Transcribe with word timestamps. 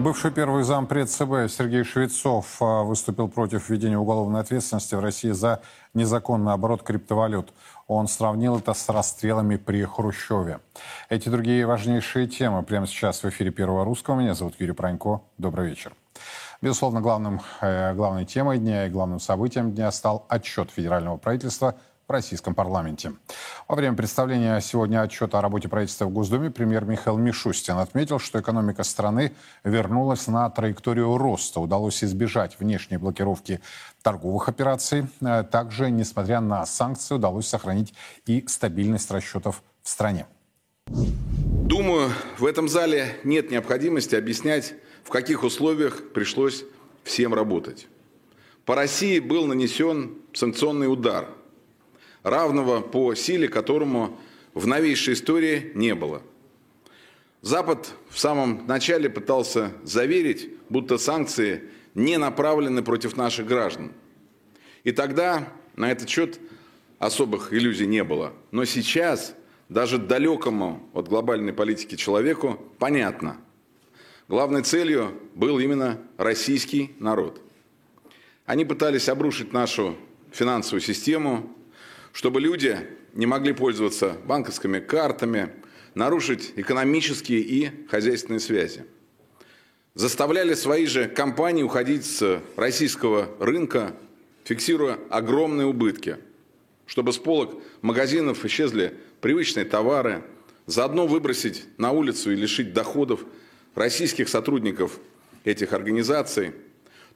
Бывший 0.00 0.30
первый 0.30 0.62
зампред 0.62 1.10
ЦБ 1.10 1.50
Сергей 1.50 1.84
Швецов 1.84 2.56
а, 2.60 2.84
выступил 2.84 3.28
против 3.28 3.68
введения 3.68 3.98
уголовной 3.98 4.40
ответственности 4.40 4.94
в 4.94 5.00
России 5.00 5.32
за 5.32 5.60
незаконный 5.92 6.54
оборот 6.54 6.82
криптовалют. 6.82 7.52
Он 7.86 8.08
сравнил 8.08 8.56
это 8.56 8.72
с 8.72 8.88
расстрелами 8.88 9.56
при 9.56 9.84
Хрущеве. 9.84 10.60
Эти 11.10 11.28
другие 11.28 11.66
важнейшие 11.66 12.26
темы 12.28 12.62
прямо 12.62 12.86
сейчас 12.86 13.22
в 13.22 13.28
эфире 13.28 13.50
Первого 13.50 13.84
Русского. 13.84 14.18
Меня 14.18 14.32
зовут 14.32 14.54
Юрий 14.58 14.72
Пронько. 14.72 15.20
Добрый 15.36 15.68
вечер. 15.68 15.92
Безусловно, 16.62 17.02
главным, 17.02 17.42
э, 17.60 17.92
главной 17.92 18.24
темой 18.24 18.56
дня 18.56 18.86
и 18.86 18.90
главным 18.90 19.20
событием 19.20 19.72
дня 19.72 19.92
стал 19.92 20.24
отчет 20.30 20.70
федерального 20.70 21.18
правительства– 21.18 21.74
в 22.10 22.12
российском 22.12 22.56
парламенте. 22.56 23.12
Во 23.68 23.76
время 23.76 23.94
представления 23.94 24.60
сегодня 24.60 25.00
отчета 25.00 25.38
о 25.38 25.42
работе 25.42 25.68
правительства 25.68 26.06
в 26.06 26.10
Госдуме 26.10 26.50
премьер 26.50 26.84
Михаил 26.84 27.16
Мишустин 27.16 27.78
отметил, 27.78 28.18
что 28.18 28.40
экономика 28.40 28.82
страны 28.82 29.32
вернулась 29.62 30.26
на 30.26 30.50
траекторию 30.50 31.16
роста. 31.16 31.60
Удалось 31.60 32.02
избежать 32.02 32.58
внешней 32.58 32.96
блокировки 32.96 33.60
торговых 34.02 34.48
операций. 34.48 35.06
Э, 35.20 35.44
также, 35.44 35.88
несмотря 35.92 36.40
на 36.40 36.66
санкции, 36.66 37.14
удалось 37.14 37.46
сохранить 37.46 37.94
и 38.26 38.44
стабильность 38.48 39.08
расчетов 39.12 39.62
в 39.84 39.88
стране. 39.88 40.26
Думаю, 40.88 42.10
в 42.38 42.44
этом 42.44 42.68
зале 42.68 43.20
нет 43.22 43.52
необходимости 43.52 44.16
объяснять, 44.16 44.74
в 45.04 45.10
каких 45.10 45.44
условиях 45.44 46.12
пришлось 46.12 46.64
всем 47.04 47.34
работать. 47.34 47.86
По 48.64 48.74
России 48.74 49.20
был 49.20 49.46
нанесен 49.46 50.16
санкционный 50.32 50.92
удар– 50.92 51.28
равного 52.22 52.80
по 52.80 53.14
силе 53.14 53.48
которому 53.48 54.18
в 54.54 54.66
новейшей 54.66 55.14
истории 55.14 55.72
не 55.74 55.94
было. 55.94 56.22
Запад 57.42 57.94
в 58.10 58.18
самом 58.18 58.66
начале 58.66 59.08
пытался 59.08 59.72
заверить, 59.82 60.50
будто 60.68 60.98
санкции 60.98 61.62
не 61.94 62.18
направлены 62.18 62.82
против 62.82 63.16
наших 63.16 63.46
граждан. 63.46 63.92
И 64.84 64.92
тогда 64.92 65.48
на 65.76 65.90
этот 65.90 66.08
счет 66.08 66.38
особых 66.98 67.52
иллюзий 67.52 67.86
не 67.86 68.04
было. 68.04 68.32
Но 68.50 68.64
сейчас 68.64 69.34
даже 69.68 69.98
далекому 69.98 70.88
от 70.92 71.08
глобальной 71.08 71.52
политики 71.52 71.94
человеку 71.94 72.60
понятно. 72.78 73.38
Главной 74.28 74.62
целью 74.62 75.12
был 75.34 75.58
именно 75.58 75.98
российский 76.18 76.94
народ. 76.98 77.40
Они 78.46 78.64
пытались 78.64 79.08
обрушить 79.08 79.52
нашу 79.52 79.96
финансовую 80.30 80.80
систему, 80.80 81.56
чтобы 82.12 82.40
люди 82.40 82.78
не 83.14 83.26
могли 83.26 83.52
пользоваться 83.52 84.16
банковскими 84.24 84.78
картами, 84.80 85.50
нарушить 85.94 86.52
экономические 86.56 87.40
и 87.40 87.86
хозяйственные 87.88 88.40
связи. 88.40 88.84
Заставляли 89.94 90.54
свои 90.54 90.86
же 90.86 91.08
компании 91.08 91.62
уходить 91.62 92.06
с 92.06 92.40
российского 92.56 93.28
рынка, 93.40 93.96
фиксируя 94.44 94.98
огромные 95.10 95.66
убытки, 95.66 96.18
чтобы 96.86 97.12
с 97.12 97.18
полок 97.18 97.60
магазинов 97.82 98.44
исчезли 98.44 98.94
привычные 99.20 99.64
товары, 99.64 100.22
заодно 100.66 101.06
выбросить 101.06 101.64
на 101.76 101.90
улицу 101.90 102.32
и 102.32 102.36
лишить 102.36 102.72
доходов 102.72 103.24
российских 103.74 104.28
сотрудников 104.28 104.98
этих 105.44 105.72
организаций, 105.72 106.52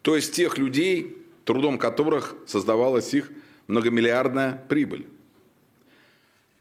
то 0.03 0.17
есть 0.17 0.35
тех 0.35 0.59
людей, 0.59 1.17
трудом 1.45 1.79
которых 1.79 2.35
создавалась 2.47 3.15
их 3.15 3.31
многомиллиардная 3.67 4.65
прибыль. 4.69 5.07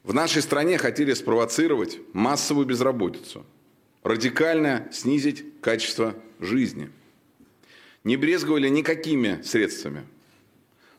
В 0.03 0.13
нашей 0.13 0.41
стране 0.41 0.77
хотели 0.77 1.13
спровоцировать 1.13 1.99
массовую 2.13 2.65
безработицу, 2.65 3.45
радикально 4.03 4.87
снизить 4.91 5.45
качество 5.61 6.13
жизни. 6.39 6.89
Не 8.03 8.17
брезговали 8.17 8.67
никакими 8.67 9.41
средствами. 9.43 10.03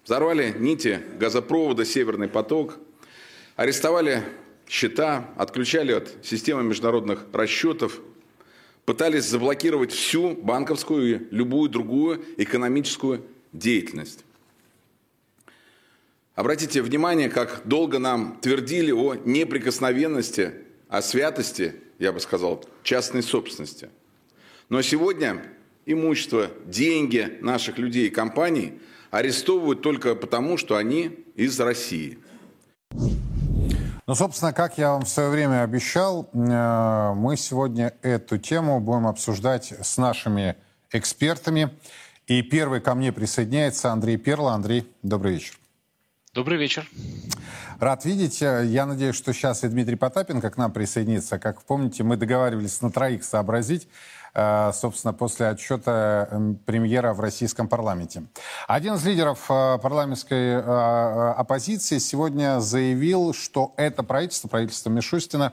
Взорвали 0.05 0.55
нити 0.59 1.01
газопровода 1.19 1.85
«Северный 1.85 2.29
поток», 2.29 2.79
арестовали 3.57 4.23
счета, 4.69 5.31
отключали 5.37 5.93
от 5.93 6.15
системы 6.23 6.63
международных 6.63 7.27
расчетов, 7.33 8.01
пытались 8.85 9.25
заблокировать 9.25 9.93
всю 9.93 10.35
банковскую 10.35 11.17
и 11.17 11.27
любую 11.31 11.71
другую 11.71 12.25
экономическую 12.37 13.23
деятельность. 13.53 14.25
Обратите 16.35 16.83
внимание, 16.83 17.29
как 17.29 17.63
долго 17.65 18.01
нам 18.01 18.39
твердили 18.41 18.91
о 18.91 19.15
неприкосновенности, 19.15 20.53
о 20.89 21.01
святости, 21.01 21.77
я 22.01 22.13
бы 22.13 22.19
сказал, 22.19 22.65
частной 22.83 23.23
собственности. 23.23 23.89
Но 24.69 24.83
сегодня 24.83 25.45
имущество, 25.87 26.49
деньги 26.67 27.39
наших 27.41 27.79
людей 27.79 28.09
и 28.09 28.11
компаний 28.11 28.81
арестовывают 29.13 29.83
только 29.83 30.17
потому, 30.17 30.57
что 30.57 30.77
они 30.77 31.25
из 31.37 31.59
России. 31.61 32.19
Ну, 34.07 34.15
собственно, 34.15 34.53
как 34.53 34.77
я 34.77 34.91
вам 34.91 35.05
в 35.05 35.09
свое 35.09 35.31
время 35.31 35.63
обещал, 35.63 36.29
э, 36.33 37.13
мы 37.15 37.37
сегодня 37.37 37.95
эту 38.03 38.39
тему 38.39 38.81
будем 38.81 39.07
обсуждать 39.07 39.73
с 39.81 39.97
нашими 39.99 40.57
экспертами. 40.91 41.71
И 42.27 42.43
первый 42.43 42.81
ко 42.81 42.95
мне 42.95 43.13
присоединяется 43.13 43.93
Андрей 43.93 44.17
Перла. 44.17 44.53
Андрей, 44.53 44.87
добрый 45.03 45.35
вечер. 45.35 45.59
Добрый 46.35 46.59
вечер. 46.59 46.91
Рад 47.79 48.05
видеть. 48.05 48.41
Я 48.41 48.87
надеюсь, 48.87 49.15
что 49.15 49.33
сейчас 49.33 49.63
и 49.63 49.69
Дмитрий 49.69 49.95
Потапенко 49.95 50.51
к 50.51 50.57
нам 50.57 50.73
присоединится. 50.73 51.39
Как 51.39 51.63
помните, 51.63 52.03
мы 52.03 52.17
договаривались 52.17 52.83
на 52.83 52.91
троих 52.91 53.23
сообразить, 53.23 53.87
э, 54.35 54.73
собственно, 54.75 55.13
после 55.13 55.47
отчета 55.47 56.27
эм, 56.33 56.57
премьера 56.57 57.13
в 57.15 57.21
российском 57.21 57.69
парламенте. 57.69 58.25
Один 58.67 58.95
из 58.95 59.07
лидеров 59.07 59.49
э, 59.49 59.79
парламентской 59.79 60.55
э, 60.55 61.35
оппозиции 61.37 61.99
сегодня 61.99 62.59
заявил, 62.59 63.33
что 63.33 63.73
это 63.77 64.03
правительство, 64.03 64.49
правительство 64.49 64.91
Мишустина, 64.91 65.53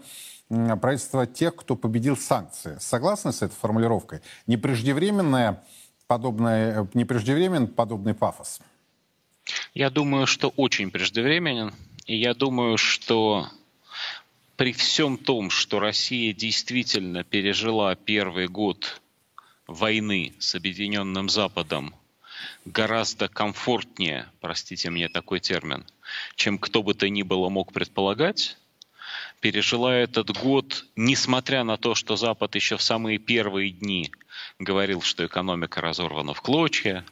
правительство 0.49 1.27
тех, 1.27 1.55
кто 1.55 1.75
победил 1.75 2.17
санкции. 2.17 2.77
Согласны 2.79 3.33
с 3.33 3.43
этой 3.43 3.53
формулировкой? 3.53 4.21
Непреждевременное 4.47 5.61
подобное, 6.07 6.87
непреждевременный 6.95 7.67
подобный 7.67 8.15
пафос? 8.15 8.61
Я 9.74 9.90
думаю, 9.90 10.28
что 10.28 10.50
очень 10.50 10.91
преждевременен. 10.91 11.74
И 12.06 12.16
я 12.16 12.34
думаю, 12.34 12.78
что 12.78 13.50
при 14.57 14.74
всем 14.74 15.18
том, 15.18 15.50
что 15.50 15.79
Россия 15.79 16.34
действительно 16.34 17.24
пережила 17.24 17.96
первый 17.96 18.47
год 18.47 19.02
войны 19.68 20.34
с 20.40 20.56
Объединенным 20.56 21.29
Западом 21.29 21.96
гораздо 22.66 23.28
комфортнее, 23.28 24.28
простите 24.40 24.90
мне 24.90 25.09
такой 25.09 25.40
термин, 25.40 25.85
чем 26.35 26.58
кто 26.58 26.84
бы 26.84 26.94
то 26.94 27.09
ни 27.09 27.23
было 27.23 27.49
мог 27.49 27.72
предполагать, 27.72 28.58
пережила 29.40 29.96
этот 29.96 30.37
год, 30.37 30.85
несмотря 30.96 31.64
на 31.64 31.78
то, 31.78 31.96
что 31.96 32.16
Запад 32.16 32.55
еще 32.55 32.78
в 32.78 32.82
самые 32.82 33.17
первые 33.17 33.72
дни 33.72 34.11
говорил, 34.59 35.02
что 35.02 35.26
экономика 35.26 35.82
разорвана 35.82 36.34
в 36.34 36.41
клочья, 36.41 37.05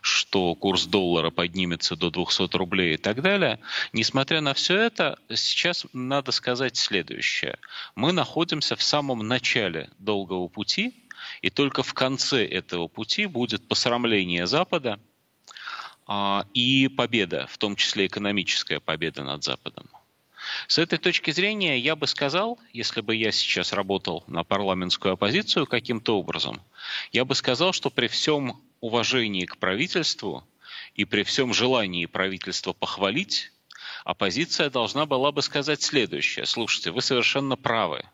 что 0.00 0.54
курс 0.54 0.86
доллара 0.86 1.30
поднимется 1.30 1.96
до 1.96 2.10
200 2.10 2.56
рублей 2.56 2.94
и 2.94 2.96
так 2.96 3.22
далее. 3.22 3.58
Несмотря 3.92 4.40
на 4.40 4.54
все 4.54 4.76
это, 4.76 5.18
сейчас 5.34 5.86
надо 5.92 6.32
сказать 6.32 6.76
следующее. 6.76 7.58
Мы 7.94 8.12
находимся 8.12 8.76
в 8.76 8.82
самом 8.82 9.26
начале 9.26 9.90
долгого 9.98 10.48
пути, 10.48 10.94
и 11.42 11.50
только 11.50 11.82
в 11.82 11.94
конце 11.94 12.46
этого 12.46 12.88
пути 12.88 13.26
будет 13.26 13.66
посрамление 13.66 14.46
Запада 14.46 14.98
а, 16.06 16.46
и 16.52 16.88
победа, 16.88 17.46
в 17.48 17.58
том 17.58 17.76
числе 17.76 18.06
экономическая 18.06 18.80
победа 18.80 19.22
над 19.22 19.42
Западом. 19.42 19.88
С 20.68 20.78
этой 20.78 20.98
точки 20.98 21.30
зрения 21.30 21.78
я 21.78 21.96
бы 21.96 22.06
сказал, 22.06 22.58
если 22.72 23.00
бы 23.00 23.16
я 23.16 23.32
сейчас 23.32 23.72
работал 23.72 24.24
на 24.26 24.44
парламентскую 24.44 25.14
оппозицию 25.14 25.66
каким-то 25.66 26.18
образом, 26.18 26.60
я 27.12 27.24
бы 27.24 27.34
сказал, 27.34 27.72
что 27.72 27.90
при 27.90 28.08
всем 28.08 28.60
уважении 28.84 29.46
к 29.46 29.56
правительству 29.56 30.46
и 30.94 31.06
при 31.06 31.22
всем 31.22 31.54
желании 31.54 32.04
правительства 32.04 32.74
похвалить, 32.74 33.50
оппозиция 34.04 34.68
должна 34.68 35.06
была 35.06 35.32
бы 35.32 35.40
сказать 35.40 35.80
следующее. 35.80 36.44
Слушайте, 36.44 36.90
вы 36.90 37.00
совершенно 37.00 37.56
правы. 37.56 38.04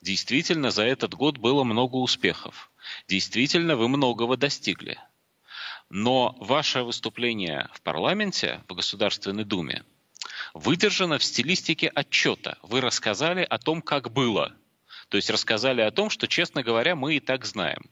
Действительно, 0.00 0.70
за 0.70 0.84
этот 0.84 1.14
год 1.14 1.38
было 1.38 1.64
много 1.64 1.96
успехов. 1.96 2.70
Действительно, 3.08 3.74
вы 3.74 3.88
многого 3.88 4.36
достигли. 4.36 4.98
Но 5.90 6.36
ваше 6.38 6.82
выступление 6.82 7.68
в 7.72 7.80
парламенте, 7.82 8.62
в 8.68 8.74
Государственной 8.74 9.44
Думе, 9.44 9.84
выдержано 10.54 11.18
в 11.18 11.24
стилистике 11.24 11.88
отчета. 11.88 12.58
Вы 12.62 12.80
рассказали 12.80 13.42
о 13.42 13.58
том, 13.58 13.82
как 13.82 14.12
было. 14.12 14.54
То 15.08 15.16
есть 15.16 15.30
рассказали 15.30 15.80
о 15.80 15.90
том, 15.90 16.08
что, 16.08 16.28
честно 16.28 16.62
говоря, 16.62 16.94
мы 16.94 17.16
и 17.16 17.20
так 17.20 17.44
знаем. 17.44 17.90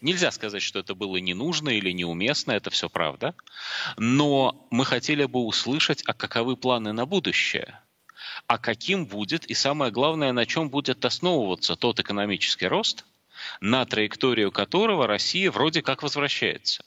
Нельзя 0.00 0.30
сказать, 0.30 0.62
что 0.62 0.78
это 0.78 0.94
было 0.94 1.16
не 1.16 1.34
нужно 1.34 1.70
или 1.70 1.90
неуместно, 1.90 2.52
это 2.52 2.70
все 2.70 2.88
правда. 2.88 3.34
Но 3.96 4.66
мы 4.70 4.84
хотели 4.84 5.24
бы 5.24 5.40
услышать, 5.40 6.02
а 6.06 6.14
каковы 6.14 6.56
планы 6.56 6.92
на 6.92 7.04
будущее. 7.04 7.80
А 8.46 8.58
каким 8.58 9.06
будет, 9.06 9.44
и 9.46 9.54
самое 9.54 9.90
главное, 9.90 10.32
на 10.32 10.46
чем 10.46 10.70
будет 10.70 11.04
основываться 11.04 11.74
тот 11.74 11.98
экономический 11.98 12.68
рост, 12.68 13.04
на 13.60 13.84
траекторию 13.86 14.52
которого 14.52 15.06
Россия 15.06 15.50
вроде 15.50 15.82
как 15.82 16.02
возвращается. 16.02 16.84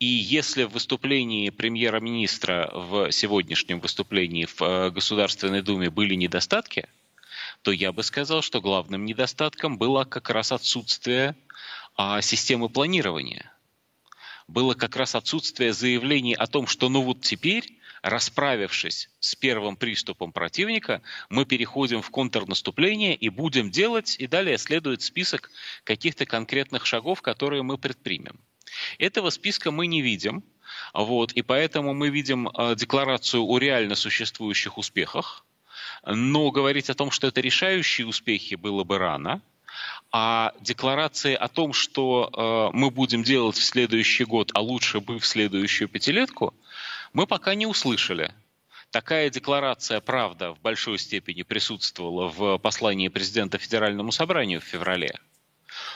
И 0.00 0.06
если 0.06 0.64
в 0.64 0.72
выступлении 0.72 1.50
премьера-министра 1.50 2.70
в 2.74 3.10
сегодняшнем 3.12 3.80
выступлении 3.80 4.44
в 4.44 4.60
э, 4.60 4.90
Государственной 4.90 5.62
Думе 5.62 5.88
были 5.88 6.14
недостатки, 6.14 6.88
то 7.62 7.70
я 7.70 7.92
бы 7.92 8.02
сказал, 8.02 8.42
что 8.42 8.60
главным 8.60 9.04
недостатком 9.04 9.78
было 9.78 10.04
как 10.04 10.30
раз 10.30 10.52
отсутствие 10.52 11.36
а, 11.96 12.20
системы 12.22 12.68
планирования. 12.68 13.52
Было 14.46 14.74
как 14.74 14.96
раз 14.96 15.14
отсутствие 15.14 15.72
заявлений 15.72 16.34
о 16.34 16.46
том, 16.46 16.66
что 16.66 16.88
ну 16.88 17.02
вот 17.02 17.22
теперь 17.22 17.78
расправившись 18.02 19.08
с 19.18 19.34
первым 19.34 19.76
приступом 19.76 20.30
противника, 20.30 21.00
мы 21.30 21.46
переходим 21.46 22.02
в 22.02 22.10
контрнаступление 22.10 23.14
и 23.14 23.30
будем 23.30 23.70
делать, 23.70 24.16
и 24.18 24.26
далее 24.26 24.58
следует 24.58 25.00
список 25.00 25.50
каких-то 25.84 26.26
конкретных 26.26 26.84
шагов, 26.84 27.22
которые 27.22 27.62
мы 27.62 27.78
предпримем. 27.78 28.38
Этого 28.98 29.30
списка 29.30 29.70
мы 29.70 29.86
не 29.86 30.02
видим, 30.02 30.44
вот, 30.92 31.32
и 31.32 31.40
поэтому 31.40 31.94
мы 31.94 32.10
видим 32.10 32.48
э, 32.48 32.74
декларацию 32.76 33.42
о 33.42 33.58
реально 33.58 33.94
существующих 33.94 34.76
успехах, 34.76 35.46
но 36.04 36.50
говорить 36.50 36.90
о 36.90 36.94
том, 36.94 37.10
что 37.10 37.26
это 37.28 37.40
решающие 37.40 38.06
успехи, 38.06 38.56
было 38.56 38.84
бы 38.84 38.98
рано. 38.98 39.40
А 40.16 40.52
декларации 40.60 41.34
о 41.34 41.48
том, 41.48 41.72
что 41.72 42.30
э, 42.72 42.76
мы 42.76 42.92
будем 42.92 43.24
делать 43.24 43.56
в 43.56 43.64
следующий 43.64 44.22
год, 44.24 44.52
а 44.54 44.60
лучше 44.60 45.00
бы 45.00 45.18
в 45.18 45.26
следующую 45.26 45.88
пятилетку, 45.88 46.54
мы 47.12 47.26
пока 47.26 47.56
не 47.56 47.66
услышали. 47.66 48.32
Такая 48.92 49.28
декларация, 49.28 50.00
правда, 50.00 50.52
в 50.52 50.60
большой 50.60 51.00
степени 51.00 51.42
присутствовала 51.42 52.28
в 52.28 52.58
послании 52.58 53.08
президента 53.08 53.58
Федеральному 53.58 54.12
собранию 54.12 54.60
в 54.60 54.64
феврале. 54.64 55.18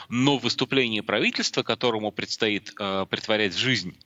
Но 0.09 0.37
выступление 0.37 1.01
правительства, 1.01 1.63
которому 1.63 2.11
предстоит 2.11 2.73
э, 2.77 3.05
притворять 3.09 3.53
в 3.53 3.57
жизнь 3.57 3.97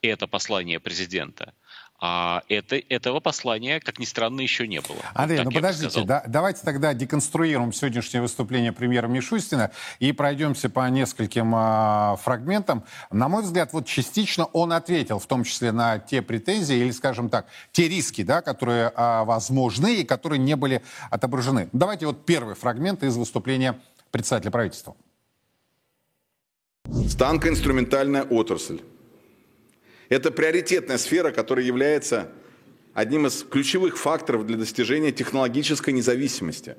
это 0.00 0.28
послание 0.28 0.78
президента, 0.78 1.54
а 2.00 2.42
это, 2.48 2.76
этого 2.88 3.20
послания, 3.20 3.78
как 3.78 3.98
ни 3.98 4.06
странно, 4.06 4.40
еще 4.40 4.66
не 4.66 4.80
было. 4.80 4.98
Андрей, 5.12 5.42
ну 5.44 5.50
подождите, 5.50 6.02
да, 6.04 6.24
давайте 6.26 6.62
тогда 6.64 6.94
деконструируем 6.94 7.72
сегодняшнее 7.72 8.22
выступление 8.22 8.72
премьера 8.72 9.06
Мишустина 9.06 9.70
и 9.98 10.12
пройдемся 10.12 10.70
по 10.70 10.88
нескольким 10.88 11.52
а, 11.54 12.16
фрагментам. 12.16 12.84
На 13.10 13.28
мой 13.28 13.42
взгляд, 13.42 13.74
вот 13.74 13.86
частично 13.86 14.46
он 14.46 14.72
ответил, 14.72 15.18
в 15.18 15.26
том 15.26 15.44
числе 15.44 15.72
на 15.72 15.98
те 15.98 16.22
претензии 16.22 16.76
или, 16.76 16.90
скажем 16.90 17.28
так, 17.28 17.46
те 17.72 17.86
риски, 17.86 18.22
да, 18.22 18.40
которые 18.40 18.90
а, 18.94 19.24
возможны 19.24 19.96
и 19.96 20.04
которые 20.04 20.38
не 20.38 20.56
были 20.56 20.82
отображены. 21.10 21.68
Давайте 21.72 22.06
вот 22.06 22.24
первый 22.24 22.54
фрагмент 22.54 23.02
из 23.02 23.16
выступления 23.16 23.78
председателя 24.10 24.50
правительства. 24.50 24.96
Станкоинструментальная 27.08 28.22
отрасль 28.22 28.80
это 30.10 30.32
приоритетная 30.32 30.98
сфера, 30.98 31.30
которая 31.30 31.64
является 31.64 32.30
одним 32.92 33.26
из 33.26 33.44
ключевых 33.44 33.96
факторов 33.96 34.44
для 34.44 34.56
достижения 34.56 35.12
технологической 35.12 35.94
независимости. 35.94 36.76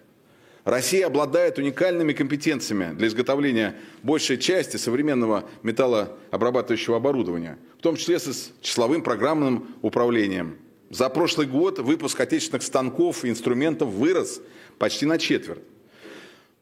Россия 0.66 1.07
обладает 1.07 1.57
уникальными 1.57 2.13
компетенциями 2.13 2.94
для 2.94 3.07
изготовления 3.07 3.75
большей 4.04 4.38
части 4.38 4.78
современного 4.78 5.50
металлообрабатывающего 5.63 6.98
оборудования, 6.98 7.57
в 7.80 7.81
том 7.81 7.95
числе 7.95 8.19
с 8.19 8.51
числовым 8.62 9.01
программным 9.01 9.75
управлением. 9.81 10.57
За 10.92 11.10
прошлый 11.10 11.48
год 11.48 11.80
выпуск 11.80 12.19
отечественных 12.19 12.63
станков 12.63 13.24
и 13.24 13.30
инструментов 13.30 13.89
вырос 13.89 14.42
почти 14.78 15.06
на 15.06 15.18
четверть. 15.18 15.62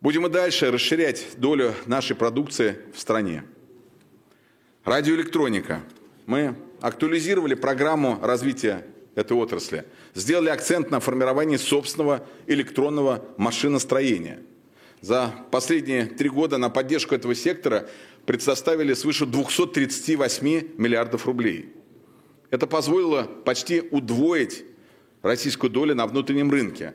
Будем 0.01 0.27
и 0.27 0.30
дальше 0.30 0.71
расширять 0.71 1.25
долю 1.36 1.74
нашей 1.88 2.16
продукции 2.16 2.77
в 2.94 3.00
стране. 3.00 3.44
Радиоэлектроника– 4.86 5.81
мы 6.30 6.56
актуализировали 6.80 7.56
программу 7.56 8.20
развития 8.22 8.86
этой 9.16 9.36
отрасли, 9.36 9.86
сделали 10.14 10.50
акцент 10.50 10.92
на 10.92 11.00
формировании 11.00 11.58
собственного 11.58 12.24
электронного 12.46 13.26
машиностроения. 13.38 14.40
За 15.02 15.34
последние 15.50 16.06
три 16.06 16.30
года 16.30 16.60
на 16.60 16.70
поддержку 16.70 17.16
этого 17.16 17.34
сектора 17.34 17.90
предоставили 18.28 18.94
свыше 18.94 19.26
238 19.26 20.78
миллиардов 20.78 21.26
рублей. 21.26 21.74
Это 22.52 22.68
позволило 22.68 23.24
почти 23.24 23.81
удвоить 23.90 24.66
российскую 25.24 25.72
долю 25.72 25.96
на 25.96 26.06
внутреннем 26.06 26.52
рынке. 26.52 26.94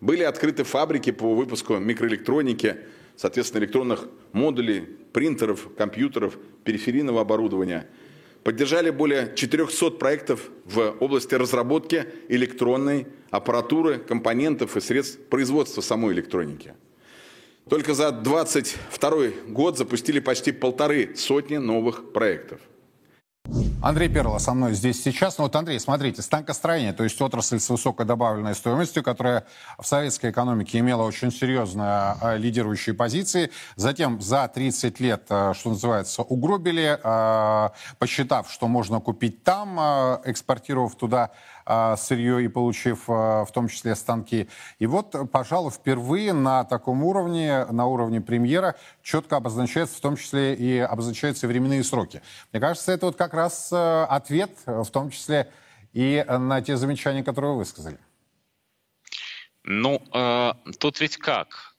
Были 0.00 0.22
открыты 0.22 0.62
фабрики 0.62 1.10
по 1.10 1.34
выпуску 1.34 1.78
микроэлектроники, 1.78 2.76
соответственно, 3.16 3.64
электронных 3.64 4.06
модулей, 4.30 4.82
принтеров, 5.12 5.74
компьютеров, 5.76 6.38
периферийного 6.62 7.22
оборудования– 7.22 7.88
Поддержали 8.46 8.90
более 8.90 9.32
400 9.34 9.90
проектов 9.98 10.50
в 10.64 10.94
области 11.00 11.34
разработки 11.34 12.06
электронной 12.28 13.08
аппаратуры, 13.28 13.98
компонентов 13.98 14.76
и 14.76 14.80
средств 14.80 15.18
производства 15.28 15.80
самой 15.80 16.14
электроники. 16.14 16.74
Только 17.68 17.92
за 17.94 18.12
2022 18.12 19.18
год 19.48 19.76
запустили 19.76 20.20
почти 20.20 20.52
полторы 20.52 21.16
сотни 21.16 21.56
новых 21.56 22.12
проектов– 22.12 22.60
Андрей 23.82 24.08
Перла 24.08 24.38
со 24.38 24.54
мной 24.54 24.72
здесь 24.72 25.02
сейчас. 25.02 25.36
Ну 25.38 25.44
вот, 25.44 25.54
Андрей, 25.54 25.78
смотрите, 25.78 26.22
станкостроение, 26.22 26.92
то 26.92 27.04
есть 27.04 27.20
отрасль 27.20 27.60
с 27.60 27.68
высокой 27.68 28.06
добавленной 28.06 28.54
стоимостью, 28.54 29.02
которая 29.02 29.44
в 29.78 29.86
советской 29.86 30.30
экономике 30.30 30.78
имела 30.78 31.02
очень 31.02 31.30
серьезные 31.30 32.16
э, 32.20 32.38
лидирующие 32.38 32.94
позиции. 32.94 33.50
Затем 33.76 34.20
за 34.20 34.48
30 34.48 34.98
лет, 35.00 35.26
э, 35.28 35.52
что 35.54 35.70
называется, 35.70 36.22
угробили, 36.22 36.98
э, 37.02 37.68
посчитав, 37.98 38.50
что 38.50 38.66
можно 38.66 38.98
купить 39.00 39.44
там, 39.44 39.78
экспортировав 40.24 40.96
туда 40.96 41.24
а, 41.24 41.30
сырье 41.96 42.44
и 42.44 42.48
получив 42.48 43.04
а, 43.08 43.44
в 43.44 43.52
том 43.52 43.68
числе 43.68 43.94
станки. 43.94 44.48
И 44.78 44.86
вот, 44.86 45.14
пожалуй, 45.32 45.70
впервые 45.70 46.32
на 46.32 46.64
таком 46.64 47.02
уровне, 47.02 47.66
на 47.66 47.86
уровне 47.86 48.20
премьера, 48.20 48.76
четко 49.02 49.36
обозначается 49.36 49.96
в 49.96 50.00
том 50.00 50.16
числе 50.16 50.54
и 50.54 50.78
обозначаются 50.78 51.46
временные 51.46 51.82
сроки. 51.82 52.22
Мне 52.52 52.60
кажется, 52.60 52.92
это 52.92 53.06
вот 53.06 53.16
как 53.16 53.34
раз 53.34 53.70
а, 53.72 54.06
ответ, 54.06 54.50
в 54.66 54.88
том 54.90 55.10
числе 55.10 55.50
и 55.92 56.24
на 56.28 56.60
те 56.60 56.76
замечания, 56.76 57.24
которые 57.24 57.52
вы 57.52 57.58
высказали. 57.58 57.98
Ну, 59.64 60.00
э, 60.12 60.52
тут 60.78 61.00
ведь 61.00 61.16
как? 61.16 61.74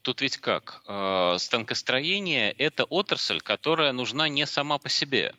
Тут 0.00 0.22
ведь 0.22 0.38
как? 0.38 0.82
Э, 0.86 1.36
станкостроение– 1.38 2.52
это 2.58 2.84
отрасль, 2.84 3.40
которая 3.40 3.92
нужна 3.92 4.28
не 4.28 4.46
сама 4.46 4.78
по 4.78 4.88
себе. 4.88 5.34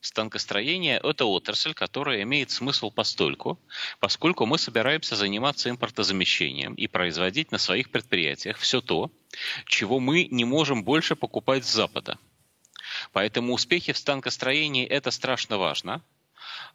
Станкостроение– 0.00 1.00
это 1.02 1.24
отрасль, 1.24 1.74
которая 1.74 2.22
имеет 2.22 2.50
смысл 2.50 2.90
постольку, 2.90 3.58
поскольку 3.98 4.46
мы 4.46 4.56
собираемся 4.58 5.16
заниматься 5.16 5.70
импортозамещением 5.70 6.74
и 6.74 6.86
производить 6.86 7.50
на 7.50 7.58
своих 7.58 7.90
предприятиях 7.90 8.58
все 8.58 8.80
то, 8.80 9.10
чего 9.66 9.98
мы 9.98 10.28
не 10.30 10.44
можем 10.44 10.84
больше 10.84 11.16
покупать 11.16 11.64
с 11.64 11.72
Запада. 11.72 12.18
Поэтому 13.12 13.54
успехи 13.54 13.92
в 13.92 13.98
станкостроении– 13.98 14.86
это 14.86 15.10
страшно 15.10 15.58
важно. 15.58 16.02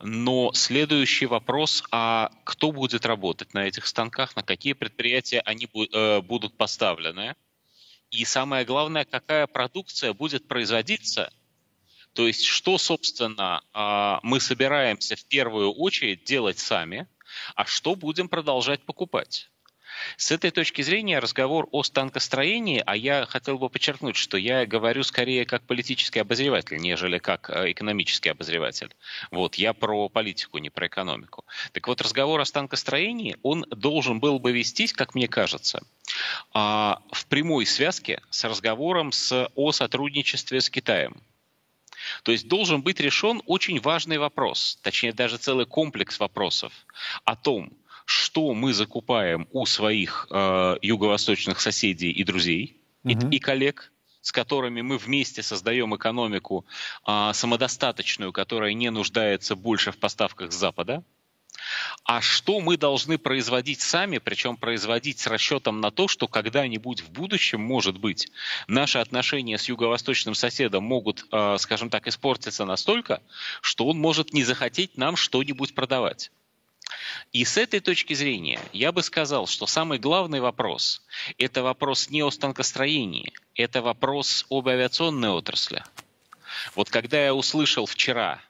Но 0.02 0.52
следующий 0.54 1.26
вопрос, 1.26 1.84
а 1.92 2.32
кто 2.44 2.72
будет 2.72 3.06
работать 3.06 3.54
на 3.54 3.68
этих 3.68 3.88
станках, 3.88 4.36
на 4.36 4.44
какие 4.44 4.74
предприятия 4.74 5.40
они 5.42 5.68
э, 5.74 6.22
будут 6.22 6.58
поставлены, 6.58 7.36
и 8.12 8.26
самое 8.26 8.66
главное, 8.66 9.06
какая 9.06 9.48
продукция 9.48 10.14
будет 10.14 10.48
производиться– 10.48 11.32
то 12.14 12.28
есть, 12.28 12.46
что, 12.46 12.78
собственно, 12.78 13.64
а, 13.74 14.20
мы 14.24 14.40
собираемся 14.40 15.16
в 15.16 15.26
первую 15.26 15.72
очередь 15.72 16.24
делать 16.24 16.60
сами, 16.60 17.08
а 17.56 17.66
что 17.66 17.96
будем 17.96 18.30
продолжать 18.30 18.84
покупать? 18.84 19.50
С 20.18 20.32
этой 20.32 20.52
точки 20.52 20.82
зрения 20.82 21.20
разговор 21.20 21.68
о 21.72 21.84
станкостроении, 21.84 22.82
а 22.86 22.96
я 22.96 23.26
хотел 23.26 23.58
бы 23.58 23.70
подчеркнуть, 23.70 24.16
что 24.16 24.38
я 24.38 24.66
говорю 24.66 25.04
скорее 25.04 25.46
как 25.46 25.64
политический 25.64 26.20
обозреватель, 26.20 26.78
нежели 26.78 27.20
как 27.20 27.50
э, 27.50 27.72
экономический 27.72 28.30
обозреватель. 28.30 28.94
Вот, 29.32 29.56
я 29.56 29.74
про 29.74 30.10
политику, 30.10 30.58
не 30.58 30.70
про 30.70 30.88
экономику. 30.88 31.46
Так 31.72 31.88
вот, 31.88 32.02
разговор 32.02 32.40
о 32.42 32.46
станкостроении, 32.46 33.38
он 33.44 33.66
должен 33.70 34.20
был 34.20 34.40
бы 34.40 34.52
вестись, 34.52 34.94
как 34.94 35.16
мне 35.16 35.28
кажется, 35.28 35.84
а, 36.54 37.02
в 37.12 37.26
прямой 37.28 37.66
связке 37.66 38.22
с 38.30 38.44
разговором 38.44 39.12
с, 39.12 39.50
о 39.56 39.72
сотрудничестве 39.72 40.62
с 40.62 40.70
Китаем. 40.70 41.22
То 42.24 42.32
есть 42.32 42.48
должен 42.48 42.82
быть 42.82 43.00
решен 43.00 43.42
очень 43.46 43.80
важный 43.80 44.18
вопрос, 44.18 44.78
точнее 44.82 45.14
даже 45.14 45.38
целый 45.38 45.66
комплекс 45.66 46.20
вопросов 46.20 46.72
о 47.26 47.36
том, 47.36 47.74
что 48.06 48.54
мы 48.54 48.74
закупаем 48.74 49.48
у 49.52 49.66
своих 49.66 50.28
э, 50.30 50.78
юго-восточных 50.82 51.60
соседей 51.60 52.12
и 52.12 52.24
друзей 52.24 52.82
угу. 53.04 53.30
и, 53.30 53.38
и 53.38 53.40
коллег, 53.40 53.92
с 54.22 54.32
которыми 54.32 54.82
мы 54.82 54.98
вместе 54.98 55.42
создаем 55.42 55.96
экономику 55.96 56.66
э, 57.08 57.32
самодостаточную, 57.34 58.32
которая 58.32 58.74
не 58.74 58.90
нуждается 58.90 59.56
больше 59.56 59.92
в 59.92 59.98
поставках 59.98 60.52
с 60.52 60.56
Запада. 60.56 61.04
А 62.04 62.22
что 62.22 62.60
мы 62.60 62.78
должны 62.78 63.18
производить 63.18 63.82
сами, 63.82 64.18
причем 64.18 64.58
производить 64.58 65.20
с 65.20 65.28
расчетом 65.28 65.82
на 65.82 65.92
то, 65.92 66.08
что 66.08 66.28
когда-нибудь 66.28 67.02
в 67.02 67.12
будущем, 67.12 67.62
может 67.62 67.98
быть, 67.98 68.28
наши 68.68 69.00
отношения 69.00 69.58
с 69.58 69.70
юго-восточным 69.70 70.36
соседом 70.36 70.84
могут, 70.84 71.26
э, 71.32 71.58
скажем 71.60 71.90
так, 71.90 72.08
испортиться 72.08 72.66
настолько, 72.66 73.22
что 73.62 73.88
он 73.88 73.98
может 73.98 74.34
не 74.34 74.44
захотеть 74.44 74.98
нам 74.98 75.16
что-нибудь 75.16 75.76
продавать. 75.76 76.32
И 77.32 77.46
с 77.46 77.58
этой 77.58 77.80
точки 77.80 78.14
зрения 78.14 78.60
я 78.74 78.92
бы 78.92 79.02
сказал, 79.02 79.48
что 79.48 79.66
самый 79.66 79.98
главный 79.98 80.40
вопрос– 80.40 81.02
это 81.38 81.64
вопрос 81.64 82.10
не 82.10 82.22
о 82.22 82.32
станкостроении, 82.32 83.34
это 83.56 83.82
вопрос 83.82 84.46
об 84.50 84.68
авиационной 84.68 85.30
отрасли. 85.30 85.84
Вот 86.76 86.90
когда 86.90 87.24
я 87.24 87.34
услышал 87.34 87.86
вчера 87.86 88.42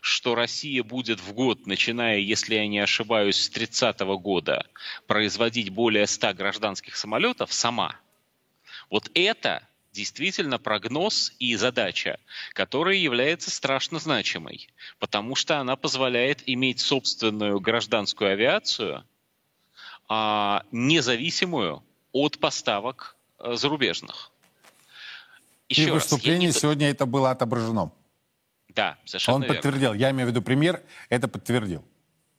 что 0.00 0.34
Россия 0.34 0.82
будет 0.82 1.20
в 1.20 1.32
год, 1.32 1.66
начиная, 1.66 2.18
если 2.18 2.54
я 2.54 2.66
не 2.66 2.78
ошибаюсь, 2.78 3.40
с 3.40 3.50
30 3.50 4.00
года, 4.20 4.66
производить 5.06 5.70
более 5.70 6.06
100 6.06 6.34
гражданских 6.34 6.96
самолетов 6.96 7.52
сама. 7.52 7.96
Вот 8.90 9.10
это 9.14 9.66
действительно 9.92 10.58
прогноз 10.58 11.32
и 11.38 11.56
задача, 11.56 12.20
которая 12.52 12.96
является 12.96 13.50
страшно 13.50 13.98
значимой, 13.98 14.68
потому 14.98 15.34
что 15.34 15.58
она 15.58 15.76
позволяет 15.76 16.42
иметь 16.46 16.80
собственную 16.80 17.60
гражданскую 17.60 18.30
авиацию, 18.30 19.04
а, 20.08 20.62
независимую 20.72 21.82
от 22.12 22.38
поставок 22.38 23.16
а, 23.38 23.56
зарубежных. 23.56 24.30
Еще 25.68 25.82
и 25.82 25.90
в 25.90 25.94
выступлении 25.94 26.46
не... 26.46 26.52
сегодня 26.52 26.88
это 26.90 27.04
было 27.04 27.30
отображено. 27.30 27.90
Да, 28.78 28.96
совершенно 29.04 29.34
Он 29.34 29.42
верно. 29.42 29.56
подтвердил. 29.56 29.92
Я 29.92 30.12
имею 30.12 30.28
в 30.28 30.30
виду 30.30 30.40
премьер, 30.40 30.80
это 31.08 31.26
подтвердил. 31.26 31.84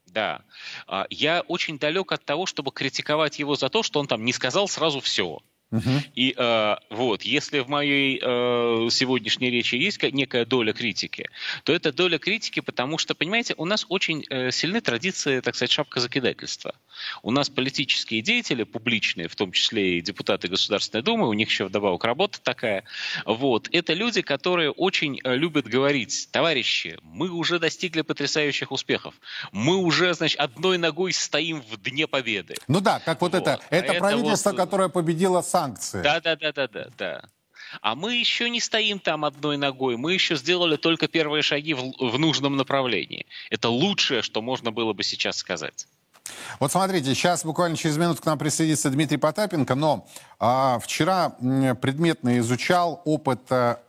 Да. 0.05 0.41
А, 0.87 1.05
я 1.09 1.41
очень 1.41 1.77
далек 1.77 2.13
от 2.13 2.23
того, 2.23 2.45
чтобы 2.45 2.71
критиковать 2.71 3.39
его 3.39 3.55
за 3.55 3.67
то, 3.67 3.83
что 3.83 3.99
он 3.99 4.07
там 4.07 4.23
не 4.23 4.31
сказал 4.31 4.69
сразу 4.69 5.01
все. 5.01 5.41
Угу. 5.71 5.89
И 6.15 6.33
э, 6.35 6.75
вот, 6.89 7.21
если 7.21 7.59
в 7.59 7.69
моей 7.69 8.19
э, 8.21 8.87
сегодняшней 8.89 9.51
речи 9.51 9.75
есть 9.75 10.01
некая 10.01 10.45
доля 10.45 10.73
критики, 10.73 11.29
то 11.63 11.73
это 11.73 11.91
доля 11.93 12.17
критики, 12.17 12.59
потому 12.59 12.97
что, 12.97 13.13
понимаете, 13.13 13.53
у 13.57 13.65
нас 13.65 13.85
очень 13.87 14.25
э, 14.29 14.49
сильны 14.49 14.81
традиции, 14.81 15.41
так 15.41 15.55
сказать, 15.55 15.71
шапка 15.71 15.99
закидательства. 15.99 16.73
У 17.21 17.29
нас 17.29 17.49
политические 17.49 18.21
деятели, 18.21 18.63
публичные, 18.63 19.27
в 19.27 19.35
том 19.35 19.51
числе 19.51 19.99
и 19.99 20.01
депутаты 20.01 20.47
Государственной 20.47 21.03
Думы, 21.03 21.29
у 21.29 21.33
них 21.33 21.49
еще 21.49 21.65
вдобавок 21.65 22.03
работа 22.03 22.41
такая, 22.41 22.83
вот, 23.25 23.69
это 23.71 23.93
люди, 23.93 24.23
которые 24.23 24.71
очень 24.71 25.19
э, 25.23 25.35
любят 25.35 25.67
говорить, 25.67 26.29
товарищи, 26.31 26.97
мы 27.03 27.29
уже 27.29 27.59
достигли 27.59 28.01
потрясающих 28.01 28.71
успехов, 28.71 29.13
мы 29.51 29.75
уже, 29.75 30.15
значит, 30.15 30.39
одной 30.39 30.79
ногой 30.79 31.13
стоим 31.13 31.61
в 31.61 31.77
дне 31.77 32.07
победы. 32.07 32.55
Ну 32.67 32.81
да, 32.81 32.99
как 32.99 33.21
вот, 33.21 33.33
вот. 33.33 33.41
это, 33.41 33.59
это, 33.69 33.91
это 33.91 33.99
правительство, 33.99 34.49
вот... 34.49 34.57
которое 34.57 34.89
победило 34.89 35.41
сам 35.41 35.58
санкции. 35.59 36.01
Да, 36.01 36.19
да, 36.21 36.35
да, 36.35 36.51
да, 36.51 36.67
да, 36.67 36.87
да. 36.97 37.21
А 37.81 37.95
мы 37.95 38.15
еще 38.15 38.49
не 38.49 38.59
стоим 38.59 38.99
там 38.99 39.25
одной 39.25 39.57
ногой, 39.57 39.97
мы 39.97 40.13
еще 40.13 40.35
сделали 40.35 40.75
только 40.75 41.07
первые 41.07 41.43
шаги 41.43 41.73
в, 41.73 41.93
в 41.99 42.17
нужном 42.17 42.57
направлении. 42.57 43.27
Это 43.49 43.69
лучшее, 43.69 44.21
что 44.21 44.41
можно 44.41 44.71
было 44.71 44.93
бы 44.93 45.03
сейчас 45.03 45.37
сказать. 45.37 45.87
Вот 46.59 46.71
смотрите, 46.71 47.13
сейчас 47.13 47.43
буквально 47.43 47.77
через 47.77 47.97
минуту 47.97 48.21
к 48.21 48.25
нам 48.25 48.37
присоединится 48.37 48.89
Дмитрий 48.89 49.17
Потапенко, 49.17 49.75
но 49.75 50.07
а, 50.39 50.79
вчера 50.79 51.31
предметно 51.81 52.37
изучал 52.39 53.01
опыт 53.05 53.41
а, 53.49 53.79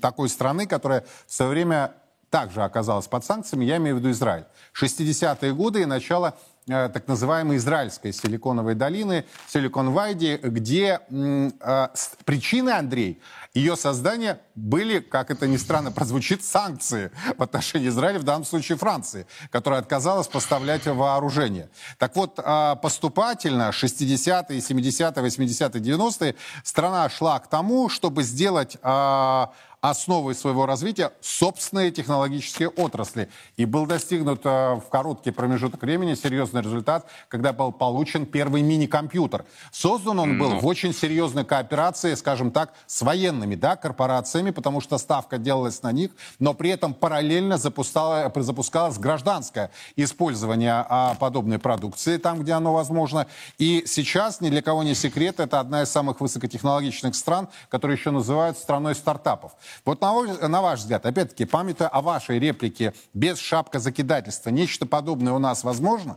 такой 0.00 0.28
страны, 0.28 0.66
которая 0.66 1.04
в 1.26 1.32
свое 1.32 1.50
время 1.50 1.92
также 2.30 2.62
оказалась 2.62 3.06
под 3.06 3.24
санкциями, 3.24 3.64
я 3.64 3.76
имею 3.76 3.96
в 3.96 3.98
виду 4.00 4.10
Израиль. 4.10 4.44
60-е 4.78 5.54
годы 5.54 5.82
и 5.82 5.86
начало 5.86 6.36
так 6.66 7.06
называемой 7.06 7.58
израильской 7.58 8.12
силиконовой 8.12 8.74
долины, 8.74 9.24
Силикон-Вайди, 9.48 10.38
где 10.42 11.00
э, 11.08 11.88
причины, 12.24 12.70
Андрей, 12.70 13.20
ее 13.56 13.74
создания 13.74 14.40
были, 14.54 15.00
как 15.00 15.30
это 15.30 15.46
ни 15.46 15.56
странно 15.56 15.90
прозвучит, 15.90 16.44
санкции 16.44 17.10
в 17.38 17.42
отношении 17.42 17.88
Израиля, 17.88 18.18
в 18.18 18.22
данном 18.22 18.44
случае 18.44 18.76
Франции, 18.76 19.26
которая 19.50 19.80
отказалась 19.80 20.28
поставлять 20.28 20.86
вооружение. 20.86 21.70
Так 21.98 22.16
вот, 22.16 22.38
э, 22.38 22.76
поступательно 22.82 23.70
60-е, 23.70 24.58
70-е, 24.58 25.26
80-е, 25.26 25.80
90-е 25.80 26.34
страна 26.64 27.08
шла 27.08 27.38
к 27.38 27.46
тому, 27.46 27.88
чтобы 27.88 28.22
сделать 28.24 28.76
э, 28.82 29.46
основой 29.80 30.34
своего 30.34 30.66
развития 30.66 31.12
собственные 31.20 31.90
технологические 31.90 32.68
отрасли. 32.68 33.28
И 33.56 33.64
был 33.64 33.86
достигнут 33.86 34.40
э, 34.44 34.74
в 34.74 34.84
короткий 34.90 35.30
промежуток 35.30 35.82
времени 35.82 36.14
серьезный 36.14 36.62
результат, 36.62 37.08
когда 37.28 37.52
был 37.52 37.72
получен 37.72 38.26
первый 38.26 38.62
мини-компьютер. 38.62 39.44
Создан 39.72 40.18
он 40.18 40.38
был 40.38 40.54
mm. 40.54 40.60
в 40.60 40.66
очень 40.66 40.92
серьезной 40.92 41.44
кооперации, 41.44 42.14
скажем 42.14 42.50
так, 42.50 42.72
с 42.86 43.02
военными 43.02 43.45
да, 43.54 43.76
корпорациями, 43.76 44.50
потому 44.50 44.80
что 44.80 44.98
ставка 44.98 45.38
делалась 45.38 45.82
на 45.82 45.92
них, 45.92 46.10
но 46.38 46.54
при 46.54 46.70
этом 46.70 46.94
параллельно 46.94 47.58
запускалось 47.58 48.98
гражданское 48.98 49.70
использование 49.96 50.84
а, 50.88 51.14
подобной 51.14 51.58
продукции 51.58 52.16
там, 52.16 52.40
где 52.40 52.52
оно 52.52 52.72
возможно. 52.72 53.26
И 53.58 53.84
сейчас, 53.86 54.40
ни 54.40 54.50
для 54.50 54.62
кого 54.62 54.82
не 54.82 54.94
секрет, 54.94 55.40
это 55.40 55.60
одна 55.60 55.82
из 55.82 55.90
самых 55.90 56.20
высокотехнологичных 56.20 57.14
стран, 57.14 57.48
которые 57.68 57.96
еще 57.96 58.10
называют 58.10 58.58
страной 58.58 58.94
стартапов. 58.94 59.52
Вот 59.84 60.00
на, 60.00 60.48
на 60.48 60.62
ваш 60.62 60.80
взгляд, 60.80 61.06
опять-таки, 61.06 61.44
памятуя 61.44 61.88
о 61.88 62.00
вашей 62.00 62.38
реплике, 62.38 62.94
без 63.14 63.38
шапка 63.38 63.78
закидательства, 63.78 64.50
нечто 64.50 64.86
подобное 64.86 65.32
у 65.32 65.38
нас 65.38 65.64
возможно? 65.64 66.16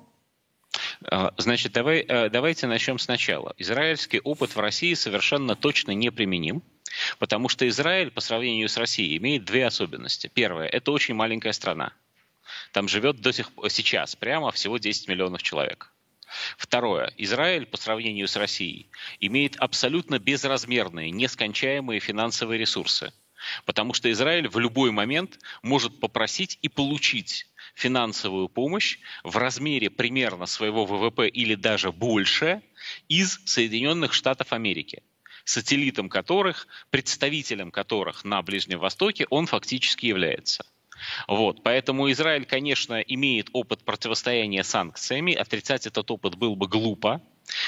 А, 1.05 1.31
значит, 1.37 1.71
давай, 1.71 1.99
э, 2.07 2.29
давайте 2.29 2.67
начнем 2.67 2.99
сначала. 2.99 3.53
Израильский 3.57 4.19
опыт 4.19 4.55
в 4.55 4.59
России 4.59 4.93
совершенно 4.93 5.55
точно 5.55 5.91
неприменим. 5.91 6.61
Потому 7.17 7.49
что 7.49 7.67
Израиль 7.67 8.11
по 8.11 8.21
сравнению 8.21 8.69
с 8.69 8.77
Россией 8.77 9.17
имеет 9.17 9.45
две 9.45 9.65
особенности. 9.65 10.31
Первое– 10.33 10.67
это 10.69 10.91
очень 10.91 11.15
маленькая 11.15 11.53
страна. 11.53 11.93
Там 12.71 12.87
живет 12.87 13.21
до 13.21 13.31
сих 13.31 13.51
пор, 13.51 13.69
сейчас 13.69 14.15
прямо 14.15 14.51
всего 14.51 14.77
10 14.77 15.07
миллионов 15.07 15.43
человек. 15.43 15.91
Второе. 16.57 17.11
Израиль 17.17 17.65
по 17.65 17.77
сравнению 17.77 18.27
с 18.27 18.35
Россией 18.35 18.89
имеет 19.19 19.55
абсолютно 19.57 20.19
безразмерные, 20.19 21.11
нескончаемые 21.11 21.99
финансовые 21.99 22.59
ресурсы. 22.59 23.11
Потому 23.65 23.93
что 23.93 24.11
Израиль 24.11 24.47
в 24.47 24.59
любой 24.59 24.91
момент 24.91 25.39
может 25.63 25.99
попросить 25.99 26.59
и 26.61 26.69
получить 26.69 27.47
финансовую 27.73 28.49
помощь 28.49 28.99
в 29.23 29.37
размере 29.37 29.89
примерно 29.89 30.45
своего 30.45 30.85
ВВП 30.85 31.27
или 31.27 31.55
даже 31.55 31.91
больше 31.91 32.61
из 33.07 33.39
Соединенных 33.45 34.13
Штатов 34.13 34.51
Америки 34.51 35.01
сателлитом 35.43 36.09
которых, 36.09 36.67
представителем 36.89 37.71
которых 37.71 38.23
на 38.23 38.41
Ближнем 38.41 38.79
Востоке 38.79 39.25
он 39.29 39.45
фактически 39.45 40.05
является. 40.05 40.65
Вот, 41.27 41.63
поэтому 41.63 42.11
Израиль, 42.11 42.45
конечно, 42.45 42.99
имеет 42.99 43.49
опыт 43.53 43.83
противостояния 43.83 44.63
санкциями, 44.63 45.33
отрицать 45.33 45.87
этот 45.87 46.11
опыт 46.11 46.35
было 46.35 46.55
бы 46.55 46.67
глупо, 46.67 47.21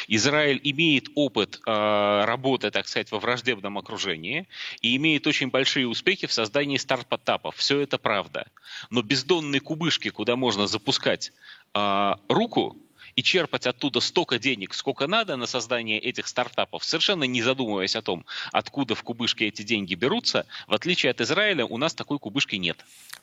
Израиль 0.08 0.60
имеет 0.64 1.08
опыт 1.16 1.60
э, 1.66 2.26
работы, 2.26 2.72
так 2.72 2.88
сказать, 2.88 3.12
во 3.12 3.20
враждебном 3.20 3.78
окружении 3.78 4.48
и 4.82 4.96
имеет 4.96 5.26
очень 5.28 5.50
большие 5.50 5.88
успехи 5.88 6.28
в 6.28 6.34
создании 6.34 6.78
стартапов. 6.78 7.56
Все 7.56 7.80
это 7.80 7.98
правда. 7.98 8.48
Но 8.90 9.02
бездонные 9.02 9.60
кубышки, 9.60 10.10
куда 10.10 10.36
можно 10.36 10.68
запускать 10.68 11.32
э, 11.74 12.14
руку, 12.30 12.78
и 13.16 13.24
черпать 13.24 13.68
оттуда 13.68 14.00
столько 14.00 14.40
денег, 14.40 14.74
сколько 14.74 15.08
надо 15.08 15.36
на 15.36 15.46
создание 15.46 16.00
этих 16.00 16.28
стартапов, 16.28 16.84
совершенно 16.84 17.24
не 17.26 17.42
задумываясь 17.42 17.96
о 17.96 18.02
том, 18.02 18.26
откуда 18.52 18.96
в 18.96 19.04
кубышке 19.04 19.48
эти 19.48 19.62
деньги 19.64 19.96
берутся, 19.96 20.46
в 20.68 20.74
отличие 20.74 21.12
от 21.12 21.22
Израиля, 21.22 21.66
у 21.66 21.78
нас 21.78 21.94
такой 21.94 22.20
кубышки 22.20 22.56
нет. 22.56 22.78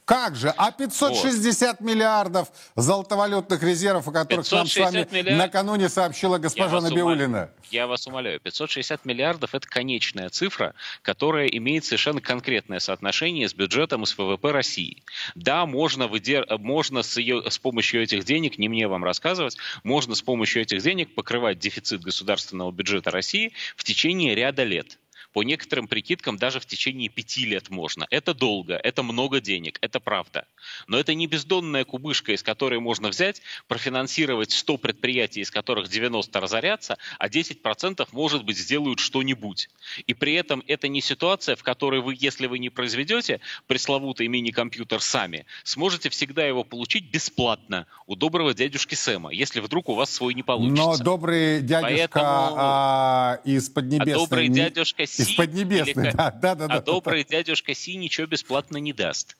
Как 0.04 0.36
же? 0.36 0.54
А 0.56 0.72
560 0.72 1.80
вот. 1.80 1.86
миллиардов 1.86 2.48
золотовалютных 2.76 3.62
резервов, 3.62 4.08
о 4.08 4.12
которых 4.12 4.50
нам 4.50 4.66
с 4.66 4.74
вами 4.74 5.06
миллиард... 5.10 5.38
накануне 5.38 5.90
сообщила 5.90 6.38
госпожа 6.38 6.80
Набиулина. 6.80 7.50
Я 7.70 7.86
вас 7.86 8.06
умоляю, 8.06 8.40
560 8.40 9.04
миллиардов– 9.04 9.50
это 9.54 9.68
конечная 9.68 10.30
цифра, 10.30 10.74
которая 11.02 11.46
имеет 11.48 11.84
совершенно 11.84 12.22
конкретное 12.22 12.78
соотношение 12.78 13.50
с 13.50 13.52
бюджетом 13.52 14.04
и 14.04 14.06
с 14.06 14.16
ВВП 14.16 14.50
России. 14.50 15.02
Да, 15.34 15.66
можно, 15.66 16.06
выдер... 16.06 16.46
можно 16.58 17.02
с, 17.02 17.18
ее... 17.18 17.42
с 17.50 17.58
помощью 17.58 18.02
этих 18.02 18.24
денег, 18.24 18.56
не 18.56 18.70
мне 18.70 18.88
вам 18.88 19.04
рассказывать, 19.04 19.58
можно 19.84 20.14
с 20.14 20.22
помощью 20.22 20.62
этих 20.62 20.82
денег 20.82 21.14
покрывать 21.14 21.58
дефицит 21.58 22.02
государственного 22.02 22.70
бюджета 22.72 23.10
России 23.10 23.52
в 23.76 23.84
течение 23.84 24.34
ряда 24.34 24.64
лет. 24.64 24.98
По 25.32 25.42
некоторым 25.42 25.88
прикидкам 25.88 26.38
даже 26.38 26.58
в 26.58 26.66
течение 26.66 27.08
пяти 27.08 27.44
лет 27.44 27.70
можно. 27.70 28.06
Это 28.10 28.34
долго, 28.34 28.74
это 28.74 29.02
много 29.02 29.40
денег, 29.40 29.78
это 29.82 30.00
правда. 30.00 30.46
Но 30.86 30.98
это 30.98 31.14
не 31.14 31.26
бездонная 31.26 31.84
кубышка, 31.84 32.32
из 32.32 32.42
которой 32.42 32.80
можно 32.80 33.08
взять, 33.08 33.42
профинансировать 33.66 34.52
100 34.52 34.78
предприятий, 34.78 35.40
из 35.40 35.50
которых 35.50 35.88
90 35.88 36.40
разорятся, 36.40 36.96
а 37.18 37.28
10% 37.28 38.08
может 38.12 38.44
быть 38.44 38.58
сделают 38.58 39.00
что-нибудь. 39.00 39.68
И 40.06 40.14
при 40.14 40.34
этом 40.34 40.62
это 40.66 40.88
не 40.88 41.00
ситуация, 41.00 41.56
в 41.56 41.62
которой 41.62 42.00
вы, 42.00 42.16
если 42.18 42.46
вы 42.46 42.58
не 42.58 42.70
произведете 42.70 43.40
пресловутый 43.66 44.28
мини-компьютер 44.28 45.00
сами, 45.00 45.46
сможете 45.64 46.08
всегда 46.08 46.46
его 46.46 46.64
получить 46.64 47.10
бесплатно 47.10 47.86
у 48.06 48.16
доброго 48.16 48.54
дядюшки 48.54 48.94
Сэма, 48.94 49.30
если 49.30 49.60
вдруг 49.60 49.88
у 49.88 49.94
вас 49.94 50.10
свой 50.10 50.34
не 50.34 50.42
получится. 50.42 50.82
Но 50.82 50.96
добрый 50.96 51.60
дядюшка 51.60 52.08
Поэтому... 52.18 52.54
а, 52.56 53.40
из 53.44 53.68
Поднебесной... 53.68 54.14
А 54.14 54.16
добрый 54.16 54.48
дядюшка. 54.48 55.06
Из 55.18 55.34
Поднебесной, 55.34 56.12
да, 56.12 56.30
да, 56.30 56.54
да. 56.54 56.64
А 56.64 56.68
да, 56.68 56.80
добрый 56.80 57.24
да. 57.24 57.30
дядюшка 57.30 57.74
Си 57.74 57.96
ничего 57.96 58.26
бесплатно 58.26 58.76
не 58.76 58.92
даст. 58.92 59.36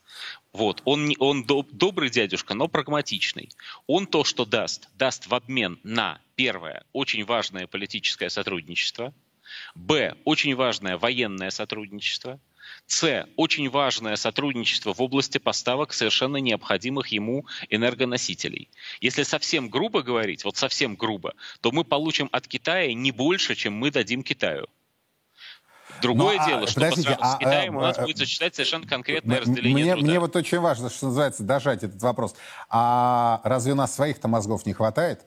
Вот, 0.53 0.81
он, 0.85 1.11
он 1.19 1.43
доб, 1.43 1.71
добрый 1.71 2.09
дядюшка, 2.09 2.53
но 2.53 2.67
прагматичный. 2.67 3.49
Он 3.87 4.07
то, 4.07 4.23
что 4.23 4.45
даст, 4.45 4.89
даст 4.97 5.27
в 5.27 5.33
обмен 5.33 5.79
на, 5.83 6.19
первое, 6.35 6.83
очень 6.93 7.23
важное 7.25 7.67
политическое 7.67 8.29
сотрудничество, 8.29 9.13
б, 9.75 10.15
очень 10.25 10.55
важное 10.55 10.97
военное 10.97 11.49
сотрудничество, 11.49 12.39
с. 12.85 13.27
Очень 13.35 13.69
важное 13.69 14.15
сотрудничество 14.15 14.93
в 14.93 15.01
области 15.01 15.37
поставок 15.37 15.93
совершенно 15.93 16.37
необходимых 16.37 17.07
ему 17.07 17.45
энергоносителей. 17.69 18.69
Если 19.01 19.23
совсем 19.23 19.69
грубо 19.69 20.01
говорить, 20.01 20.43
вот 20.43 20.57
совсем 20.57 20.95
грубо, 20.95 21.33
то 21.61 21.71
мы 21.71 21.83
получим 21.83 22.29
от 22.31 22.47
Китая 22.47 22.93
не 22.93 23.11
больше, 23.11 23.55
чем 23.55 23.73
мы 23.73 23.91
дадим 23.91 24.23
Китаю. 24.23 24.67
Другое 26.01 26.37
Но, 26.37 26.41
ну, 26.41 26.47
дело, 26.47 26.63
а, 26.63 26.67
что 26.67 26.79
по 26.79 26.87
а, 26.87 27.35
с 27.35 27.37
Китаем 27.39 27.75
а, 27.75 27.79
у 27.79 27.81
нас 27.81 27.97
а, 27.97 28.01
будет 28.03 28.17
существовать 28.17 28.55
совершенно 28.55 28.87
конкретное 28.87 29.41
разделение 29.41 29.83
мне, 29.83 29.93
труда. 29.93 30.07
Мне 30.07 30.19
вот 30.19 30.35
очень 30.35 30.59
важно, 30.59 30.89
что 30.89 31.07
называется, 31.07 31.43
дожать 31.43 31.83
этот 31.83 32.01
вопрос. 32.01 32.35
А 32.69 33.41
разве 33.43 33.73
у 33.73 33.75
нас 33.75 33.95
своих-то 33.95 34.27
мозгов 34.27 34.65
не 34.65 34.73
хватает? 34.73 35.21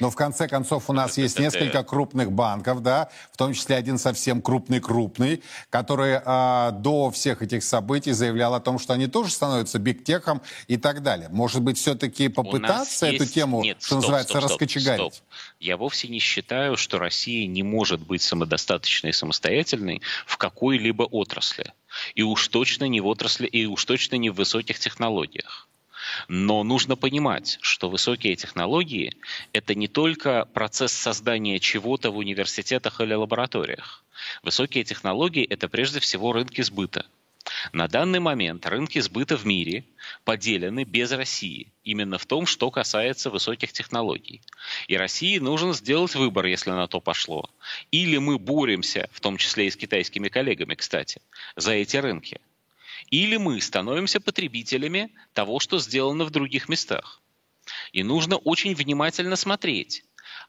Но 0.00 0.10
в 0.10 0.16
конце 0.16 0.48
концов 0.48 0.88
у 0.88 0.92
нас 0.92 1.18
есть 1.18 1.38
несколько 1.38 1.82
крупных 1.82 2.32
банков, 2.32 2.82
да, 2.82 3.08
в 3.32 3.36
том 3.36 3.52
числе 3.52 3.76
один 3.76 3.98
совсем 3.98 4.40
крупный-крупный, 4.40 5.42
который 5.70 6.20
а, 6.24 6.70
до 6.70 7.10
всех 7.10 7.42
этих 7.42 7.62
событий 7.62 8.12
заявлял 8.12 8.54
о 8.54 8.60
том, 8.60 8.78
что 8.78 8.92
они 8.92 9.06
тоже 9.06 9.30
становятся 9.30 9.78
бигтехом 9.78 10.42
и 10.66 10.76
так 10.76 11.02
далее. 11.02 11.28
Может 11.30 11.62
быть, 11.62 11.78
все-таки 11.78 12.28
попытаться 12.28 13.06
эту 13.06 13.24
есть... 13.24 13.34
тему, 13.34 13.62
Нет, 13.62 13.78
что 13.78 13.86
стоп, 13.86 14.00
называется, 14.02 14.30
стоп, 14.30 14.42
стоп, 14.42 14.50
раскочегарить? 14.50 15.14
Стоп. 15.14 15.28
Я 15.60 15.76
вовсе 15.76 16.08
не 16.08 16.18
считаю, 16.18 16.76
что 16.76 16.98
Россия 16.98 17.46
не 17.46 17.62
может 17.62 18.00
быть 18.00 18.22
самодостаточной 18.22 19.10
и 19.10 19.12
самостоятельной 19.12 20.02
в 20.26 20.36
какой-либо 20.36 21.02
отрасли. 21.02 21.72
И 22.14 22.22
уж 22.22 22.48
точно 22.48 22.84
не 22.84 23.00
в 23.00 23.06
отрасли, 23.06 23.46
и 23.46 23.66
уж 23.66 23.84
точно 23.84 24.16
не 24.16 24.30
в 24.30 24.34
высоких 24.34 24.78
технологиях. 24.78 25.67
Но 26.26 26.64
нужно 26.64 26.96
понимать, 26.96 27.58
что 27.60 27.88
высокие 27.88 28.34
технологии– 28.34 29.14
это 29.52 29.74
не 29.74 29.86
только 29.86 30.46
процесс 30.46 30.92
создания 30.92 31.60
чего-то 31.60 32.10
в 32.10 32.16
университетах 32.16 33.00
или 33.00 33.14
лабораториях. 33.14 34.04
Высокие 34.42 34.84
технологии– 34.84 35.44
это 35.50 35.68
прежде 35.68 36.00
всего 36.00 36.32
рынки 36.32 36.62
сбыта. 36.62 37.06
На 37.72 37.88
данный 37.88 38.20
момент 38.20 38.66
рынки 38.66 38.98
сбыта 38.98 39.36
в 39.36 39.46
мире 39.46 39.84
поделены 40.24 40.84
без 40.84 41.12
России, 41.12 41.72
именно 41.82 42.18
в 42.18 42.26
том, 42.26 42.46
что 42.46 42.70
касается 42.70 43.30
высоких 43.30 43.72
технологий. 43.72 44.42
И 44.86 44.96
России 44.96 45.38
нужно 45.38 45.72
сделать 45.72 46.14
выбор, 46.14 46.46
если 46.46 46.70
на 46.70 46.86
то 46.88 47.00
пошло. 47.00 47.48
Или 47.90 48.18
мы 48.18 48.38
боремся, 48.38 49.08
в 49.12 49.20
том 49.20 49.36
числе 49.38 49.66
и 49.66 49.70
с 49.70 49.76
китайскими 49.76 50.28
коллегами, 50.28 50.74
кстати, 50.74 51.20
за 51.56 51.72
эти 51.72 51.96
рынки– 51.96 52.40
или 53.10 53.36
мы 53.36 53.60
становимся 53.60 54.20
потребителями 54.20 55.12
того, 55.32 55.60
что 55.60 55.78
сделано 55.78 56.24
в 56.24 56.30
других 56.30 56.68
местах. 56.68 57.22
И 57.92 58.02
нужно 58.02 58.36
очень 58.36 58.74
внимательно 58.74 59.36
смотреть, 59.36 60.04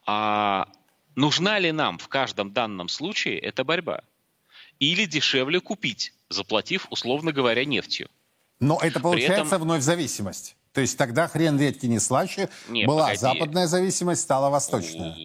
а 0.05 0.67
нужна 1.15 1.59
ли 1.59 1.71
нам 1.71 1.97
в 1.97 2.07
каждом 2.07 2.53
данном 2.53 2.89
случае 2.89 3.39
эта 3.39 3.63
борьба. 3.63 4.01
Или 4.79 5.05
дешевле 5.05 5.59
купить, 5.59 6.13
заплатив, 6.29 6.87
условно 6.89 7.31
говоря, 7.31 7.65
нефтью. 7.65 8.09
Но 8.59 8.79
это 8.81 8.99
получается 8.99 9.55
этом... 9.55 9.63
вновь 9.63 9.81
зависимость. 9.81 10.55
То 10.73 10.81
есть 10.81 10.97
тогда 10.97 11.27
хрен 11.27 11.59
редьки 11.59 11.87
не 11.87 11.99
слаще. 11.99 12.49
Не, 12.67 12.85
Была 12.85 13.03
погоди. 13.03 13.19
западная 13.19 13.67
зависимость, 13.67 14.21
стала 14.21 14.49
восточная. 14.49 15.15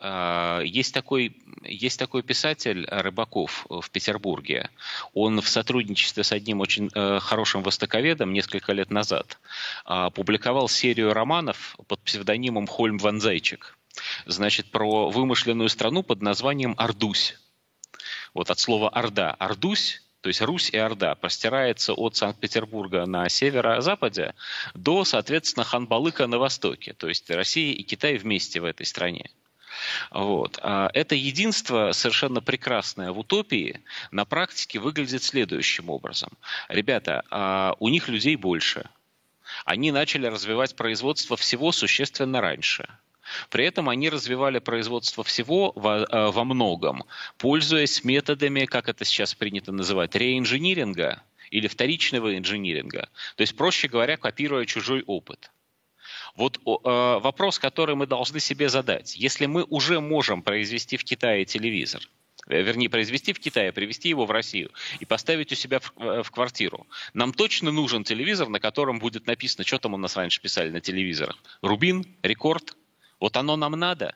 А, 0.00 0.60
есть 0.62 0.94
такой, 0.94 1.36
есть 1.62 1.98
такой 1.98 2.22
писатель 2.22 2.86
Рыбаков 2.90 3.66
в 3.68 3.90
Петербурге. 3.90 4.70
Он 5.12 5.40
в 5.40 5.48
сотрудничестве 5.48 6.24
с 6.24 6.32
одним 6.32 6.60
очень 6.60 6.90
э, 6.94 7.18
хорошим 7.20 7.62
востоковедом 7.62 8.32
несколько 8.32 8.72
лет 8.72 8.90
назад 8.90 9.38
а, 9.84 10.08
публиковал 10.10 10.68
серию 10.68 11.12
романов 11.12 11.76
под 11.86 12.00
псевдонимом 12.00 12.66
Хольм 12.66 12.96
Ван 12.96 13.20
Зайчик. 13.20 13.76
Значит, 14.24 14.70
про 14.70 15.10
вымышленную 15.10 15.68
страну 15.68 16.02
под 16.02 16.22
названием 16.22 16.74
Ордусь. 16.78 17.38
Вот 18.32 18.50
от 18.50 18.58
слова 18.58 18.88
Орда. 18.88 19.32
Ордусь 19.32 20.02
то 20.22 20.28
есть 20.28 20.42
Русь 20.42 20.68
и 20.68 20.76
Орда 20.76 21.14
простирается 21.14 21.94
от 21.94 22.14
Санкт-Петербурга 22.14 23.06
на 23.06 23.28
северо-западе 23.30 24.34
до, 24.74 25.04
соответственно, 25.04 25.64
Ханбалыка 25.64 26.26
на 26.26 26.38
востоке. 26.38 26.92
То 26.92 27.08
есть 27.08 27.30
Россия 27.30 27.72
и 27.72 27.82
Китай 27.82 28.18
вместе 28.18 28.60
в 28.60 28.66
этой 28.66 28.84
стране. 28.84 29.30
Вот. 30.10 30.58
А 30.62 30.90
это 30.94 31.14
единство 31.14 31.92
совершенно 31.92 32.40
прекрасное 32.40 33.12
в 33.12 33.18
утопии 33.18 33.80
на 34.10 34.24
практике 34.24 34.78
выглядит 34.78 35.22
следующим 35.22 35.90
образом. 35.90 36.30
Ребята, 36.68 37.22
а 37.30 37.74
у 37.78 37.88
них 37.88 38.08
людей 38.08 38.36
больше. 38.36 38.88
Они 39.64 39.90
начали 39.90 40.26
развивать 40.26 40.76
производство 40.76 41.36
всего 41.36 41.72
существенно 41.72 42.40
раньше. 42.40 42.88
При 43.48 43.64
этом 43.64 43.88
они 43.88 44.10
развивали 44.10 44.58
производство 44.58 45.22
всего 45.22 45.72
во, 45.76 45.98
э, 45.98 46.30
во 46.30 46.44
многом, 46.44 47.04
пользуясь 47.38 48.04
методами, 48.04 48.64
как 48.64 48.88
это 48.88 49.04
сейчас 49.04 49.34
принято 49.34 49.72
называть, 49.72 50.16
реинжиниринга 50.16 51.22
или 51.50 51.68
вторичного 51.68 52.36
инжиниринга. 52.36 53.08
То 53.36 53.42
есть, 53.42 53.56
проще 53.56 53.88
говоря, 53.88 54.16
копируя 54.16 54.64
чужой 54.66 55.02
опыт. 55.06 55.50
Вот 56.36 56.58
э, 56.58 56.60
вопрос, 56.64 57.58
который 57.58 57.94
мы 57.94 58.06
должны 58.06 58.40
себе 58.40 58.68
задать. 58.68 59.16
Если 59.16 59.46
мы 59.46 59.64
уже 59.64 60.00
можем 60.00 60.42
произвести 60.42 60.96
в 60.96 61.04
Китае 61.04 61.44
телевизор, 61.44 62.02
э, 62.48 62.62
вернее, 62.62 62.88
произвести 62.88 63.32
в 63.32 63.40
Китае, 63.40 63.72
привезти 63.72 64.08
его 64.08 64.26
в 64.26 64.30
Россию 64.30 64.70
и 65.00 65.04
поставить 65.04 65.52
у 65.52 65.54
себя 65.54 65.80
в, 65.80 65.92
э, 65.98 66.22
в 66.22 66.30
квартиру. 66.30 66.86
Нам 67.14 67.32
точно 67.32 67.70
нужен 67.70 68.04
телевизор, 68.04 68.48
на 68.48 68.60
котором 68.60 68.98
будет 68.98 69.26
написано, 69.26 69.64
что 69.64 69.78
там 69.78 69.94
у 69.94 69.96
нас 69.96 70.16
раньше 70.16 70.40
писали 70.40 70.70
на 70.70 70.80
телевизорах. 70.80 71.36
Рубин, 71.62 72.06
рекорд. 72.22 72.76
Вот 73.18 73.36
оно 73.36 73.56
нам 73.56 73.72
надо. 73.72 74.14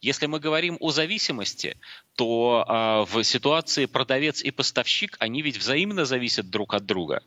Если 0.00 0.24
мы 0.24 0.40
говорим 0.40 0.78
о 0.80 0.92
зависимости, 0.92 1.76
то 2.16 2.64
э, 2.66 3.12
в 3.12 3.22
ситуации 3.22 3.84
продавец 3.84 4.42
и 4.42 4.50
поставщик, 4.50 5.16
они 5.20 5.42
ведь 5.42 5.58
взаимно 5.58 6.06
зависят 6.06 6.48
друг 6.48 6.72
от 6.72 6.86
друга. 6.86 7.22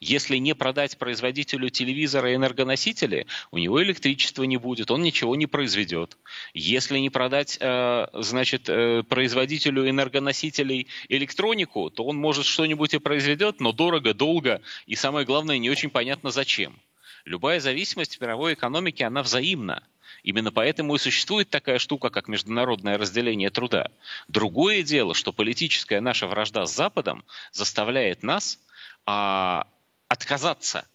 Если 0.00 0.36
не 0.36 0.54
продать 0.54 0.98
производителю 0.98 1.70
телевизора 1.70 2.34
энергоносители, 2.34 3.26
у 3.50 3.58
него 3.58 3.82
электричества 3.82 4.44
не 4.44 4.56
будет, 4.56 4.90
он 4.90 5.02
ничего 5.02 5.36
не 5.36 5.46
произведет. 5.46 6.16
Если 6.52 6.98
не 6.98 7.10
продать, 7.10 7.58
э, 7.60 8.06
значит, 8.12 8.68
э, 8.68 9.02
производителю 9.08 9.88
энергоносителей 9.88 10.88
электронику, 11.08 11.90
то 11.90 12.04
он 12.04 12.16
может 12.16 12.46
что-нибудь 12.46 12.94
и 12.94 12.98
произведет, 12.98 13.60
но 13.60 13.72
дорого, 13.72 14.14
долго 14.14 14.60
и 14.86 14.94
самое 14.94 15.26
главное, 15.26 15.58
не 15.58 15.70
очень 15.70 15.90
понятно 15.90 16.30
зачем. 16.30 16.78
Любая 17.24 17.60
зависимость 17.60 18.18
в 18.18 18.20
мировой 18.20 18.54
экономике, 18.54 19.04
она 19.04 19.22
взаимна. 19.22 19.82
Именно 20.22 20.52
поэтому 20.52 20.94
и 20.94 20.98
существует 20.98 21.50
такая 21.50 21.78
штука, 21.78 22.10
как 22.10 22.28
международное 22.28 22.98
разделение 22.98 23.50
труда. 23.50 23.90
Другое 24.28 24.82
дело, 24.82 25.14
что 25.14 25.32
политическая 25.32 26.00
наша 26.00 26.26
вражда 26.26 26.66
с 26.66 26.74
Западом 26.74 27.24
заставляет 27.52 28.22
нас 28.22 28.58
а, 29.06 29.66
отказаться 30.08 30.86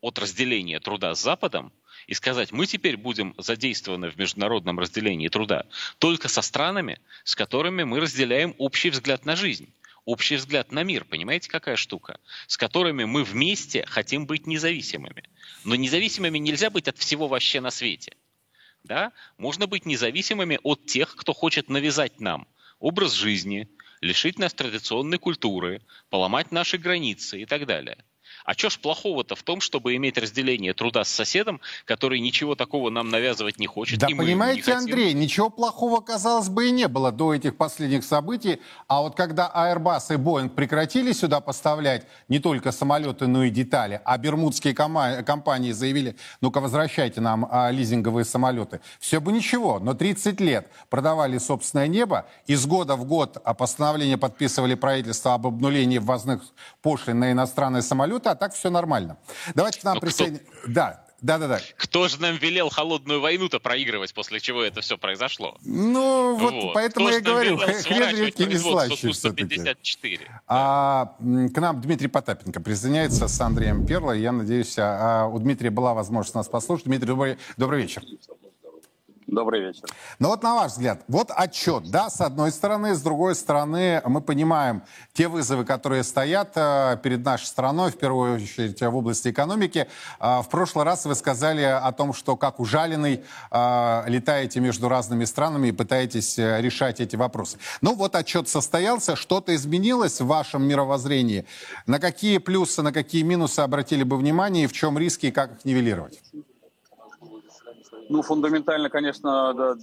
от 0.00 0.18
разделения 0.18 0.80
труда 0.80 1.14
с 1.14 1.22
Западом 1.22 1.72
и 2.06 2.14
сказать, 2.14 2.52
мы 2.52 2.66
теперь 2.66 2.96
будем 2.96 3.34
задействованы 3.38 4.10
в 4.10 4.16
международном 4.16 4.78
разделении 4.78 5.28
труда 5.28 5.66
только 5.98 6.28
со 6.28 6.42
странами, 6.42 7.00
с 7.24 7.34
которыми 7.34 7.84
мы 7.84 8.00
разделяем 8.00 8.54
общий 8.58 8.90
взгляд 8.90 9.24
на 9.24 9.36
жизнь 9.36 9.72
общий 10.06 10.36
взгляд 10.36 10.72
на 10.72 10.84
мир, 10.84 11.04
понимаете, 11.04 11.50
какая 11.50 11.76
штука, 11.76 12.18
с 12.46 12.56
которыми 12.56 13.04
мы 13.04 13.24
вместе 13.24 13.84
хотим 13.86 14.26
быть 14.26 14.46
независимыми. 14.46 15.24
Но 15.64 15.74
независимыми 15.74 16.38
нельзя 16.38 16.70
быть 16.70 16.88
от 16.88 16.96
всего 16.96 17.28
вообще 17.28 17.60
на 17.60 17.70
свете. 17.70 18.16
Да? 18.84 19.12
Можно 19.36 19.66
быть 19.66 19.84
независимыми 19.84 20.58
от 20.62 20.86
тех, 20.86 21.14
кто 21.16 21.34
хочет 21.34 21.68
навязать 21.68 22.20
нам 22.20 22.46
образ 22.78 23.12
жизни, 23.12 23.68
лишить 24.00 24.38
нас 24.38 24.54
традиционной 24.54 25.18
культуры, 25.18 25.82
поломать 26.08 26.52
наши 26.52 26.78
границы 26.78 27.42
и 27.42 27.46
так 27.46 27.66
далее. 27.66 27.98
А 28.46 28.54
что 28.54 28.70
ж 28.70 28.78
плохого-то 28.78 29.34
в 29.34 29.42
том, 29.42 29.60
чтобы 29.60 29.96
иметь 29.96 30.16
разделение 30.16 30.72
труда 30.72 31.04
с 31.04 31.08
соседом, 31.08 31.60
который 31.84 32.20
ничего 32.20 32.54
такого 32.54 32.90
нам 32.90 33.10
навязывать 33.10 33.58
не 33.58 33.66
хочет? 33.66 33.98
Да 33.98 34.06
понимаете, 34.06 34.70
не 34.70 34.76
Андрей, 34.76 35.12
ничего 35.14 35.50
плохого, 35.50 36.00
казалось 36.00 36.48
бы, 36.48 36.68
и 36.68 36.70
не 36.70 36.86
было 36.86 37.10
до 37.10 37.34
этих 37.34 37.56
последних 37.56 38.04
событий. 38.04 38.60
А 38.86 39.02
вот 39.02 39.16
когда 39.16 39.50
Airbus 39.52 40.14
и 40.14 40.16
Boeing 40.16 40.48
прекратили 40.48 41.10
сюда 41.10 41.40
поставлять 41.40 42.06
не 42.28 42.38
только 42.38 42.70
самолеты, 42.70 43.26
но 43.26 43.42
и 43.42 43.50
детали, 43.50 44.00
а 44.04 44.16
бермудские 44.16 44.74
компании 44.74 45.72
заявили, 45.72 46.16
ну-ка 46.40 46.60
возвращайте 46.60 47.20
нам 47.20 47.48
а, 47.50 47.72
лизинговые 47.72 48.24
самолеты, 48.24 48.80
все 49.00 49.20
бы 49.20 49.32
ничего. 49.32 49.80
Но 49.80 49.94
30 49.94 50.40
лет 50.40 50.70
продавали 50.88 51.38
собственное 51.38 51.88
небо, 51.88 52.26
из 52.46 52.64
года 52.64 52.94
в 52.94 53.04
год 53.06 53.42
постановление 53.58 54.18
подписывали 54.18 54.74
правительство 54.74 55.34
об 55.34 55.48
обнулении 55.48 55.98
ввозных 55.98 56.42
пошлин 56.80 57.18
на 57.18 57.32
иностранные 57.32 57.82
самолеты, 57.82 58.28
а 58.28 58.35
так 58.36 58.54
все 58.54 58.70
нормально. 58.70 59.16
Давайте 59.54 59.80
к 59.80 59.84
нам 59.84 59.94
Ну, 59.96 60.00
присоединим... 60.00 60.40
Да, 60.66 61.04
да, 61.22 61.38
да, 61.38 61.48
да. 61.48 61.60
Кто 61.78 62.08
же 62.08 62.20
нам 62.20 62.36
велел 62.36 62.68
холодную 62.68 63.20
войну-то 63.20 63.58
проигрывать, 63.58 64.12
после 64.12 64.38
чего 64.38 64.62
это 64.62 64.80
все 64.82 64.98
произошло? 64.98 65.56
Ну, 65.64 66.36
вот, 66.36 66.52
Вот. 66.52 66.74
поэтому 66.74 67.06
Кто 67.06 67.16
я 67.16 67.20
говорю, 67.22 67.58
хрен 67.58 68.16
редкий 68.16 68.46
не 68.46 68.58
слаще 68.58 69.12
все-таки. 69.12 69.56
Ту-154? 69.56 70.20
А, 70.46 71.16
к 71.18 71.58
нам 71.60 71.80
Дмитрий 71.80 72.08
Потапенко 72.08 72.60
присоединяется 72.60 73.28
с 73.28 73.40
Андреем 73.40 73.86
Перло. 73.86 74.12
Я 74.12 74.32
надеюсь, 74.32 74.78
а, 74.78 75.24
а, 75.24 75.26
у 75.26 75.38
Дмитрия 75.38 75.70
была 75.70 75.94
возможность 75.94 76.34
нас 76.34 76.48
послушать. 76.48 76.86
Дмитрий, 76.86 77.06
добрый, 77.08 77.38
добрый 77.56 77.82
вечер. 77.82 78.02
Добрый 79.26 79.60
вечер. 79.60 79.82
Но 80.20 80.28
вот 80.28 80.44
на 80.44 80.54
ваш 80.54 80.72
взгляд, 80.72 81.02
вот 81.08 81.32
отчет, 81.34 81.90
да, 81.90 82.10
с 82.10 82.20
одной 82.20 82.52
стороны, 82.52 82.94
с 82.94 83.02
другой 83.02 83.34
стороны, 83.34 84.00
мы 84.04 84.20
понимаем 84.20 84.84
те 85.14 85.26
вызовы, 85.26 85.64
которые 85.64 86.04
стоят 86.04 86.52
э, 86.54 86.96
перед 87.02 87.24
нашей 87.24 87.46
страной, 87.46 87.90
в 87.90 87.98
первую 87.98 88.36
очередь 88.36 88.80
в 88.80 88.96
области 88.96 89.30
экономики. 89.30 89.88
А, 90.20 90.42
в 90.42 90.48
прошлый 90.48 90.84
раз 90.84 91.06
вы 91.06 91.16
сказали 91.16 91.62
о 91.62 91.90
том, 91.90 92.12
что 92.12 92.36
как 92.36 92.60
ужаленный 92.60 93.24
э, 93.50 94.02
летаете 94.06 94.60
между 94.60 94.88
разными 94.88 95.24
странами 95.24 95.68
и 95.68 95.72
пытаетесь 95.72 96.38
э, 96.38 96.60
решать 96.60 97.00
эти 97.00 97.16
вопросы. 97.16 97.58
Ну 97.80 97.96
вот 97.96 98.14
отчет 98.14 98.48
состоялся, 98.48 99.16
что-то 99.16 99.52
изменилось 99.56 100.20
в 100.20 100.26
вашем 100.26 100.62
мировоззрении? 100.68 101.46
На 101.86 101.98
какие 101.98 102.38
плюсы, 102.38 102.80
на 102.82 102.92
какие 102.92 103.24
минусы 103.24 103.58
обратили 103.58 104.04
бы 104.04 104.16
внимание 104.16 104.64
и 104.64 104.66
в 104.68 104.72
чем 104.72 104.96
риски 104.96 105.26
и 105.26 105.30
как 105.32 105.50
их 105.52 105.64
нивелировать? 105.64 106.20
Ну, 108.08 108.22
фундаментально, 108.22 108.88
конечно, 108.88 109.52
да, 109.54 109.76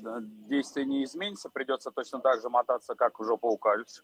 действие 0.47 0.86
не 0.86 1.03
изменится. 1.03 1.49
Придется 1.49 1.91
точно 1.91 2.19
так 2.19 2.41
же 2.41 2.49
мотаться, 2.49 2.95
как 2.95 3.19
уже 3.19 3.36
по 3.38 3.47
укальцу. 3.47 4.01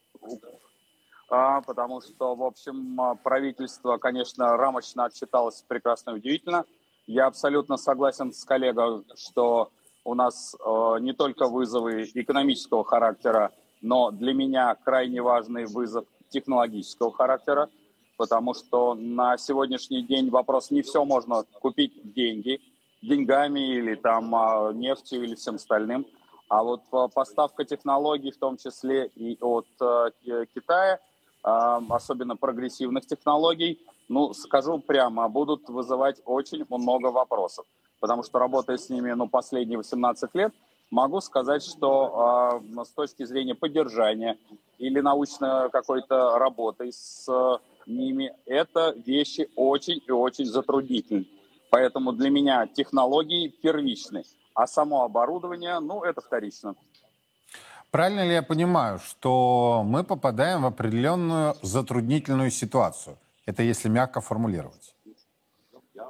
А, 1.30 1.62
потому 1.62 2.02
что, 2.02 2.36
в 2.36 2.44
общем, 2.44 3.00
а, 3.00 3.16
правительство, 3.16 3.98
конечно, 3.98 4.58
рамочно 4.58 5.06
отчиталось 5.06 5.64
прекрасно 5.68 6.12
и 6.12 6.14
удивительно. 6.16 6.66
Я 7.06 7.28
абсолютно 7.28 7.78
согласен 7.78 8.34
с 8.34 8.44
коллегой, 8.44 9.06
что 9.16 9.72
у 10.04 10.16
нас 10.16 10.56
э, 10.56 10.96
не 11.02 11.14
только 11.14 11.48
вызовы 11.48 12.10
экономического 12.14 12.84
характера, 12.84 13.52
но 13.82 14.12
для 14.12 14.34
меня 14.34 14.76
крайне 14.76 15.22
важный 15.22 15.66
вызов 15.66 16.06
технологического 16.30 17.12
характера, 17.12 17.70
потому 18.18 18.54
что 18.54 18.96
на 18.96 19.38
сегодняшний 19.38 20.04
день 20.04 20.30
вопрос 20.30 20.72
не 20.72 20.82
все 20.82 21.06
можно 21.06 21.44
купить 21.62 22.14
деньги, 22.14 22.60
деньгами 23.02 23.60
или 23.60 23.96
там 23.96 24.34
а, 24.36 24.72
нефтью 24.74 25.24
или 25.24 25.36
всем 25.36 25.56
остальным. 25.56 26.06
А 26.48 26.64
вот 26.64 26.82
а, 26.92 27.08
поставка 27.08 27.66
технологий, 27.66 28.32
в 28.32 28.38
том 28.38 28.58
числе 28.58 29.08
и 29.16 29.38
от 29.42 29.68
а, 29.80 30.12
Ки- 30.24 30.46
Китая, 30.54 31.00
особенно 31.42 32.36
прогрессивных 32.36 33.06
технологий, 33.06 33.80
ну, 34.10 34.34
скажу 34.34 34.80
прямо, 34.80 35.30
будут 35.30 35.70
вызывать 35.70 36.22
очень 36.26 36.66
много 36.70 37.08
вопросов. 37.08 37.66
Потому 38.02 38.24
что 38.24 38.40
работая 38.40 38.78
с 38.78 38.90
ними 38.90 39.12
ну, 39.12 39.30
последние 39.30 39.78
18 39.78 40.36
лет, 40.36 40.54
могу 40.90 41.22
сказать, 41.22 41.64
что 41.64 42.14
а, 42.20 42.84
с 42.84 42.90
точки 42.90 43.24
зрения 43.26 43.56
поддержания 43.56 44.38
или 44.78 45.00
научной 45.00 45.70
какой-то 45.70 46.38
работы 46.40 46.92
с 46.92 47.28
а, 47.30 47.60
ними, 47.86 48.34
это 48.46 48.94
вещи 49.06 49.50
очень 49.56 50.02
и 50.06 50.12
очень 50.12 50.46
затруднительные. 50.46 51.26
Поэтому 51.70 52.14
для 52.14 52.30
меня 52.30 52.68
технологии 52.68 53.48
первичны, 53.48 54.24
а 54.54 54.68
само 54.68 55.04
оборудование, 55.04 55.80
ну, 55.80 56.04
это 56.04 56.22
вторично. 56.22 56.76
Правильно 57.92 58.26
ли 58.26 58.34
я 58.34 58.44
понимаю, 58.44 59.00
что 59.00 59.84
мы 59.86 60.04
попадаем 60.04 60.62
в 60.62 60.66
определенную 60.66 61.56
затруднительную 61.62 62.52
ситуацию? 62.52 63.18
Это 63.46 63.64
если 63.64 63.90
мягко 63.90 64.22
формулировать. 64.22 64.96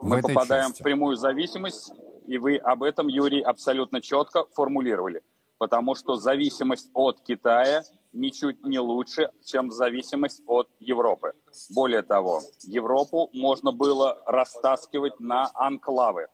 Мы 0.02 0.22
попадаем 0.22 0.68
части. 0.68 0.82
в 0.82 0.84
прямую 0.84 1.16
зависимость, 1.16 1.94
и 2.28 2.38
вы 2.38 2.58
об 2.58 2.84
этом, 2.84 3.08
Юрий, 3.08 3.42
абсолютно 3.42 4.02
четко 4.02 4.46
формулировали. 4.54 5.22
Потому 5.58 5.96
что 5.96 6.16
зависимость 6.16 6.90
от 6.94 7.22
Китая 7.22 7.84
ничуть 8.12 8.64
не 8.66 8.80
лучше, 8.80 9.30
чем 9.46 9.72
зависимость 9.72 10.42
от 10.48 10.70
Европы. 10.80 11.34
Более 11.74 12.02
того, 12.02 12.42
Европу 12.64 13.30
можно 13.34 13.72
было 13.72 14.22
растаскивать 14.26 15.20
на 15.20 15.50
анклавы. 15.54 16.28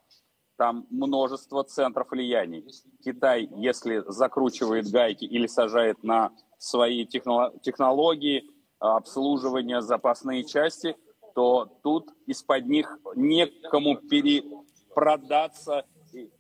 Там 0.58 0.88
множество 0.90 1.64
центров 1.64 2.12
влияний. 2.12 2.66
Китай, 3.04 3.50
если 3.56 4.04
закручивает 4.08 4.90
гайки 4.90 5.26
или 5.26 5.48
сажает 5.48 6.02
на 6.04 6.32
свои 6.58 7.06
техно- 7.06 7.52
технологии, 7.62 8.50
а, 8.80 8.98
обслуживания, 8.98 9.82
запасные 9.82 10.46
части, 10.46 10.96
то 11.34 11.66
тут 11.84 12.10
из-под 12.26 12.66
них 12.68 12.98
некому 13.16 13.98
перепродаться 13.98 15.86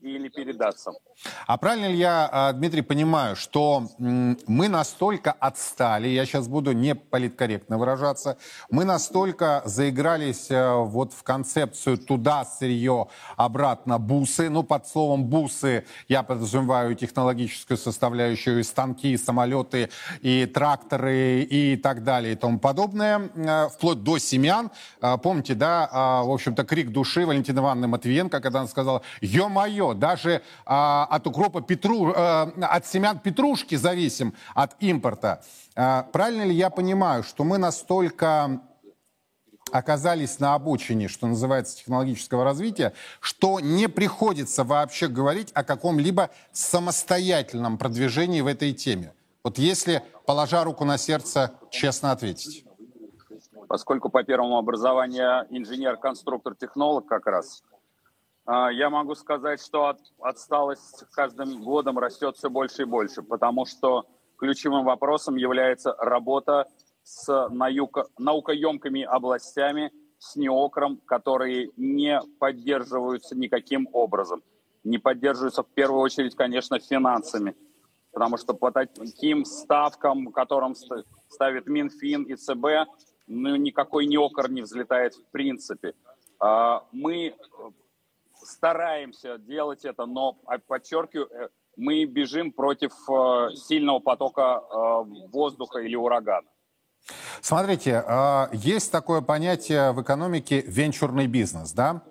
или 0.01 0.29
передаться. 0.29 0.93
А 1.47 1.57
правильно 1.57 1.87
ли 1.87 1.97
я, 1.97 2.29
а, 2.31 2.53
Дмитрий, 2.53 2.81
понимаю, 2.81 3.35
что 3.35 3.89
мы 3.97 4.67
настолько 4.67 5.31
отстали, 5.31 6.07
я 6.07 6.25
сейчас 6.25 6.47
буду 6.47 6.71
не 6.73 6.95
политкорректно 6.95 7.77
выражаться, 7.77 8.37
мы 8.69 8.83
настолько 8.83 9.61
заигрались 9.65 10.47
э, 10.49 10.73
вот 10.73 11.13
в 11.13 11.23
концепцию 11.23 11.97
туда 11.97 12.45
сырье, 12.45 13.07
обратно 13.37 13.97
бусы. 13.97 14.49
Ну, 14.49 14.63
под 14.63 14.87
словом 14.87 15.25
бусы 15.25 15.85
я 16.07 16.23
подразумеваю 16.23 16.95
технологическую 16.95 17.77
составляющую, 17.77 18.59
и 18.59 18.63
станки, 18.63 19.13
и 19.13 19.17
самолеты, 19.17 19.89
и 20.21 20.45
тракторы, 20.45 21.41
и 21.41 21.77
так 21.77 22.03
далее, 22.03 22.33
и 22.33 22.35
тому 22.35 22.59
подобное, 22.59 23.29
э, 23.35 23.69
вплоть 23.69 24.03
до 24.03 24.17
семян. 24.17 24.71
Э, 25.01 25.17
Помните, 25.17 25.55
да, 25.55 25.89
в 26.23 26.31
общем-то, 26.31 26.63
крик 26.65 26.89
души 26.91 27.25
Валентины 27.25 27.59
Ивановны 27.59 27.87
Матвиенко, 27.87 28.41
когда 28.41 28.59
она 28.59 28.67
сказала, 28.67 29.01
ё-моё, 29.21 29.93
даже 29.93 30.41
а, 30.65 31.04
от 31.05 31.27
укропа 31.27 31.61
петру, 31.61 32.11
э, 32.11 32.15
от 32.61 32.85
семян 32.85 33.19
петрушки 33.19 33.75
зависим 33.75 34.33
от 34.53 34.75
импорта. 34.79 35.41
А, 35.75 36.03
Правильно 36.03 36.43
ли 36.43 36.53
я 36.53 36.69
понимаю, 36.69 37.23
что 37.23 37.43
мы 37.43 37.57
настолько 37.57 38.61
оказались 39.71 40.39
на 40.39 40.53
обочине, 40.53 41.07
что 41.07 41.27
называется, 41.27 41.77
технологического 41.77 42.43
развития, 42.43 42.93
что 43.19 43.59
не 43.59 43.89
приходится 43.89 44.63
вообще 44.63 45.07
говорить 45.07 45.51
о 45.53 45.63
каком-либо 45.63 46.29
самостоятельном 46.51 47.77
продвижении 47.77 48.41
в 48.41 48.47
этой 48.47 48.73
теме? 48.73 49.13
Вот 49.43 49.57
если, 49.57 50.03
положа 50.25 50.63
руку 50.63 50.85
на 50.85 50.97
сердце, 50.97 51.51
честно 51.69 52.11
ответить. 52.11 52.65
Поскольку 53.67 54.09
по 54.09 54.23
первому 54.23 54.57
образованию 54.57 55.45
инженер-конструктор-технолог 55.49 57.07
как 57.07 57.25
раз, 57.25 57.63
я 58.47 58.89
могу 58.89 59.15
сказать, 59.15 59.61
что 59.61 59.87
от- 59.87 59.99
отсталость 60.19 60.97
с 60.99 61.05
каждым 61.11 61.63
годом 61.63 61.97
растет 61.97 62.37
все 62.37 62.49
больше 62.49 62.83
и 62.83 62.85
больше, 62.85 63.23
потому 63.23 63.65
что 63.65 64.05
ключевым 64.37 64.85
вопросом 64.85 65.35
является 65.35 65.95
работа 65.97 66.67
с 67.03 67.49
наука- 67.49 68.05
наукоемкими 68.17 69.03
областями, 69.03 69.91
с 70.19 70.35
неокром, 70.35 70.97
которые 71.05 71.71
не 71.77 72.19
поддерживаются 72.39 73.35
никаким 73.35 73.87
образом. 73.93 74.43
Не 74.83 74.97
поддерживаются 74.97 75.63
в 75.63 75.67
первую 75.67 76.01
очередь, 76.01 76.35
конечно, 76.35 76.79
финансами. 76.79 77.55
Потому 78.11 78.37
что 78.37 78.53
по 78.53 78.71
таким 78.71 79.43
ставкам, 79.45 80.31
которым 80.31 80.73
ст- 80.75 81.05
ставит 81.27 81.67
Минфин 81.67 82.23
и 82.23 82.35
ЦБ, 82.35 82.87
ну, 83.27 83.55
никакой 83.55 84.05
неокр 84.05 84.49
не 84.49 84.61
взлетает 84.61 85.15
в 85.15 85.23
принципе. 85.31 85.93
А, 86.39 86.85
Мы 86.91 87.35
стараемся 88.45 89.37
делать 89.37 89.85
это, 89.85 90.05
но, 90.05 90.37
а, 90.45 90.57
подчеркиваю, 90.59 91.27
э, 91.31 91.49
мы 91.77 92.05
бежим 92.05 92.51
против 92.51 92.93
э, 93.09 93.55
сильного 93.55 93.99
потока 93.99 94.61
э, 94.61 95.03
воздуха 95.31 95.79
или 95.79 95.95
урагана. 95.95 96.47
Смотрите, 97.41 98.03
есть 98.51 98.91
такое 98.91 99.21
понятие 99.21 99.91
в 99.91 100.01
экономике 100.01 100.61
венчурный 100.61 101.27
бизнес, 101.27 101.71
да? 101.71 102.01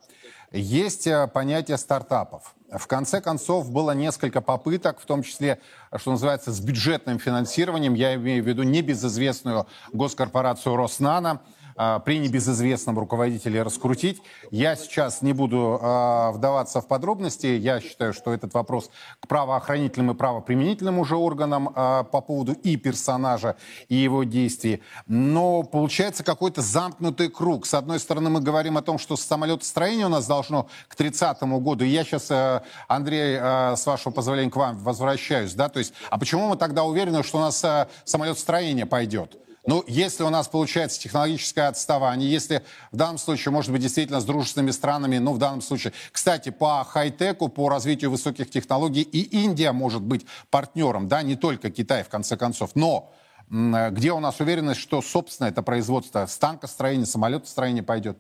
Есть 0.53 1.09
понятие 1.33 1.79
стартапов. 1.79 2.55
В 2.71 2.87
конце 2.87 3.21
концов, 3.21 3.73
было 3.73 3.91
несколько 3.91 4.41
попыток, 4.41 5.01
в 5.01 5.05
том 5.05 5.25
числе, 5.25 5.61
что 5.97 6.13
называется, 6.13 6.53
с 6.53 6.61
бюджетным 6.61 7.19
финансированием, 7.19 7.95
я 7.95 8.15
имею 8.15 8.45
в 8.45 8.47
виду 8.47 8.63
небезызвестную 8.63 9.67
госкорпорацию 9.93 10.77
«Роснано», 10.77 11.41
э, 11.77 12.01
при 12.05 12.19
небезызвестном 12.19 12.99
руководителе 12.99 13.63
раскрутить. 13.63 14.23
Я 14.51 14.77
сейчас 14.77 15.23
не 15.23 15.33
буду 15.33 15.79
э, 15.81 16.31
вдаваться 16.33 16.81
в 16.81 16.89
подробности. 16.89 17.47
Я 17.47 17.81
считаю, 17.81 18.13
что 18.13 18.33
этот 18.33 18.55
вопрос 18.55 18.91
к 19.21 19.29
правоохранительным 19.29 20.13
и 20.13 20.15
правоприменительным 20.15 20.99
уже 20.99 21.17
органам 21.17 21.69
э, 21.69 22.05
по 22.11 22.21
поводу 22.21 22.53
и 22.53 22.77
персонажа, 22.77 23.57
и 23.89 23.97
его 23.97 24.25
действий. 24.25 24.83
Но 25.07 25.63
получается 25.63 26.25
какой-то 26.25 26.63
замкнутый 26.63 27.29
круг. 27.29 27.67
С 27.67 27.75
одной 27.75 27.99
стороны, 28.01 28.31
мы 28.31 28.41
говорим 28.41 28.77
о 28.77 28.83
том, 28.83 28.99
что 28.99 29.17
самолетостроение 29.17 30.07
у 30.07 30.11
нас 30.11 30.27
должно 30.27 30.69
к 30.89 30.95
30 30.95 31.43
году. 31.43 31.85
Я 31.85 32.05
сейчас, 32.05 32.31
э, 32.31 32.63
Андрей, 32.89 33.39
э, 33.41 33.77
с 33.77 33.87
вашего 33.87 34.13
позволения 34.13 34.51
к 34.51 34.57
вам 34.57 34.79
возвращаюсь. 34.79 35.55
Да? 35.55 35.69
То 35.69 35.79
есть, 35.79 35.93
а 36.11 36.19
почему 36.19 36.49
мы 36.49 36.57
тогда 36.57 36.85
уверены, 36.85 37.23
что 37.23 37.39
у 37.39 37.41
нас 37.41 37.63
э, 37.65 37.87
самолетостроение 38.05 38.87
пойдет? 38.87 39.37
Ну, 39.67 39.83
если 39.87 40.25
у 40.25 40.31
нас 40.31 40.47
получается 40.47 41.01
технологическое 41.01 41.69
отставание, 41.69 42.31
если 42.31 42.63
в 42.93 42.97
данном 42.97 43.17
случае, 43.17 43.53
может 43.53 43.73
быть, 43.73 43.81
действительно 43.81 44.21
с 44.21 44.25
дружественными 44.25 44.73
странами, 44.73 45.17
ну, 45.17 45.33
в 45.33 45.39
данном 45.39 45.63
случае, 45.63 45.95
кстати, 46.13 46.51
по 46.51 46.85
хай-теку, 46.85 47.49
по 47.49 47.71
развитию 47.71 48.11
высоких 48.11 48.51
технологий, 48.51 49.03
и 49.03 49.43
Индия 49.43 49.73
может 49.73 50.03
быть 50.03 50.27
партнером, 50.51 51.09
да, 51.09 51.23
не 51.23 51.35
только 51.35 51.71
Китай, 51.71 52.03
в 52.05 52.09
конце 52.09 52.37
концов, 52.37 52.73
но 52.75 53.13
где 53.49 54.13
у 54.13 54.21
нас 54.21 54.41
уверенность, 54.41 54.81
что, 54.81 55.01
собственно, 55.03 55.49
это 55.49 55.63
производство 55.63 56.27
с 56.27 56.37
танкостроения, 56.37 57.07
самолетостроения 57.07 57.83
пойдет? 57.83 58.19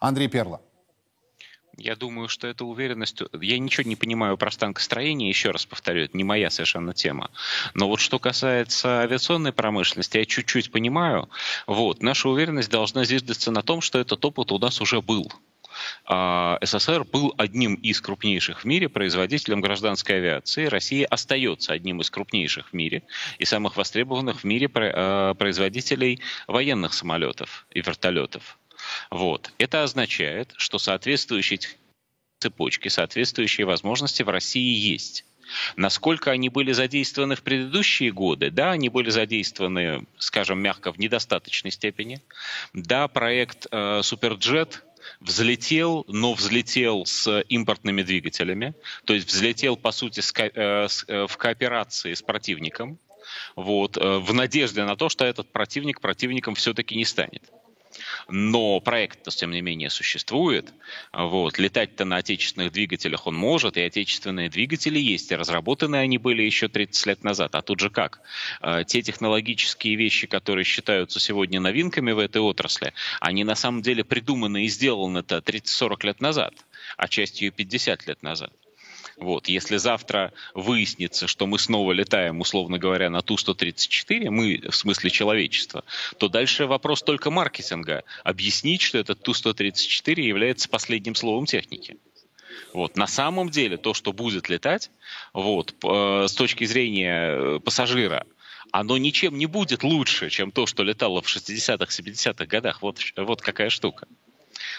Андрей 0.00 0.28
Перла. 0.28 0.60
Я 1.76 1.94
думаю, 1.94 2.28
что 2.28 2.46
эта 2.46 2.64
уверенность... 2.64 3.20
Я 3.40 3.58
ничего 3.58 3.88
не 3.88 3.96
понимаю 3.96 4.38
про 4.38 4.50
станкостроение, 4.50 5.28
еще 5.28 5.50
раз 5.50 5.66
повторю, 5.66 6.04
это 6.04 6.16
не 6.16 6.24
моя 6.24 6.48
совершенно 6.48 6.94
тема. 6.94 7.30
Но 7.74 7.88
вот 7.88 8.00
что 8.00 8.18
касается 8.18 9.00
авиационной 9.02 9.52
промышленности, 9.52 10.18
я 10.18 10.24
чуть-чуть 10.24 10.70
понимаю. 10.70 11.28
Вот, 11.66 12.02
наша 12.02 12.28
уверенность 12.30 12.70
должна 12.70 13.04
зиждаться 13.04 13.50
на 13.50 13.62
том, 13.62 13.82
что 13.82 13.98
этот 13.98 14.24
опыт 14.24 14.52
у 14.52 14.58
нас 14.58 14.80
уже 14.80 15.02
был. 15.02 15.30
А, 16.04 16.58
СССР 16.62 17.04
был 17.04 17.34
одним 17.36 17.74
из 17.74 18.00
крупнейших 18.00 18.60
в 18.60 18.64
мире 18.64 18.88
производителем 18.88 19.60
гражданской 19.60 20.16
авиации. 20.16 20.66
Россия 20.66 21.06
остается 21.06 21.74
одним 21.74 22.00
из 22.00 22.10
крупнейших 22.10 22.70
в 22.70 22.72
мире 22.72 23.02
и 23.38 23.44
самых 23.44 23.76
востребованных 23.76 24.40
в 24.40 24.44
мире 24.44 24.70
а, 24.74 25.34
производителей 25.34 26.20
военных 26.46 26.94
самолетов 26.94 27.66
и 27.70 27.80
вертолетов. 27.80 28.58
Вот. 29.10 29.52
Это 29.58 29.82
означает, 29.82 30.52
что 30.56 30.78
соответствующие 30.78 31.60
цепочки, 32.40 32.88
соответствующие 32.88 33.66
возможности 33.66 34.22
в 34.22 34.28
России 34.28 34.76
есть. 34.76 35.24
Насколько 35.76 36.32
они 36.32 36.48
были 36.48 36.72
задействованы 36.72 37.36
в 37.36 37.42
предыдущие 37.42 38.10
годы? 38.10 38.50
Да, 38.50 38.72
они 38.72 38.88
были 38.88 39.10
задействованы, 39.10 40.06
скажем 40.18 40.58
мягко, 40.60 40.92
в 40.92 40.98
недостаточной 40.98 41.70
степени. 41.70 42.20
Да, 42.72 43.08
проект 43.08 43.66
э, 43.70 44.00
Суперджет 44.02 44.82
взлетел, 45.20 46.04
но 46.08 46.34
взлетел 46.34 47.06
с 47.06 47.42
импортными 47.48 48.02
двигателями, 48.02 48.74
то 49.04 49.14
есть 49.14 49.28
взлетел, 49.28 49.76
по 49.76 49.92
сути, 49.92 50.20
с, 50.20 50.32
э, 50.36 50.88
с, 50.88 51.04
э, 51.06 51.26
в 51.26 51.36
кооперации 51.36 52.14
с 52.14 52.22
противником, 52.22 52.98
вот, 53.54 53.96
э, 53.96 54.18
в 54.18 54.32
надежде 54.34 54.84
на 54.84 54.96
то, 54.96 55.08
что 55.08 55.24
этот 55.24 55.52
противник 55.52 56.00
противником 56.00 56.54
все-таки 56.54 56.96
не 56.96 57.04
станет 57.04 57.42
но 58.28 58.80
проект-то, 58.80 59.30
тем 59.30 59.50
не 59.50 59.60
менее, 59.60 59.90
существует. 59.90 60.72
Вот. 61.12 61.58
Летать-то 61.58 62.04
на 62.04 62.16
отечественных 62.16 62.72
двигателях 62.72 63.26
он 63.26 63.34
может, 63.34 63.76
и 63.76 63.82
отечественные 63.82 64.48
двигатели 64.48 64.98
есть, 64.98 65.30
и 65.30 65.36
разработаны 65.36 65.96
они 65.96 66.18
были 66.18 66.42
еще 66.42 66.68
30 66.68 67.06
лет 67.06 67.24
назад. 67.24 67.54
А 67.54 67.62
тут 67.62 67.80
же 67.80 67.90
как? 67.90 68.20
А, 68.60 68.84
те 68.84 69.02
технологические 69.02 69.96
вещи, 69.96 70.26
которые 70.26 70.64
считаются 70.64 71.20
сегодня 71.20 71.60
новинками 71.60 72.12
в 72.12 72.18
этой 72.18 72.40
отрасли, 72.40 72.92
они 73.20 73.44
на 73.44 73.54
самом 73.54 73.82
деле 73.82 74.04
придуманы 74.04 74.64
и 74.64 74.68
сделаны-то 74.68 75.38
30-40 75.38 76.06
лет 76.06 76.20
назад, 76.20 76.54
а 76.96 77.08
частью 77.08 77.52
50 77.52 78.06
лет 78.06 78.22
назад. 78.22 78.52
Вот. 79.16 79.48
Если 79.48 79.78
завтра 79.78 80.32
выяснится, 80.54 81.26
что 81.26 81.46
мы 81.46 81.58
снова 81.58 81.92
летаем, 81.92 82.40
условно 82.40 82.78
говоря, 82.78 83.08
на 83.08 83.22
Ту-134, 83.22 84.30
мы, 84.30 84.60
в 84.70 84.76
смысле 84.76 85.10
человечества, 85.10 85.84
то 86.18 86.28
дальше 86.28 86.66
вопрос 86.66 87.02
только 87.02 87.30
маркетинга. 87.30 88.04
Объяснить, 88.24 88.82
что 88.82 88.98
этот 88.98 89.22
Ту-134 89.22 90.20
является 90.20 90.68
последним 90.68 91.14
словом 91.14 91.46
техники. 91.46 91.96
Вот. 92.74 92.96
На 92.96 93.06
самом 93.06 93.48
деле 93.48 93.78
то, 93.78 93.94
что 93.94 94.12
будет 94.12 94.48
летать, 94.48 94.90
вот, 95.32 95.74
э, 95.82 96.26
с 96.28 96.32
точки 96.32 96.64
зрения 96.64 97.56
э, 97.56 97.60
пассажира, 97.60 98.26
оно 98.70 98.98
ничем 98.98 99.38
не 99.38 99.46
будет 99.46 99.82
лучше, 99.82 100.28
чем 100.28 100.50
то, 100.52 100.66
что 100.66 100.82
летало 100.82 101.22
в 101.22 101.26
60-х, 101.26 101.86
70-х 101.86 102.44
годах. 102.46 102.82
Вот, 102.82 102.98
вот 103.16 103.40
какая 103.40 103.70
штука. 103.70 104.06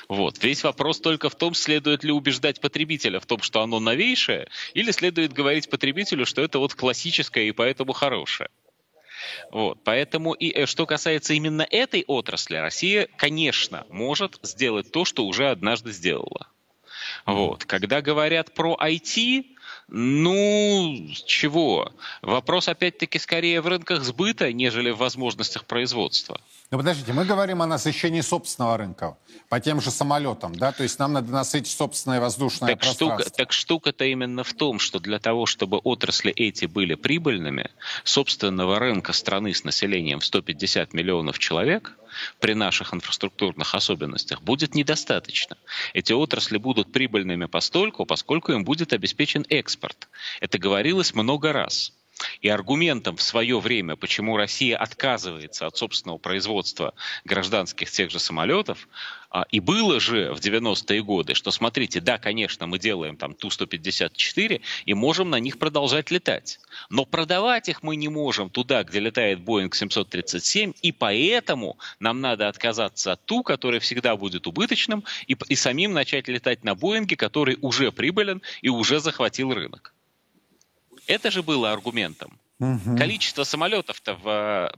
Вот. 0.08 0.41
Весь 0.43 0.63
вопрос 0.63 1.00
только 1.00 1.30
в 1.30 1.36
том, 1.36 1.54
следует 1.54 2.04
ли 2.04 2.12
убеждать 2.12 2.62
потребителя 2.62 3.20
в 3.20 3.26
том, 3.26 3.41
что 3.41 3.62
оно 3.62 3.80
новейшее, 3.80 4.48
или 4.74 4.91
следует 4.91 5.34
говорить 5.34 5.70
потребителю, 5.70 6.26
что 6.26 6.41
это 6.41 6.60
вот 6.60 6.74
классическое 6.76 7.46
и 7.46 7.52
поэтому 7.52 7.93
хорошее. 7.93 8.50
Вот. 9.52 9.80
Поэтому 9.84 10.34
и 10.34 10.52
э, 10.52 10.65
что 10.65 10.86
касается 10.86 11.34
именно 11.34 11.65
этой 11.70 12.04
отрасли, 12.08 12.56
Россия, 12.56 13.08
конечно, 13.17 13.86
может 13.89 14.39
сделать 14.43 14.91
то, 14.91 15.06
что 15.06 15.26
уже 15.26 15.50
однажды 15.50 15.91
сделала. 15.91 16.48
Вот. 17.26 17.65
Когда 17.65 18.02
говорят 18.02 18.54
про 18.54 18.78
IT, 18.80 19.57
ну, 19.89 21.08
чего? 21.26 21.93
Вопрос 22.21 22.67
опять-таки 22.67 23.19
скорее 23.19 23.62
в 23.62 23.67
рынках 23.67 24.04
сбыта, 24.04 24.52
нежели 24.52 24.91
в 24.91 24.97
возможностях 24.97 25.63
производства. 25.65 26.41
Ну, 26.71 26.78
подождите, 26.78 27.13
мы 27.13 27.23
говорим 27.23 27.62
о 27.62 27.67
насыщении 27.67 28.19
собственного 28.19 28.76
рынка 28.76 29.17
по 29.47 29.62
тем 29.62 29.80
же 29.80 29.89
самолетам, 29.89 30.54
да? 30.54 30.73
То 30.73 30.84
есть 30.84 31.00
нам 31.00 31.13
надо 31.13 31.32
насытить 31.32 31.71
собственное 31.71 32.19
воздушное 32.19 32.71
так 32.71 32.80
пространство. 32.80 33.21
Штука, 33.21 33.38
так 33.38 33.54
штука-то 33.54 34.04
именно 34.04 34.43
в 34.43 34.54
том, 34.54 34.80
что 34.80 35.00
для 35.00 35.19
того, 35.19 35.45
чтобы 35.45 35.78
отрасли 35.78 36.34
эти 36.34 36.65
были 36.65 36.95
прибыльными, 36.95 37.71
собственного 38.04 38.80
рынка 38.80 39.13
страны 39.13 39.54
с 39.54 39.63
населением 39.63 40.19
в 40.19 40.26
150 40.26 40.93
миллионов 40.93 41.39
человек 41.39 41.97
при 42.39 42.53
наших 42.53 42.93
инфраструктурных 42.93 43.73
особенностях 43.75 44.41
будет 44.41 44.75
недостаточно. 44.75 45.58
Эти 45.93 46.13
отрасли 46.13 46.58
будут 46.58 46.91
прибыльными 46.91 47.45
постольку, 47.45 48.06
поскольку 48.06 48.51
им 48.51 48.63
будет 48.63 48.93
обеспечен 48.93 49.45
экспорт. 49.49 50.08
Это 50.39 50.58
говорилось 50.58 51.13
много 51.13 51.53
раз. 51.53 51.93
И 52.41 52.49
аргументом 52.49 53.17
в 53.17 53.21
свое 53.21 53.60
время, 53.60 53.95
почему 53.95 54.38
Россия 54.38 54.77
отказывается 54.77 55.67
от 55.67 55.77
собственного 55.77 56.17
производства 56.17 56.93
гражданских 57.25 57.89
тех 57.91 58.12
же 58.12 58.19
самолетов, 58.19 58.88
а, 59.30 59.45
и 59.51 59.60
было 59.60 59.99
же 59.99 60.34
в 60.34 60.39
90-е 60.39 61.03
годы, 61.03 61.34
что 61.34 61.51
смотрите, 61.51 61.99
да, 61.99 62.17
конечно, 62.17 62.65
мы 62.65 62.80
делаем 62.80 63.17
там 63.17 63.34
Ту-154 63.34 64.62
и 64.86 64.93
можем 64.93 65.30
на 65.30 65.39
них 65.39 65.60
продолжать 65.60 66.12
летать. 66.12 66.60
Но 66.89 67.06
продавать 67.06 67.67
их 67.69 67.84
мы 67.84 67.95
не 67.95 68.08
можем 68.08 68.49
туда, 68.49 68.84
где 68.84 68.99
летает 68.99 69.39
Boeing 69.39 69.73
737, 69.73 70.73
и 70.82 70.91
поэтому 70.91 71.77
нам 71.99 72.21
надо 72.21 72.47
отказаться 72.47 73.13
от 73.13 73.25
Ту, 73.25 73.43
который 73.43 73.80
всегда 73.80 74.15
будет 74.15 74.47
убыточным, 74.47 75.03
и, 75.27 75.36
и 75.49 75.56
самим 75.56 75.93
начать 75.93 76.27
летать 76.27 76.63
на 76.63 76.75
Боинге, 76.75 77.15
который 77.15 77.58
уже 77.62 77.91
прибылен 77.91 78.41
и 78.62 78.69
уже 78.69 78.99
захватил 78.99 79.53
рынок. 79.53 79.93
Это 81.08 81.32
же 81.32 81.41
было 81.41 81.72
аргументом. 81.72 82.39
Угу. 82.60 82.98
Количество 82.98 83.43
самолетов-то 83.43 84.15
в 84.15 84.72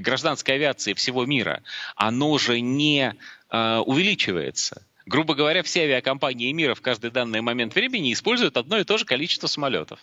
гражданской 0.00 0.54
авиации 0.54 0.94
всего 0.94 1.24
мира, 1.26 1.62
оно 1.96 2.38
же 2.38 2.60
не 2.60 3.14
э, 3.50 3.76
увеличивается. 3.78 4.86
Грубо 5.06 5.34
говоря, 5.34 5.62
все 5.62 5.82
авиакомпании 5.82 6.52
мира 6.52 6.74
в 6.74 6.80
каждый 6.80 7.10
данный 7.10 7.40
момент 7.40 7.74
времени 7.74 8.12
используют 8.12 8.56
одно 8.56 8.78
и 8.78 8.84
то 8.84 8.96
же 8.98 9.04
количество 9.04 9.48
самолетов. 9.48 9.98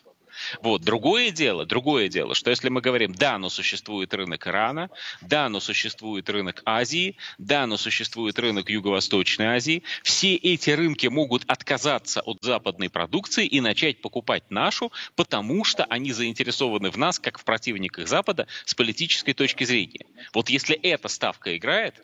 Вот. 0.61 0.81
Другое 0.81 1.31
дело, 1.31 1.65
другое 1.65 2.07
дело, 2.07 2.35
что 2.35 2.49
если 2.49 2.69
мы 2.69 2.81
говорим, 2.81 3.13
да, 3.13 3.37
но 3.37 3.49
существует 3.49 4.13
рынок 4.13 4.47
Ирана, 4.47 4.89
да, 5.21 5.49
но 5.49 5.59
существует 5.59 6.29
рынок 6.29 6.61
Азии, 6.65 7.17
да, 7.37 7.67
но 7.67 7.77
существует 7.77 8.37
рынок 8.39 8.69
Юго-Восточной 8.69 9.47
Азии, 9.47 9.83
все 10.03 10.35
эти 10.35 10.69
рынки 10.71 11.07
могут 11.07 11.43
отказаться 11.47 12.21
от 12.21 12.37
западной 12.41 12.89
продукции 12.89 13.45
и 13.45 13.61
начать 13.61 14.01
покупать 14.01 14.49
нашу, 14.49 14.91
потому 15.15 15.63
что 15.63 15.85
они 15.85 16.11
заинтересованы 16.11 16.91
в 16.91 16.97
нас, 16.97 17.19
как 17.19 17.39
в 17.39 17.43
противниках 17.43 18.07
Запада, 18.07 18.47
с 18.65 18.73
политической 18.73 19.33
точки 19.33 19.63
зрения. 19.63 20.05
Вот 20.33 20.49
если 20.49 20.75
эта 20.75 21.07
ставка 21.07 21.55
играет, 21.55 21.95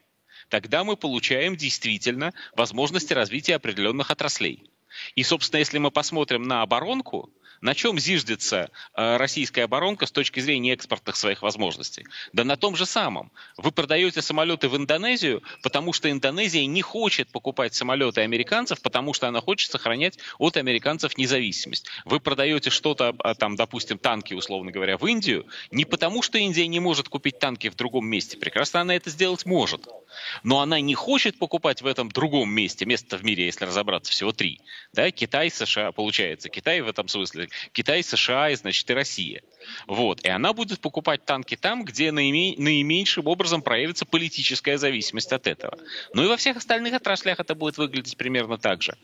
тогда 0.50 0.84
мы 0.84 0.96
получаем 0.96 1.56
действительно 1.56 2.34
возможности 2.56 3.14
развития 3.14 3.56
определенных 3.56 4.12
отраслей. 4.12 4.70
И, 5.16 5.24
собственно, 5.24 5.60
если 5.60 5.78
мы 5.78 5.92
посмотрим 5.92 6.44
на 6.44 6.62
оборонку, 6.62 7.30
на 7.62 7.74
чем 7.74 8.00
зиждется 8.00 8.70
э, 8.96 9.18
российская 9.18 9.64
оборонка 9.64 10.06
с 10.06 10.12
точки 10.12 10.40
зрения 10.40 10.74
экспортных 10.74 11.16
своих 11.16 11.42
возможностей? 11.42 12.06
Да 12.34 12.44
на 12.44 12.58
том 12.58 12.76
же 12.76 12.86
самом. 12.86 13.32
Вы 13.58 13.72
продаете 13.72 14.22
самолеты 14.22 14.70
в 14.70 14.78
Индонезию, 14.78 15.44
потому 15.64 15.94
что 15.94 16.10
Индонезия 16.10 16.66
не 16.66 16.82
хочет 16.82 17.30
покупать 17.30 17.74
самолеты 17.74 18.22
американцев, 18.22 18.82
потому 18.82 19.14
что 19.14 19.28
она 19.28 19.42
хочет 19.42 19.72
сохранять 19.72 20.18
от 20.38 20.58
американцев 20.58 21.18
независимость. 21.18 21.88
Вы 22.06 22.20
продаете 22.20 22.70
что-то, 22.70 23.16
а, 23.20 23.36
там, 23.36 23.56
допустим, 23.56 23.98
танки, 23.98 24.34
условно 24.34 24.72
говоря, 24.72 24.98
в 24.98 25.06
Индию, 25.06 25.46
не 25.72 25.86
потому 25.86 26.22
что 26.22 26.38
Индия 26.38 26.68
не 26.68 26.80
может 26.80 27.10
купить 27.10 27.40
танки 27.40 27.70
в 27.70 27.76
другом 27.76 28.08
месте. 28.08 28.38
Прекрасно 28.38 28.82
она 28.82 28.96
это 28.96 29.10
сделать 29.10 29.46
может. 29.46 29.88
Но 30.44 30.62
она 30.62 30.80
не 30.80 30.96
хочет 30.96 31.38
покупать 31.38 31.82
в 31.82 31.88
этом 31.88 32.10
другом 32.10 32.50
месте. 32.50 32.86
Место 32.86 33.18
в 33.18 33.24
мире, 33.24 33.46
если 33.46 33.66
разобраться, 33.66 34.12
всего 34.12 34.32
три. 34.32 34.62
Да? 34.94 35.12
Китай, 35.12 35.50
США, 35.50 35.92
получается. 35.92 36.50
Китай 36.50 36.82
в 36.82 36.88
этом 36.88 37.08
смысле. 37.08 37.47
Китай, 37.72 38.04
США 38.04 38.50
и, 38.50 38.56
значит, 38.56 38.90
и 38.90 38.94
Россия. 38.94 39.42
Вот. 39.88 40.24
И 40.24 40.30
она 40.30 40.54
будет 40.54 40.80
покупать 40.80 41.26
танки 41.26 41.56
там, 41.56 41.84
где 41.84 42.12
наиме... 42.12 42.56
наименьшим 42.58 43.28
образом 43.28 43.62
проявится 43.62 44.06
политическая 44.06 44.78
зависимость 44.78 45.32
от 45.34 45.48
этого. 45.48 45.78
Ну 46.14 46.24
и 46.24 46.28
во 46.28 46.38
всех 46.38 46.58
остальных 46.58 46.94
отраслях 46.94 47.40
это 47.40 47.56
будет 47.56 47.78
выглядеть 47.78 48.18
примерно 48.18 48.58
так 48.58 48.82
же. 48.82 48.96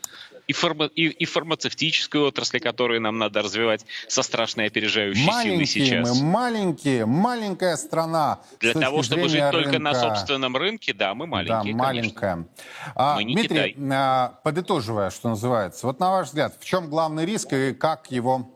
И, 0.47 0.53
фарма... 0.53 0.85
и, 0.85 1.07
и 1.07 1.25
фармацевтической 1.25 2.21
отрасли, 2.21 2.59
которые 2.59 2.99
нам 2.99 3.17
надо 3.17 3.41
развивать 3.41 3.85
со 4.07 4.23
страшной 4.23 4.67
опережающей 4.67 5.25
маленькие 5.25 5.65
силой 5.65 5.87
сейчас. 5.87 6.21
мы, 6.21 6.25
маленькие, 6.25 7.05
маленькая 7.05 7.77
страна. 7.77 8.41
Для 8.59 8.73
того, 8.73 9.03
чтобы 9.03 9.29
жить 9.29 9.41
рынка. 9.41 9.63
только 9.63 9.79
на 9.79 9.93
собственном 9.93 10.57
рынке, 10.57 10.93
да, 10.93 11.13
мы 11.13 11.27
маленькие, 11.27 11.73
Да, 11.73 11.79
маленькая. 11.79 12.47
А, 12.95 13.15
Мы 13.15 13.23
не 13.23 13.35
Дмитрий, 13.35 13.73
Китай. 13.73 13.75
а, 13.91 14.39
подытоживая, 14.43 15.09
что 15.09 15.29
называется, 15.29 15.87
вот 15.87 15.99
на 15.99 16.11
ваш 16.11 16.27
взгляд, 16.27 16.55
в 16.59 16.65
чем 16.65 16.89
главный 16.89 17.25
риск 17.25 17.53
и 17.53 17.73
как 17.73 18.11
его 18.11 18.49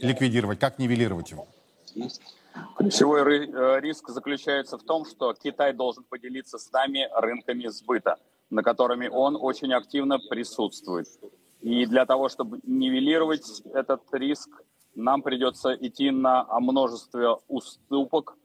ликвидировать, 0.00 0.58
как 0.58 0.78
нивелировать 0.78 1.30
его? 1.30 1.46
Ключевой 2.76 3.46
э, 3.46 3.80
риск 3.80 4.08
заключается 4.08 4.78
в 4.78 4.82
том, 4.82 5.04
что 5.04 5.32
Китай 5.34 5.72
должен 5.72 6.04
поделиться 6.04 6.58
с 6.58 6.70
нами 6.72 7.08
рынками 7.14 7.66
сбыта, 7.68 8.16
на 8.50 8.62
которыми 8.62 9.08
он 9.08 9.36
очень 9.36 9.72
активно 9.72 10.18
присутствует. 10.18 11.06
И 11.60 11.86
для 11.86 12.06
того, 12.06 12.28
чтобы 12.28 12.60
нивелировать 12.64 13.62
этот 13.74 14.02
риск, 14.12 14.48
нам 14.94 15.22
придется 15.22 15.74
идти 15.74 16.10
на 16.10 16.44
о 16.48 16.60
множестве 16.60 17.36
уступок 17.48 18.36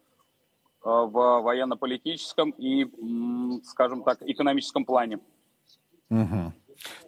э, 0.84 0.90
в 0.90 1.42
военно-политическом 1.42 2.52
и, 2.52 2.86
скажем 3.66 4.04
так, 4.04 4.22
экономическом 4.22 4.86
плане. 4.86 5.20
Мгм. 6.10 6.54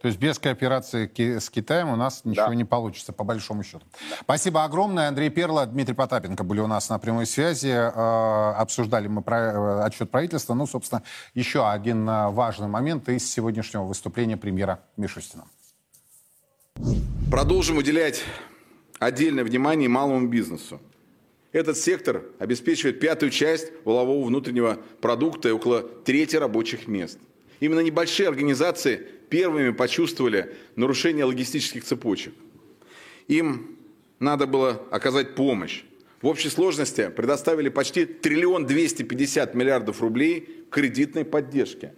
То 0.02 0.08
есть 0.08 0.20
без 0.20 0.40
кооперации 0.40 1.10
с 1.40 1.50
Китаем 1.50 1.90
у 1.90 1.96
нас 1.96 2.22
ничего 2.26 2.48
Да. 2.48 2.56
не 2.56 2.64
получится, 2.66 3.12
по 3.14 3.24
большому 3.24 3.64
счету. 3.64 3.86
Спасибо 4.22 4.64
огромное. 4.64 5.08
Андрей 5.08 5.30
Перло, 5.30 5.66
Дмитрий 5.66 5.94
Потапенко 5.96 6.44
были 6.44 6.60
у 6.62 6.68
нас 6.68 6.90
на 6.90 7.00
прямой 7.00 7.26
связи. 7.26 7.68
Э, 7.68 8.54
Обсуждали 8.58 9.08
мы 9.08 9.22
про- 9.22 9.38
э, 9.38 9.84
отчет 9.84 10.10
правительства. 10.12 10.54
Ну, 10.54 10.66
собственно, 10.68 11.04
еще 11.34 11.70
один 11.70 12.08
э, 12.10 12.30
важный 12.30 12.68
момент 12.68 13.10
из 13.10 13.30
сегодняшнего 13.30 13.84
выступления 13.84 14.38
премьера 14.38 14.80
Мишустина. 14.98 15.44
Продолжим 17.32 17.78
уделять 17.78 18.24
отдельное 19.00 19.44
внимание 19.44 19.90
малому 19.90 20.28
бизнесу. 20.28 20.80
Этот 21.52 21.78
сектор 21.78 22.24
обеспечивает 22.40 23.00
пятую 23.00 23.30
часть 23.32 23.72
волового 23.86 24.26
внутреннего 24.26 24.78
продукта 25.02 25.50
и 25.50 25.52
около 25.52 25.82
трети 25.82 26.36
рабочих 26.36 26.88
мест. 26.88 27.18
Именно 27.62 27.80
небольшие 27.80 28.28
организации 28.28 29.08
первыми 29.30 29.72
почувствовали 29.72 30.56
нарушение 30.76 31.26
логистических 31.26 31.84
цепочек. 31.84 32.34
Им 33.28 33.78
надо 34.20 34.48
было 34.48 34.82
оказать 34.92 35.36
помощь. 35.36 35.84
В 36.22 36.28
общей 36.28 36.50
сложности 36.50 37.10
предоставили 37.10 37.70
почти 37.70 38.06
триллион 38.06 38.66
250 38.66 39.54
миллиардов 39.54 40.02
рублей 40.02 40.66
кредитной 40.72 41.26
поддержки, 41.26 41.94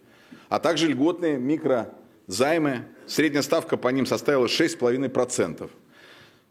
а 0.50 0.60
также 0.60 0.88
льготные 0.88 1.38
микрозаймы. 1.38 2.86
Средняя 3.06 3.42
ставка 3.42 3.78
по 3.78 3.88
ним 3.88 4.06
составила 4.06 4.48
6,5%. 4.48 5.70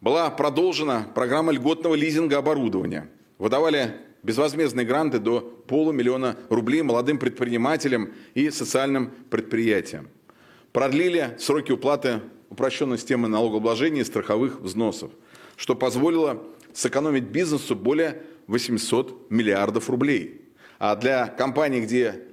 Была 0.00 0.30
продолжена 0.30 1.06
программа 1.14 1.52
льготного 1.52 1.94
лизинга 1.94 2.38
оборудования. 2.38 3.10
Выдавали 3.38 3.94
безвозмездные 4.22 4.86
гранты 4.86 5.18
до 5.18 5.40
полумиллиона 5.40 6.36
рублей 6.48 6.82
молодым 6.82 7.18
предпринимателям 7.18 8.12
и 8.34 8.50
социальным 8.50 9.12
предприятиям. 9.30 10.08
Продлили 10.76 11.34
сроки 11.38 11.72
уплаты 11.72 12.20
упрощенной 12.50 12.98
системы 12.98 13.28
налогообложения 13.28 14.02
и 14.02 14.04
страховых 14.04 14.60
взносов, 14.60 15.10
что 15.56 15.74
позволило 15.74 16.44
сэкономить 16.74 17.22
бизнесу 17.22 17.74
более 17.74 18.20
800 18.46 19.30
миллиардов 19.30 19.88
рублей. 19.88 20.42
А 20.78 20.94
для 20.94 21.28
компаний, 21.28 21.80
где 21.80 22.24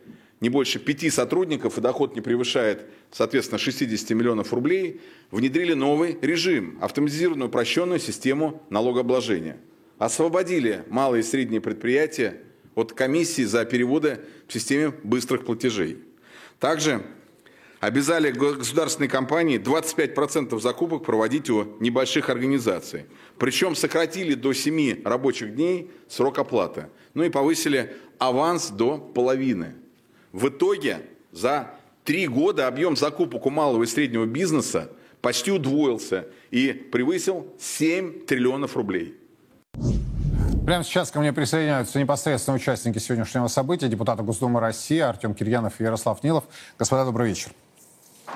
не 0.41 0.49
больше 0.49 0.79
пяти 0.79 1.09
сотрудников 1.09 1.77
и 1.77 1.81
доход 1.81 2.15
не 2.15 2.21
превышает, 2.21 2.85
соответственно, 3.13 3.59
60 3.59 4.09
миллионов 4.09 4.51
рублей, 4.51 4.99
внедрили 5.31 5.71
новый 5.71 6.17
режим, 6.21 6.77
автоматизированную 6.81 7.47
упрощенную 7.47 8.01
систему 8.01 8.61
налогообложения. 8.69 9.55
Освободили 9.99 10.83
малые 10.89 11.21
и 11.21 11.23
средние 11.23 11.61
предприятия 11.61 12.41
от 12.75 12.91
комиссии 12.91 13.43
за 13.43 13.63
переводы 13.63 14.19
в 14.49 14.51
системе 14.51 14.91
быстрых 15.01 15.45
платежей. 15.45 15.99
Также 16.59 17.05
обязали 17.85 18.31
государственные 18.31 19.09
компании 19.09 19.59
25% 19.59 20.57
закупок 20.61 21.03
проводить 21.03 21.49
у 21.49 21.75
небольших 21.81 22.29
организаций. 22.29 23.07
Причем 23.37 23.75
сократили 23.75 24.35
до 24.35 24.53
7 24.53 25.03
рабочих 25.03 25.55
дней 25.55 25.91
срок 26.07 26.39
оплаты. 26.39 26.87
Ну 27.13 27.23
и 27.23 27.29
повысили 27.29 27.93
аванс 28.19 28.69
до 28.69 28.97
половины. 28.97 29.75
В 30.31 30.47
итоге 30.47 31.01
за 31.33 31.71
три 32.05 32.27
года 32.27 32.67
объем 32.67 32.95
закупок 32.95 33.45
у 33.45 33.49
малого 33.49 33.83
и 33.83 33.85
среднего 33.85 34.25
бизнеса 34.25 34.89
почти 35.21 35.51
удвоился 35.51 36.27
и 36.51 36.71
превысил 36.71 37.53
7 37.59 38.25
триллионов 38.25 38.77
рублей. 38.77 39.17
Прямо 40.65 40.85
сейчас 40.85 41.11
ко 41.11 41.19
мне 41.19 41.33
присоединяются 41.33 41.99
непосредственно 41.99 42.55
участники 42.55 42.97
сегодняшнего 42.97 43.47
события, 43.47 43.89
депутаты 43.89 44.23
Госдумы 44.23 44.61
России 44.61 44.99
Артем 44.99 45.33
Кирьянов 45.33 45.81
и 45.81 45.83
Ярослав 45.83 46.23
Нилов. 46.23 46.45
Господа, 46.79 47.03
добрый 47.03 47.27
вечер. 47.27 47.51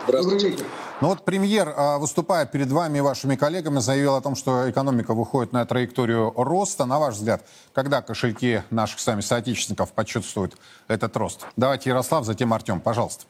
Здравствуйте. 0.07 0.55
Ну 0.99 1.09
вот 1.09 1.25
премьер, 1.25 1.73
а, 1.75 1.97
выступая 1.99 2.45
перед 2.45 2.71
вами 2.71 2.97
и 2.97 3.01
вашими 3.01 3.35
коллегами, 3.35 3.79
заявил 3.79 4.15
о 4.15 4.21
том, 4.21 4.35
что 4.35 4.69
экономика 4.69 5.13
выходит 5.13 5.53
на 5.53 5.65
траекторию 5.65 6.33
роста. 6.35 6.85
На 6.85 6.97
ваш 6.97 7.15
взгляд, 7.15 7.45
когда 7.73 8.01
кошельки 8.01 8.63
наших 8.71 8.99
с 8.99 9.05
вами 9.05 9.21
соотечественников 9.21 9.91
почувствуют 9.91 10.57
этот 10.87 11.15
рост? 11.17 11.45
Давайте 11.55 11.91
Ярослав, 11.91 12.25
затем 12.25 12.51
Артем, 12.53 12.81
пожалуйста. 12.81 13.25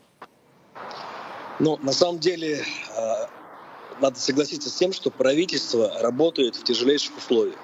Ну, 1.60 1.78
на 1.82 1.92
самом 1.92 2.20
деле, 2.20 2.64
э, 2.96 3.26
надо 4.00 4.20
согласиться 4.20 4.70
с 4.70 4.74
тем, 4.74 4.94
что 4.94 5.10
правительство 5.10 5.92
работает 6.02 6.56
в 6.56 6.64
тяжелейших 6.64 7.18
условиях. 7.18 7.58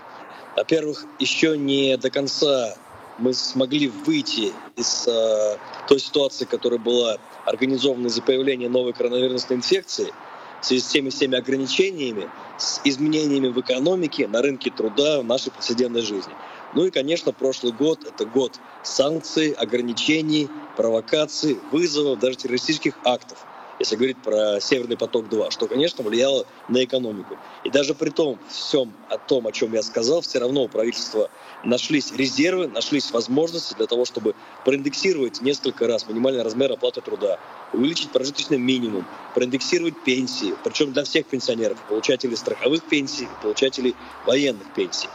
Во-первых, 0.56 1.06
еще 1.19 1.58
не 1.58 1.95
до 1.97 2.10
конца 2.10 2.75
мы 3.19 3.34
смогли 3.34 3.88
выйти 3.88 4.51
из 4.75 5.08
э, 5.08 5.58
той 5.88 5.99
ситуации, 5.99 6.45
которая 6.45 6.79
была 6.79 7.17
организована 7.45 8.08
из-за 8.08 8.21
появления 8.21 8.69
новой 8.69 8.93
коронавирусной 8.93 9.58
инфекции, 9.58 10.13
в 10.62 10.65
связи 10.65 10.82
с 10.82 10.88
теми 10.88 11.10
всеми 11.10 11.38
ограничениями, 11.38 12.29
с 12.58 12.79
изменениями 12.84 13.47
в 13.47 13.60
экономике, 13.60 14.27
на 14.27 14.41
рынке 14.41 14.71
труда, 14.71 15.21
в 15.21 15.25
нашей 15.25 15.51
повседневной 15.51 16.01
жизни. 16.01 16.34
Ну 16.73 16.86
и, 16.86 16.91
конечно, 16.91 17.34
прошлый 17.34 17.73
год– 17.73 18.03
это 18.06 18.25
год 18.25 18.60
санкций, 18.84 19.51
ограничений, 19.51 20.49
провокаций, 20.75 21.60
вызовов, 21.71 22.19
даже 22.19 22.38
террористических 22.38 22.93
актов 23.03 23.45
если 23.84 23.98
говорить 23.98 24.17
про 24.17 24.62
«Северный 24.62 24.96
поток-2», 24.96 25.52
что, 25.52 25.67
конечно, 25.67 26.04
влияло 26.06 26.46
на 26.69 26.86
экономику. 26.86 27.38
И 27.65 27.69
даже 27.69 27.93
при 27.93 28.12
том 28.12 28.39
всем 28.50 28.93
о 29.10 29.17
том, 29.17 29.46
о 29.46 29.52
чем 29.52 29.74
я 29.74 29.84
сказал, 29.84 30.22
все 30.22 30.39
равно 30.39 30.63
у 30.63 30.67
правительства 30.69 31.30
нашлись 31.65 32.13
резервы, 32.13 32.67
нашлись 32.67 33.12
возможности 33.12 33.74
для 33.74 33.86
того, 33.86 34.06
чтобы 34.06 34.36
проиндексировать 34.63 35.41
несколько 35.41 35.86
раз 35.86 36.08
минимальный 36.08 36.43
размер 36.43 36.72
оплаты 36.72 37.02
труда, 37.02 37.39
увеличить 37.74 38.12
прожиточный 38.12 38.58
минимум, 38.58 39.06
проиндексировать 39.34 40.02
пенсии, 40.06 40.56
причем 40.63 40.93
для 40.93 41.04
всех 41.04 41.26
пенсионеров, 41.26 41.78
получателей 41.89 42.38
страховых 42.38 42.84
пенсий, 42.84 43.28
получателей 43.41 43.96
военных 44.26 44.74
пенсий. 44.74 45.10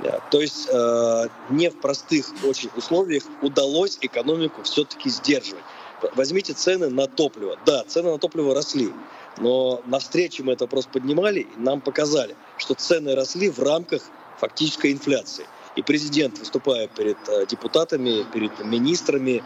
Да, 0.00 0.20
То 0.30 0.40
есть 0.40 0.68
э, 0.72 1.28
не 1.50 1.70
в 1.70 1.80
простых 1.80 2.32
очень 2.44 2.70
условиях 2.76 3.24
удалось 3.42 3.98
экономику 4.00 4.62
все-таки 4.62 5.10
сдерживать. 5.10 5.64
Возьмите 6.14 6.52
цены 6.52 6.88
на 6.88 7.06
топливо. 7.06 7.58
Да, 7.66 7.84
цены 7.84 8.12
на 8.12 8.18
топливо 8.18 8.54
росли, 8.54 8.92
но 9.38 9.82
на 9.86 9.98
встрече 9.98 10.42
мы 10.42 10.52
это 10.52 10.66
просто 10.66 10.90
поднимали, 10.90 11.40
и 11.40 11.48
нам 11.56 11.80
показали, 11.80 12.36
что 12.56 12.74
цены 12.74 13.14
росли 13.14 13.50
в 13.50 13.58
рамках 13.60 14.02
фактической 14.38 14.92
инфляции. 14.92 15.46
И 15.76 15.82
президент, 15.82 16.38
выступая 16.38 16.88
перед 16.88 17.16
э, 17.28 17.46
депутатами, 17.46 18.24
перед 18.32 18.58
министрами, 18.64 19.44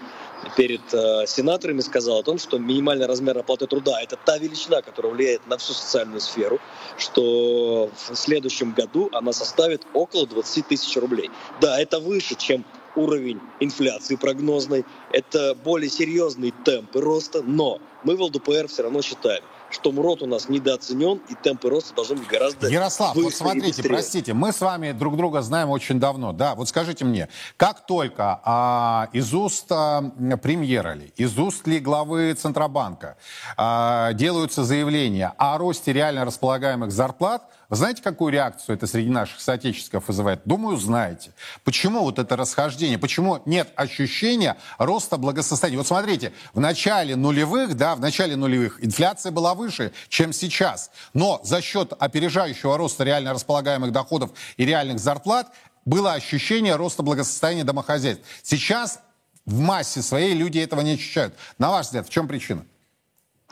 перед 0.56 0.80
э, 0.94 1.26
сенаторами, 1.26 1.80
сказал 1.80 2.18
о 2.18 2.22
том, 2.22 2.38
что 2.38 2.58
минимальный 2.58 3.06
размер 3.06 3.36
оплаты 3.36 3.66
труда– 3.66 4.00
это 4.02 4.16
та 4.16 4.38
величина, 4.38 4.80
которая 4.80 5.12
влияет 5.12 5.46
на 5.46 5.58
всю 5.58 5.74
социальную 5.74 6.20
сферу, 6.20 6.58
что 6.96 7.90
в 8.08 8.16
следующем 8.16 8.72
году 8.72 9.10
она 9.12 9.32
составит 9.32 9.82
около 9.92 10.26
20 10.26 10.68
тысяч 10.68 10.96
рублей. 10.96 11.30
Да, 11.60 11.78
это 11.78 12.00
выше, 12.00 12.34
чем 12.34 12.64
уровень 12.96 13.40
инфляции 13.60 14.16
прогнозной, 14.16 14.84
это 15.12 15.54
более 15.54 15.90
серьезные 15.90 16.52
темпы 16.64 17.00
роста, 17.00 17.42
но 17.42 17.80
мы 18.04 18.16
в 18.16 18.22
ЛДПР 18.22 18.68
все 18.68 18.82
равно 18.82 19.02
считаем, 19.02 19.42
что 19.70 19.92
МРОТ 19.92 20.22
у 20.22 20.26
нас 20.26 20.48
недооценен, 20.48 21.20
и 21.28 21.34
темпы 21.34 21.70
роста 21.70 21.94
должны 21.94 22.16
быть 22.16 22.28
гораздо 22.28 22.68
Ярослав, 22.68 23.14
выше 23.14 23.24
вот 23.24 23.34
смотрите, 23.34 23.82
простите, 23.82 24.34
мы 24.34 24.52
с 24.52 24.60
вами 24.60 24.92
друг 24.92 25.16
друга 25.16 25.42
знаем 25.42 25.70
очень 25.70 25.98
давно. 25.98 26.32
Да, 26.32 26.54
вот 26.54 26.68
скажите 26.68 27.04
мне, 27.04 27.28
как 27.56 27.86
только 27.86 28.40
а, 28.44 29.08
из 29.12 29.32
уст 29.32 29.66
а, 29.70 30.02
премьера 30.42 30.94
ли, 30.94 31.12
из 31.16 31.38
уст 31.38 31.66
ли 31.66 31.78
главы 31.78 32.34
Центробанка 32.34 33.16
а, 33.56 34.12
делаются 34.12 34.64
заявления 34.64 35.32
о 35.38 35.58
росте 35.58 35.92
реально 35.92 36.24
располагаемых 36.24 36.90
зарплат, 36.92 37.48
вы 37.72 37.76
знаете, 37.76 38.02
какую 38.02 38.34
реакцию 38.34 38.76
это 38.76 38.86
среди 38.86 39.08
наших 39.08 39.40
соотечественников 39.40 40.08
вызывает? 40.08 40.42
Думаю, 40.44 40.76
знаете. 40.76 41.32
Почему 41.64 42.00
вот 42.00 42.18
это 42.18 42.36
расхождение? 42.36 42.98
Почему 42.98 43.40
нет 43.46 43.72
ощущения 43.76 44.58
роста 44.76 45.16
благосостояния? 45.16 45.78
Вот 45.78 45.86
смотрите, 45.86 46.34
в 46.52 46.60
начале 46.60 47.16
нулевых, 47.16 47.74
да, 47.74 47.94
в 47.94 48.00
начале 48.00 48.36
нулевых 48.36 48.84
инфляция 48.84 49.32
была 49.32 49.54
выше, 49.54 49.92
чем 50.10 50.34
сейчас. 50.34 50.90
Но 51.14 51.40
за 51.44 51.62
счет 51.62 51.94
опережающего 51.98 52.76
роста 52.76 53.04
реально 53.04 53.32
располагаемых 53.32 53.90
доходов 53.90 54.32
и 54.58 54.66
реальных 54.66 54.98
зарплат 54.98 55.50
было 55.86 56.12
ощущение 56.12 56.76
роста 56.76 57.02
благосостояния 57.02 57.64
домохозяйств. 57.64 58.22
Сейчас 58.42 59.00
в 59.46 59.58
массе 59.60 60.02
своей 60.02 60.34
люди 60.34 60.58
этого 60.58 60.82
не 60.82 60.92
ощущают. 60.92 61.32
На 61.56 61.70
ваш 61.70 61.86
взгляд, 61.86 62.06
в 62.06 62.10
чем 62.10 62.28
причина? 62.28 62.66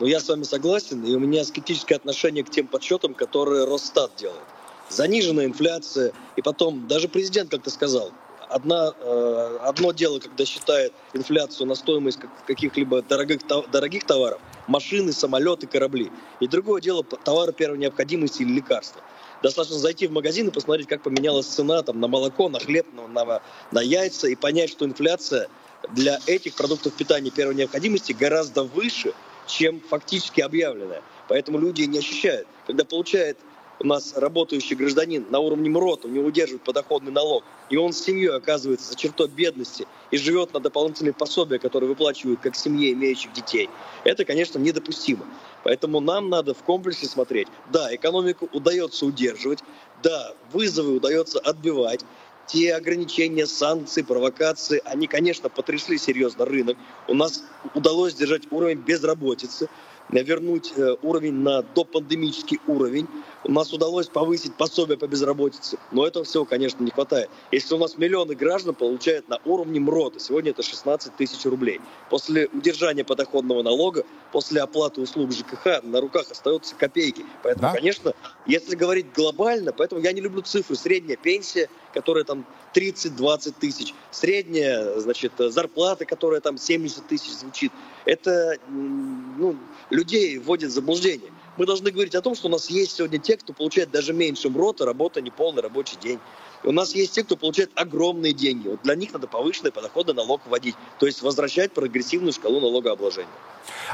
Но 0.01 0.07
я 0.07 0.18
с 0.18 0.28
вами 0.28 0.44
согласен, 0.44 1.05
и 1.05 1.14
у 1.14 1.18
меня 1.18 1.44
скептическое 1.44 1.98
отношение 1.98 2.42
к 2.42 2.48
тем 2.48 2.66
подсчетам, 2.66 3.12
которые 3.12 3.66
Росстат 3.66 4.16
делает. 4.16 4.40
Заниженная 4.88 5.44
инфляция, 5.44 6.12
и 6.36 6.42
потом, 6.42 6.88
даже 6.88 7.07
президент 7.07 7.51
как-то 7.51 7.70
сказал, 7.70 8.11
одна, 8.48 8.94
э, 8.98 9.59
одно 9.61 9.92
дело, 9.92 10.18
когда 10.18 10.46
считает 10.46 10.94
инфляцию 11.12 11.66
на 11.66 11.74
стоимость 11.74 12.18
каких-либо 12.46 13.03
дорогих, 13.03 13.40
дорогих 13.70 14.05
товаров, 14.05 14.40
машины, 14.66 15.12
самолеты, 15.12 15.66
корабли. 15.66 16.11
И 16.40 16.48
другое 16.48 16.80
дело 16.80 17.05
товары 17.05 17.53
первой 17.53 17.76
необходимости 17.76 18.40
или 18.40 18.55
лекарства. 18.55 19.03
Достаточно 19.42 19.78
зайти 19.78 20.07
в 20.07 20.12
магазин 20.12 20.48
и 20.48 20.51
посмотреть, 20.51 20.88
как 20.88 21.03
поменялась 21.03 21.46
цена 21.46 21.82
там, 21.82 22.01
на 22.01 22.09
молоко, 22.09 22.48
на 22.48 22.59
хлеб, 22.59 22.86
на, 22.94 23.07
на, 23.07 23.42
на 23.70 23.80
яйца, 23.80 24.28
и 24.28 24.34
понять, 24.34 24.70
что 24.70 24.86
инфляция 24.86 25.48
для 25.94 26.18
этих 26.26 26.55
продуктов 26.55 26.94
питания 26.94 27.30
первой 27.30 27.55
необходимости 27.55 28.12
гораздо 28.12 28.64
выше, 28.64 29.12
чем 29.51 29.80
фактически 29.80 30.40
объявленное. 30.40 31.03
Поэтому 31.28 31.59
люди 31.59 31.82
не 31.82 31.98
ощущают. 31.98 32.46
Когда 32.66 32.84
получает 32.84 33.38
у 33.80 33.86
нас 33.86 34.14
работающий 34.16 34.76
гражданин 34.76 35.26
на 35.30 35.38
уровне 35.38 35.70
МРОТ, 35.70 36.05
у 36.05 36.09
него 36.09 36.26
удерживают 36.26 36.62
подоходный 36.62 37.12
налог, 37.12 37.44
и 37.70 37.76
он 37.76 37.92
с 37.92 38.01
семьей 38.01 38.36
оказывается 38.36 38.90
за 38.90 38.96
чертой 38.96 39.28
бедности 39.28 39.86
и 40.11 40.18
живет 40.18 40.53
на 40.53 40.61
дополнительные 40.61 41.14
пособия, 41.14 41.59
которые 41.59 41.88
выплачивают 41.88 42.40
как 42.40 42.57
семье, 42.57 42.92
имеющих 42.92 43.32
детей, 43.32 43.70
это, 44.05 44.24
конечно, 44.24 44.59
недопустимо. 44.59 45.24
Поэтому 45.64 46.01
нам 46.01 46.28
надо 46.28 46.53
в 46.53 46.62
комплексе 46.62 47.07
смотреть. 47.07 47.48
Да, 47.72 47.94
экономику 47.94 48.48
удается 48.53 49.07
удерживать, 49.07 49.61
да, 50.03 50.34
вызовы 50.53 50.96
удается 50.96 51.38
отбивать, 51.38 52.05
те 52.53 52.74
ограничения, 52.74 53.46
санкции, 53.46 54.03
провокации, 54.03 54.82
они, 54.84 55.07
конечно, 55.07 55.48
потрясли 55.48 55.98
серьезно 55.98 56.44
рынок. 56.44 56.76
У 57.09 57.14
нас 57.14 57.42
удалось 57.74 58.14
держать 58.14 58.51
уровень 58.51 58.78
безработицы 58.78 59.68
вернуть 60.11 60.72
э, 60.76 60.96
уровень 61.03 61.34
на 61.34 61.62
допандемический 61.62 62.61
уровень. 62.66 63.07
У 63.43 63.53
нас 63.53 63.72
удалось 63.72 64.07
повысить 64.07 64.55
пособие 64.55 64.99
по 64.99 65.07
безработице, 65.07 65.78
но 65.93 66.07
этого 66.07 66.24
всего, 66.24 66.45
конечно, 66.45 66.84
не 66.84 66.91
хватает. 66.91 67.30
Если 67.51 67.74
у 67.74 67.78
нас 67.78 67.97
миллионы 67.97 68.34
граждан 68.34 68.74
получают 68.74 69.28
на 69.28 69.38
уровне 69.47 69.80
МРОТа, 69.80 70.20
сегодня 70.20 70.51
это 70.51 70.62
16 70.62 71.16
тысяч 71.16 71.45
рублей. 71.47 71.80
После 72.11 72.49
удержания 72.49 73.03
подоходного 73.03 73.62
налога, 73.62 74.05
после 74.30 74.61
оплаты 74.61 75.01
услуг 75.01 75.32
ЖКХ 75.32 75.82
на 75.82 76.01
руках 76.03 76.30
остаются 76.30 76.74
копейки. 76.74 77.24
Поэтому, 77.43 77.68
да? 77.68 77.72
конечно, 77.72 78.12
если 78.47 78.76
говорить 78.76 79.07
глобально, 79.14 79.72
поэтому 79.72 80.03
я 80.03 80.12
не 80.12 80.20
люблю 80.20 80.43
цифры. 80.43 80.76
Средняя 80.76 81.16
пенсия, 81.16 81.70
которая 81.95 82.24
там 82.24 82.45
30-20 82.74 83.55
тысяч, 83.59 83.95
средняя, 84.11 84.99
значит, 85.01 85.32
зарплата, 85.38 86.05
которая 86.05 86.43
там 86.43 86.59
70 86.59 87.07
тысяч 87.07 87.30
звучит, 87.30 87.72
это, 88.05 88.59
ну, 88.68 89.57
людей 89.88 90.36
вводит 90.38 90.70
в 90.70 90.74
заблуждение. 90.74 91.30
Мы 91.61 91.66
должны 91.66 91.90
говорить 91.90 92.14
о 92.14 92.22
том, 92.22 92.34
что 92.34 92.48
у 92.48 92.50
нас 92.50 92.70
есть 92.70 92.96
сегодня 92.96 93.18
те, 93.18 93.36
кто 93.36 93.52
получает 93.52 93.90
даже 93.90 94.14
меньше 94.14 94.48
МРОТа, 94.48 94.86
работа 94.86 95.20
не 95.20 95.30
полный 95.30 95.61
рабочий 95.61 95.98
день. 96.00 96.18
И 96.64 96.66
у 96.66 96.72
нас 96.72 96.94
есть 96.94 97.12
те, 97.12 97.22
кто 97.22 97.36
получает 97.36 97.70
огромные 97.74 98.32
деньги. 98.32 98.68
Вот 98.68 98.80
для 98.80 98.94
них 98.94 99.12
надо 99.12 99.26
повышенный 99.26 99.70
подоходный 99.70 100.14
налог 100.14 100.40
вводить, 100.46 100.74
то 100.98 101.04
есть 101.04 101.20
возвращать 101.20 101.72
прогрессивную 101.72 102.32
шкалу 102.32 102.61
налогообложения. 102.61 103.28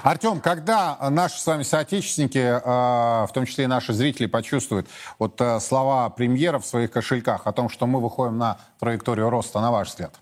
Артем, 0.04 0.40
когда 0.40 0.96
наши 1.10 1.40
с 1.40 1.44
вами 1.44 1.64
соотечественники, 1.64 2.38
а, 2.40 3.26
в 3.26 3.32
том 3.32 3.46
числе 3.46 3.64
и 3.64 3.66
наши 3.66 3.92
зрители, 3.92 4.26
почувствуют 4.26 4.86
вот 5.18 5.40
э, 5.40 5.58
слова 5.58 6.08
премьера 6.08 6.60
в 6.60 6.66
своих 6.66 6.92
кошельках 6.92 7.48
о 7.48 7.52
том, 7.52 7.68
что 7.68 7.88
мы 7.88 8.00
выходим 8.00 8.38
на 8.38 8.60
траекторию 8.78 9.28
роста, 9.28 9.60
на 9.60 9.72
ваш 9.72 9.88
взгляд? 9.88 10.14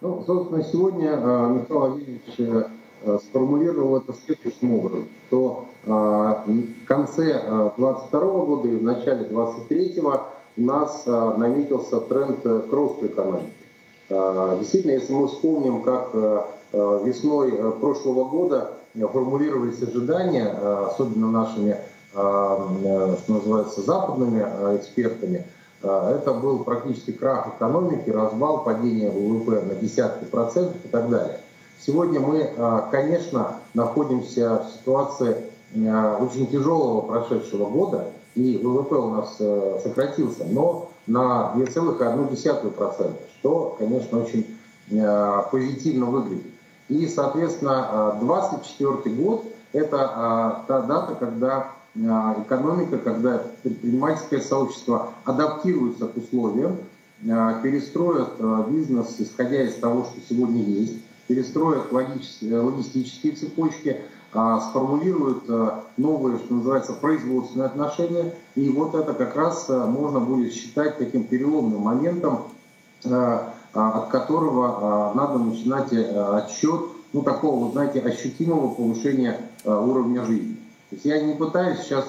Ну, 0.00 0.22
собственно, 0.24 0.62
сегодня 0.62 1.10
э, 1.14 1.48
Михаил 1.48 1.80
Владимирович 1.80 2.77
сформулировал 3.04 3.98
это 3.98 4.14
следующим 4.24 4.74
образом, 4.74 5.08
что 5.28 5.66
э, 5.84 5.90
в 5.90 6.86
конце 6.86 7.24
2022 7.76 8.20
э, 8.20 8.46
года 8.46 8.68
и 8.68 8.76
в 8.76 8.82
начале 8.82 9.24
2023 9.24 10.02
у 10.56 10.60
нас 10.60 11.06
наметился 11.06 12.00
тренд 12.00 12.40
к 12.42 12.72
росту 12.72 13.06
экономики. 13.06 13.52
Действительно, 14.08 14.92
если 14.92 15.12
мы 15.12 15.28
вспомним, 15.28 15.82
как 15.82 16.12
весной 16.72 17.52
прошлого 17.78 18.24
года 18.24 18.72
формулировались 19.12 19.80
ожидания, 19.80 20.48
особенно 20.48 21.30
нашими, 21.30 21.76
что 22.10 23.22
называется, 23.28 23.82
западными 23.82 24.40
экспертами, 24.76 25.44
это 25.80 26.34
был 26.34 26.64
практически 26.64 27.12
крах 27.12 27.54
экономики, 27.54 28.10
развал, 28.10 28.64
падение 28.64 29.12
ВВП 29.12 29.62
на 29.62 29.76
десятки 29.76 30.24
процентов 30.24 30.84
и 30.84 30.88
так 30.88 31.08
далее. 31.08 31.38
Сегодня 31.80 32.18
мы, 32.18 32.50
а, 32.56 32.88
конечно, 32.90 33.60
находимся 33.72 34.64
в 34.64 34.72
ситуации 34.72 35.36
а, 35.86 36.18
очень 36.20 36.48
тяжелого 36.48 37.02
прошедшего 37.02 37.66
года, 37.66 38.06
и 38.34 38.58
ВВП 38.58 38.94
у 38.94 39.10
нас 39.10 39.36
э, 39.40 39.80
сократился, 39.82 40.44
но 40.48 40.90
на 41.08 41.54
2,1%, 41.56 43.12
что, 43.38 43.76
конечно, 43.78 44.20
очень 44.20 44.46
а, 44.92 45.42
позитивно 45.50 46.06
выглядит. 46.06 46.46
И, 46.88 47.06
соответственно, 47.08 48.16
2024 48.20 49.16
год– 49.16 49.44
это 49.72 50.64
та 50.68 50.80
дата, 50.82 51.14
когда 51.16 51.72
экономика, 51.94 52.98
когда 52.98 53.42
предпринимательское 53.62 54.40
сообщество 54.40 55.10
адаптируется 55.24 56.06
к 56.06 56.16
условиям, 56.16 56.76
перестроят 57.20 58.40
бизнес, 58.70 59.16
исходя 59.18 59.64
из 59.64 59.74
того, 59.74 60.04
что 60.04 60.20
сегодня 60.28 60.62
есть, 60.62 60.94
перестроят 61.28 61.92
э, 61.92 62.60
логистические 62.60 63.34
цепочки, 63.34 64.00
а, 64.32 64.60
сформулируют 64.60 65.44
э, 65.48 65.70
новые, 65.96 66.38
что 66.38 66.54
называется, 66.54 66.94
производственные 66.94 67.66
отношения. 67.66 68.34
И 68.56 68.68
вот 68.70 68.94
это 68.94 69.14
как 69.14 69.36
раз 69.36 69.66
э, 69.68 69.84
можно 69.86 70.20
будет 70.20 70.52
считать 70.52 70.98
таким 70.98 71.24
переломным 71.24 71.82
моментом, 71.82 72.44
а, 73.04 73.54
от 73.72 74.08
которого 74.08 75.12
надо 75.14 75.38
начинать 75.38 75.92
отсчет 75.92 76.80
ну, 77.12 77.22
такого, 77.22 77.70
знаете, 77.70 78.00
ощутимого 78.00 78.74
повышения 78.74 79.40
уровня 79.64 80.24
жизни. 80.24 80.56
То 80.88 80.96
есть 80.96 81.04
я 81.04 81.20
не 81.20 81.34
пытаюсь 81.34 81.80
сейчас 81.80 82.06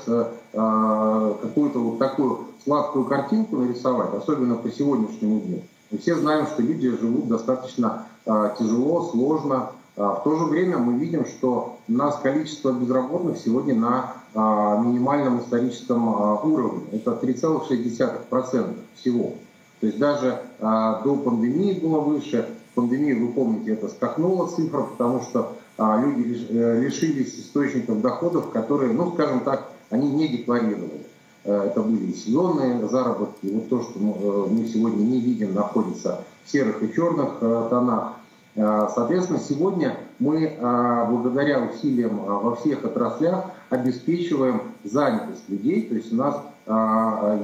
какую-то 0.52 1.80
вот 1.80 2.00
такую 2.00 2.48
сладкую 2.64 3.06
картинку 3.06 3.58
нарисовать, 3.58 4.14
особенно 4.16 4.56
по 4.56 4.72
сегодняшнему 4.72 5.42
дню. 5.42 5.62
Мы 5.92 5.98
все 5.98 6.16
знаем, 6.16 6.46
что 6.46 6.62
люди 6.62 6.90
живут 6.90 7.28
достаточно 7.28 8.06
а, 8.26 8.50
тяжело, 8.50 9.10
сложно. 9.10 9.72
А, 9.98 10.16
в 10.16 10.24
то 10.24 10.36
же 10.36 10.46
время 10.46 10.78
мы 10.78 10.94
видим, 10.94 11.26
что 11.26 11.80
у 11.88 11.92
нас 11.92 12.20
количество 12.20 12.72
безработных 12.72 13.38
сегодня 13.38 13.74
на 13.74 14.14
а, 14.36 14.78
минимальном 14.78 15.40
историческом 15.40 16.08
уровне. 16.44 16.84
Это 16.92 17.12
3,6% 17.12 18.76
всего. 18.96 19.34
То 19.80 19.88
есть 19.88 19.98
даже 19.98 20.42
до 20.60 21.22
пандемии 21.24 21.80
было 21.80 22.02
выше. 22.02 22.50
В 22.72 22.76
пандемии, 22.76 23.14
вы 23.14 23.30
помните, 23.30 23.72
это 23.72 23.88
скакнула 23.88 24.48
цифра, 24.48 24.84
потому 24.84 25.22
что 25.22 25.56
люди 25.78 26.48
э, 26.50 26.82
лишились 26.82 27.40
источников 27.40 28.02
доходов, 28.02 28.52
которые, 28.52 28.92
ну, 28.92 29.14
скажем 29.14 29.40
так, 29.40 29.72
они 29.90 30.12
не 30.12 30.28
декларировали. 30.28 31.06
Э, 31.44 31.68
это 31.68 31.82
были 31.82 32.12
сезонные 32.12 32.88
заработки. 32.88 33.48
Вот 33.48 33.70
то, 33.70 33.82
что 33.82 34.00
э, 34.00 34.54
мы 34.54 34.66
сегодня 34.68 35.04
не 35.04 35.20
видим, 35.20 35.54
находится 35.54 36.24
в 36.46 36.52
серых 36.52 36.84
и 36.84 36.94
черных 36.94 37.38
э, 37.42 37.68
тонах. 37.70 38.14
Соответственно, 38.56 39.40
сегодня 39.40 39.96
мы 40.18 40.58
благодаря 40.60 41.62
усилиям 41.62 42.18
во 42.18 42.56
всех 42.56 42.84
отраслях 42.84 43.46
обеспечиваем 43.70 44.64
занятость 44.84 45.48
людей. 45.48 45.84
То 45.84 45.96
есть 45.96 46.12
у 46.12 46.18
нас 46.18 46.36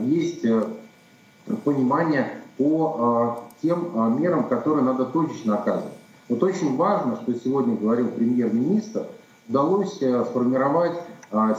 есть 0.02 0.46
понимание 1.64 2.42
по 2.58 3.44
тем 3.62 4.20
мерам, 4.20 4.50
которые 4.50 4.84
надо 4.84 5.06
точечно 5.06 5.56
оказывать. 5.56 5.94
Вот 6.28 6.44
очень 6.44 6.76
важно, 6.76 7.18
что 7.22 7.34
сегодня 7.36 7.78
говорил 7.78 8.10
премьер-министр, 8.10 9.06
удалось 9.48 9.94
сформировать 9.94 11.00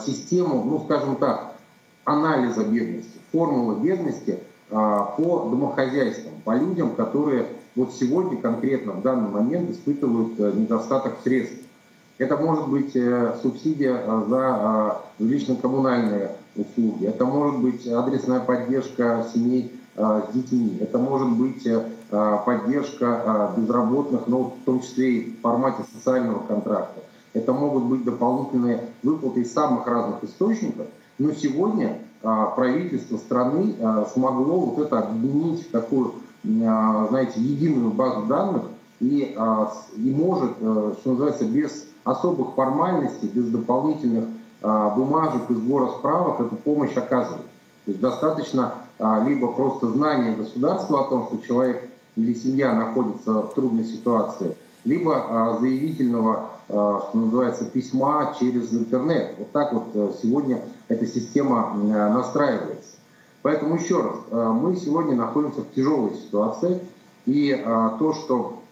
систему, 0.04 0.64
ну, 0.64 0.82
скажем 0.84 1.16
так, 1.16 1.45
анализа 2.06 2.64
бедности, 2.64 3.18
формулы 3.30 3.80
бедности 3.80 4.38
по 4.70 5.48
домохозяйствам, 5.50 6.32
по 6.44 6.56
людям, 6.56 6.94
которые 6.94 7.46
вот 7.74 7.92
сегодня 7.92 8.40
конкретно 8.40 8.92
в 8.92 9.02
данный 9.02 9.28
момент 9.28 9.70
испытывают 9.70 10.38
недостаток 10.38 11.18
средств. 11.22 11.58
Это 12.18 12.38
может 12.38 12.68
быть 12.68 12.96
субсидия 13.42 14.02
за 14.28 15.02
жилищно-коммунальные 15.18 16.30
услуги, 16.56 17.06
это 17.06 17.26
может 17.26 17.60
быть 17.60 17.86
адресная 17.86 18.40
поддержка 18.40 19.26
семей 19.34 19.70
с 19.94 20.32
детьми, 20.32 20.78
это 20.80 20.96
может 20.98 21.28
быть 21.28 21.68
поддержка 22.10 23.52
безработных, 23.56 24.26
но 24.28 24.44
в 24.44 24.64
том 24.64 24.80
числе 24.80 25.12
и 25.12 25.30
в 25.36 25.40
формате 25.42 25.82
социального 25.92 26.38
контракта. 26.46 27.02
Это 27.34 27.52
могут 27.52 27.84
быть 27.84 28.04
дополнительные 28.04 28.80
выплаты 29.02 29.40
из 29.42 29.52
самых 29.52 29.86
разных 29.86 30.24
источников. 30.24 30.86
Но 31.18 31.32
сегодня 31.32 31.98
правительство 32.22 33.16
страны 33.16 33.74
смогло 34.12 34.60
вот 34.60 34.84
это 34.84 34.98
объединить 34.98 35.68
в 35.68 35.70
такую, 35.70 36.14
знаете, 36.42 37.40
единую 37.40 37.90
базу 37.90 38.26
данных 38.26 38.62
и, 39.00 39.36
и 39.96 40.10
может, 40.10 40.56
что 40.56 41.00
называется, 41.04 41.44
без 41.44 41.86
особых 42.04 42.54
формальностей, 42.54 43.28
без 43.28 43.48
дополнительных 43.48 44.24
бумажек 44.62 45.50
и 45.50 45.54
сбора 45.54 45.90
справок 45.98 46.40
эту 46.40 46.56
помощь 46.56 46.96
оказывать. 46.96 47.46
То 47.84 47.90
есть 47.92 48.00
достаточно 48.00 48.74
либо 49.26 49.52
просто 49.52 49.88
знания 49.88 50.34
государства 50.34 51.02
о 51.02 51.08
том, 51.08 51.26
что 51.26 51.46
человек 51.46 51.88
или 52.16 52.34
семья 52.34 52.72
находится 52.74 53.42
в 53.42 53.54
трудной 53.54 53.84
ситуации, 53.84 54.56
либо 54.86 55.58
заявительного, 55.60 56.50
что 56.68 57.10
называется, 57.12 57.66
письма 57.66 58.34
через 58.40 58.72
интернет. 58.72 59.34
Вот 59.38 59.52
так 59.52 59.72
вот 59.74 60.18
сегодня 60.22 60.62
эта 60.88 61.06
система 61.06 61.74
настраивается. 61.74 62.96
Поэтому 63.42 63.76
еще 63.76 64.00
раз, 64.00 64.16
мы 64.54 64.74
сегодня 64.76 65.14
находимся 65.14 65.60
в 65.60 65.70
тяжелой 65.74 66.14
ситуации, 66.14 66.80
и 67.26 67.54
то, 67.98 68.12
что 68.14 68.62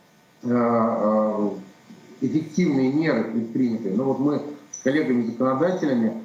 эффективные 2.20 2.92
меры 2.92 3.24
предприняты, 3.24 3.92
ну 3.94 4.04
вот 4.04 4.18
мы 4.18 4.40
с 4.70 4.78
коллегами-законодателями 4.82 6.22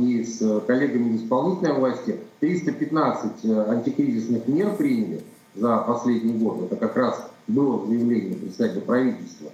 и 0.00 0.24
с 0.24 0.60
коллегами 0.66 1.16
исполнительной 1.16 1.74
власти 1.74 2.18
315 2.40 3.44
антикризисных 3.68 4.48
мер 4.48 4.74
приняли 4.76 5.22
за 5.54 5.78
последний 5.78 6.34
год. 6.34 6.62
Это 6.62 6.76
как 6.76 6.96
раз 6.96 7.31
было 7.46 7.78
в 7.78 7.88
заявлении 7.88 8.34
представителя 8.34 8.80
правительства. 8.80 9.50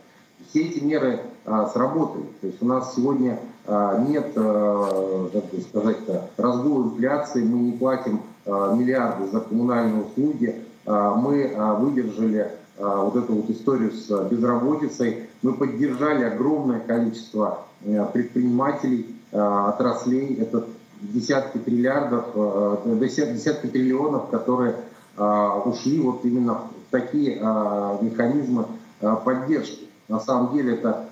Все 0.48 0.62
эти 0.62 0.82
меры 0.82 1.20
а, 1.44 1.66
сработали. 1.66 2.26
То 2.40 2.46
есть 2.46 2.62
у 2.62 2.66
нас 2.66 2.94
сегодня 2.94 3.38
а, 3.66 3.98
нет, 4.00 4.32
а, 4.36 5.28
как 5.32 5.44
бы 5.50 5.60
сказать, 5.60 5.98
разгула 6.36 6.84
инфляции, 6.84 7.42
мы 7.42 7.58
не 7.58 7.72
платим 7.72 8.22
а, 8.46 8.74
миллиарды 8.74 9.30
за 9.30 9.40
коммунальные 9.40 10.04
услуги, 10.04 10.62
мы 10.86 11.54
выдержали 11.80 12.50
вот 12.78 13.14
эту 13.14 13.34
вот 13.34 13.50
историю 13.50 13.92
с 13.92 14.08
безработицей, 14.30 15.28
мы 15.42 15.52
поддержали 15.52 16.24
огромное 16.24 16.80
количество 16.80 17.66
а, 17.84 18.04
предпринимателей, 18.06 19.14
отраслей, 19.30 20.36
это 20.36 20.64
десятки 21.02 21.58
триллиардов, 21.58 22.24
а, 22.34 22.96
десятки 22.98 23.66
триллионов, 23.66 24.30
которые 24.30 24.76
ушли 25.18 26.00
вот 26.00 26.24
именно 26.24 26.62
такие 26.90 27.38
а, 27.42 27.98
механизмы 28.00 28.66
а, 29.00 29.16
поддержки. 29.16 29.88
На 30.08 30.20
самом 30.20 30.54
деле 30.54 30.74
это 30.74 31.08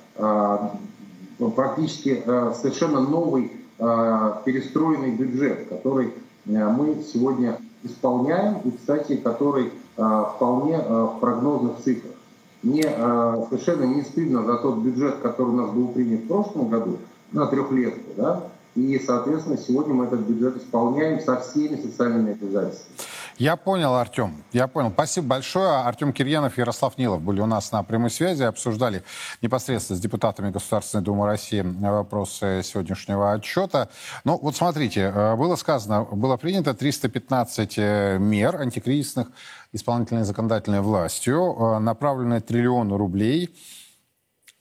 практически 1.55 2.23
совершенно 2.25 3.01
новый 3.01 3.53
перестроенный 3.77 5.11
бюджет, 5.11 5.69
который 5.69 6.15
мы 6.47 7.05
сегодня 7.13 7.59
исполняем 7.83 8.61
и, 8.65 8.71
кстати, 8.71 9.17
который 9.17 9.71
вполне 9.95 10.79
в 10.79 11.19
прогнозных 11.21 11.81
цифрах. 11.85 12.15
Мне 12.63 12.85
совершенно 12.85 13.85
не 13.85 14.01
стыдно 14.01 14.45
за 14.45 14.57
тот 14.57 14.79
бюджет, 14.79 15.17
который 15.17 15.49
у 15.49 15.57
нас 15.57 15.71
был 15.73 15.89
принят 15.89 16.23
в 16.23 16.29
прошлом 16.29 16.71
году 16.71 16.97
на 17.33 17.47
трехлетку, 17.49 18.13
да, 18.17 18.45
и, 18.75 18.99
соответственно, 18.99 19.59
сегодня 19.59 19.93
мы 19.93 20.05
этот 20.07 20.21
бюджет 20.21 20.57
исполняем 20.57 21.21
со 21.21 21.41
всеми 21.41 21.77
социальными 21.77 22.33
обязательствами. 22.33 22.97
Я 23.39 23.57
понял, 23.57 23.95
Артем. 23.95 24.43
Я 24.53 24.67
понял. 24.67 24.91
Спасибо 24.91 25.27
большое. 25.27 25.81
Артем 25.81 26.15
Кирьянов 26.15 26.57
и 26.57 26.61
Ярослав 26.63 26.97
Нилов 26.97 27.21
были 27.21 27.43
у 27.43 27.47
нас 27.47 27.71
на 27.71 27.83
прямой 27.83 28.09
связи, 28.09 28.43
обсуждали 28.45 29.03
непосредственно 29.43 29.99
с 29.99 30.01
депутатами 30.01 30.51
Государственной 30.51 31.05
Думы 31.05 31.27
России 31.27 31.61
вопросы 31.61 32.63
сегодняшнего 32.65 33.35
отчета. 33.35 33.91
Ну, 34.25 34.39
вот 34.39 34.57
смотрите, 34.57 35.13
э, 35.15 35.37
было 35.37 35.57
сказано, 35.57 36.05
было 36.05 36.39
принято 36.39 36.73
315 36.73 37.75
э, 37.77 38.17
мер 38.19 38.57
антикризисных 38.57 39.29
исполнительной 39.73 40.25
законодательной 40.25 40.81
властью, 40.81 41.57
э, 41.59 41.79
направленные 41.79 42.41
триллионы 42.41 42.97
рублей. 42.97 43.55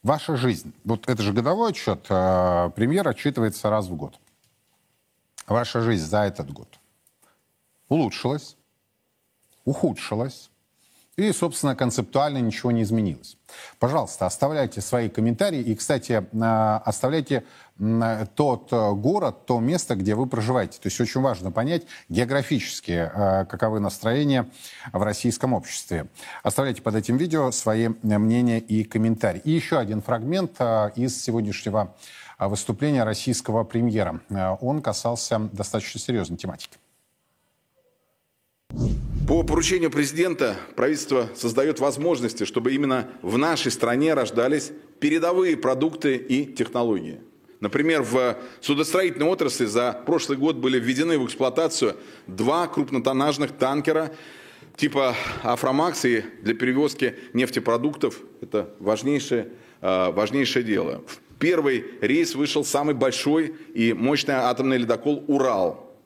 Ваша 0.04 0.36
жизнь. 0.36 0.74
Вот 0.84 1.08
это 1.08 1.24
же 1.24 1.32
годовой 1.32 1.70
отчет. 1.70 2.04
Премьер 2.08 3.08
отчитывается 3.08 3.70
раз 3.70 3.88
в 3.88 3.96
год. 3.96 4.20
Ваша 5.48 5.80
жизнь 5.80 6.06
за 6.06 6.24
этот 6.24 6.52
год 6.52 6.68
улучшилась, 7.90 8.58
ухудшилась. 9.66 10.50
И, 11.18 11.32
собственно, 11.32 11.76
концептуально 11.76 12.40
ничего 12.40 12.72
не 12.72 12.84
изменилось. 12.84 13.38
Пожалуйста, 13.80 14.26
оставляйте 14.26 14.82
свои 14.82 15.08
комментарии. 15.08 15.62
И, 15.62 15.74
кстати, 15.74 16.28
а, 16.42 16.82
оставляйте 16.84 17.46
тот 18.36 18.72
э, 18.72 18.92
город, 18.94 19.46
то 19.46 19.60
место, 19.60 19.96
где 19.96 20.16
вы 20.16 20.28
проживаете. 20.28 20.80
То 20.80 20.88
есть 20.88 21.00
очень 21.02 21.20
важно 21.20 21.52
понять 21.52 21.84
географически, 22.08 23.12
э, 23.14 23.46
каковы 23.46 23.82
настроения 23.82 24.50
в 24.94 25.04
российском 25.04 25.54
обществе. 25.54 26.08
Оставляйте 26.42 26.82
под 26.82 26.96
этим 26.96 27.18
видео 27.18 27.52
свои 27.52 27.90
мнения 28.02 28.60
и 28.60 28.86
комментарии. 28.86 29.42
И 29.44 29.52
еще 29.52 29.78
один 29.78 30.02
фрагмент 30.02 30.56
э, 30.60 30.92
из 30.96 31.22
сегодняшнего 31.22 31.94
выступления 32.40 33.04
российского 33.04 33.64
премьера. 33.66 34.20
Он 34.60 34.82
касался 34.82 35.40
достаточно 35.52 36.00
серьезной 36.00 36.38
тематики. 36.38 36.78
По 39.28 39.42
поручению 39.42 39.90
президента 39.90 40.56
правительство 40.76 41.30
создает 41.36 41.80
возможности, 41.80 42.44
чтобы 42.44 42.76
именно 42.76 43.10
в 43.24 43.40
нашей 43.40 43.72
стране 43.72 44.14
рождались 44.14 44.72
передовые 45.00 45.58
продукты 45.58 46.16
и 46.16 46.46
технологии. 46.46 47.20
Например, 47.60 48.04
в 48.04 48.38
судостроительной 48.62 49.26
отрасли 49.26 49.66
за 49.66 49.94
прошлый 50.06 50.38
год 50.38 50.58
были 50.58 50.80
введены 50.80 51.18
в 51.18 51.26
эксплуатацию 51.26 51.96
два 52.28 52.68
крупнотоннажных 52.68 53.54
танкера 53.54 54.14
типа 54.76 55.16
«Aframax» 55.42 56.06
и 56.06 56.24
для 56.44 56.54
перевозки 56.54 57.16
нефтепродуктов. 57.34 58.20
Это 58.42 58.76
важнейшее, 58.80 59.48
а, 59.82 60.12
важнейшее 60.12 60.64
дело. 60.64 61.04
В 61.08 61.40
первый 61.40 61.84
рейс 62.02 62.36
вышел 62.36 62.64
самый 62.64 62.94
большой 62.94 63.56
и 63.74 63.92
мощный 63.94 64.36
атомный 64.36 64.78
ледокол 64.78 65.24
«Урал». 65.28 65.98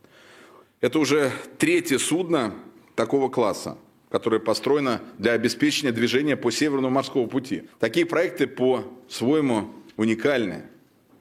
Это 0.79 0.99
уже 0.99 1.33
третье 1.57 1.97
судно, 1.97 2.53
такого 2.99 3.29
класса, 3.29 3.77
которое 4.11 4.41
построено 4.41 5.01
для 5.17 5.31
обеспечения 5.31 5.93
движения 5.93 6.35
по 6.35 6.51
Северному 6.51 6.89
морскому 6.89 7.27
пути. 7.27 7.63
Такие 7.79 8.05
проекты 8.05 8.45
по-своему 8.45 9.73
уникальны. 9.95 10.63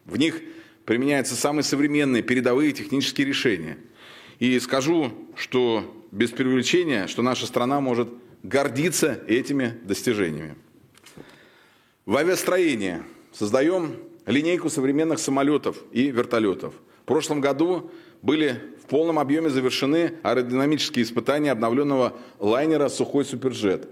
В 0.05 0.16
них 0.16 0.41
применяются 0.85 1.37
самые 1.37 1.62
современные 1.62 2.24
передовые 2.24 2.72
технические 2.72 3.29
решения. 3.29 3.79
И 4.41 4.59
скажу, 4.59 5.12
что 5.37 6.05
без 6.11 6.31
преувеличения, 6.31 7.07
что 7.07 7.22
наша 7.22 7.47
страна 7.47 7.81
может 7.81 8.09
гордиться 8.43 9.22
этими 9.29 9.79
достижениями. 9.85 10.57
В 12.07 12.16
авиастроении 12.16 13.05
создаем 13.31 13.95
линейку 14.29 14.68
современных 14.68 15.18
самолетов 15.18 15.79
и 15.91 16.11
вертолетов. 16.11 16.74
В 17.03 17.07
прошлом 17.07 17.41
году 17.41 17.91
были 18.20 18.61
в 18.83 18.87
полном 18.87 19.18
объеме 19.18 19.49
завершены 19.49 20.14
аэродинамические 20.22 21.05
испытания 21.05 21.51
обновленного 21.51 22.14
лайнера 22.39 22.89
«Сухой 22.89 23.24
Суперджет». 23.24 23.89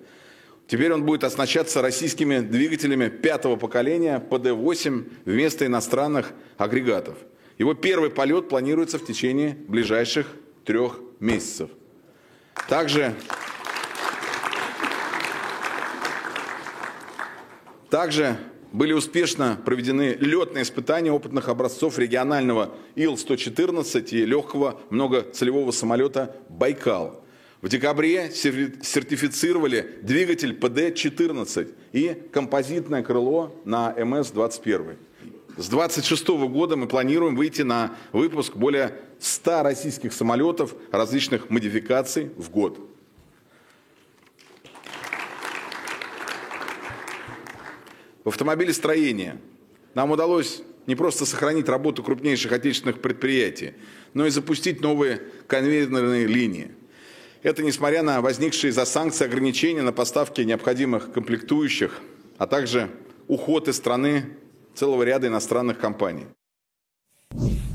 Теперь 0.67 0.93
он 0.93 1.05
будет 1.05 1.25
оснащаться 1.25 1.81
российскими 1.81 2.41
двигателями 2.41 3.09
пятого 3.09 3.57
поколения 3.57 4.23
ПД-8 4.31 5.13
вместо 5.25 5.65
иностранных 5.65 6.33
агрегатов. 6.59 7.17
Его 7.57 7.73
первый 7.75 8.11
полет 8.11 8.49
планируется 8.49 8.99
в 8.99 9.07
течение 9.07 9.57
ближайших 9.69 10.27
трех 10.65 11.01
месяцев. 11.21 11.71
Также, 12.69 13.15
также 17.89 18.37
были 18.77 18.93
успешно 18.93 19.59
проведены 19.65 20.19
летные 20.21 20.63
испытания 20.63 21.11
опытных 21.11 21.49
образцов 21.49 21.99
регионального 21.99 22.75
Ил-114 22.95 24.11
и 24.11 24.27
легкого 24.27 24.79
многоцелевого 24.91 25.71
самолета 25.71 26.37
«Байкал». 26.51 27.25
В 27.63 27.71
декабре 27.71 28.31
сертифицировали 28.31 29.99
двигатель 30.03 30.53
ПД-14 30.53 31.75
и 31.93 32.23
композитное 32.31 33.03
крыло 33.03 33.59
на 33.65 33.95
МС-21. 33.97 34.97
С 35.57 35.69
2026 35.71 36.29
года 36.51 36.77
мы 36.77 36.87
планируем 36.87 37.35
выйти 37.35 37.63
на 37.63 37.97
выпуск 38.13 38.57
более 38.57 38.93
100 39.21 39.63
российских 39.63 40.13
самолетов 40.13 40.75
различных 40.93 41.49
модификаций 41.49 42.31
в 42.37 42.51
год. 42.51 42.79
В 48.27 48.31
автомобилестроении 48.31 49.35
нам 49.95 50.11
удалось 50.11 50.61
не 50.89 50.97
просто 50.97 51.25
сохранить 51.25 51.69
работу 51.69 52.03
крупнейших 52.03 52.51
отечественных 52.51 53.01
предприятий, 53.01 53.75
но 54.15 54.27
и 54.27 54.31
запустить 54.31 54.81
новые 54.81 55.23
конвейерные 55.47 56.27
линии. 56.27 56.73
Это 57.45 57.63
несмотря 57.63 58.03
на 58.03 58.21
возникшие 58.21 58.73
из-за 58.73 58.85
санкций 58.85 59.29
ограничения 59.29 59.83
на 59.83 59.93
поставки 59.93 60.41
необходимых 60.41 61.13
комплектующих, 61.13 62.01
а 62.37 62.49
также 62.49 62.91
уход 63.29 63.69
из 63.69 63.77
страны 63.77 64.37
целого 64.75 65.05
ряда 65.05 65.29
иностранных 65.29 65.79
компаний. 65.79 66.27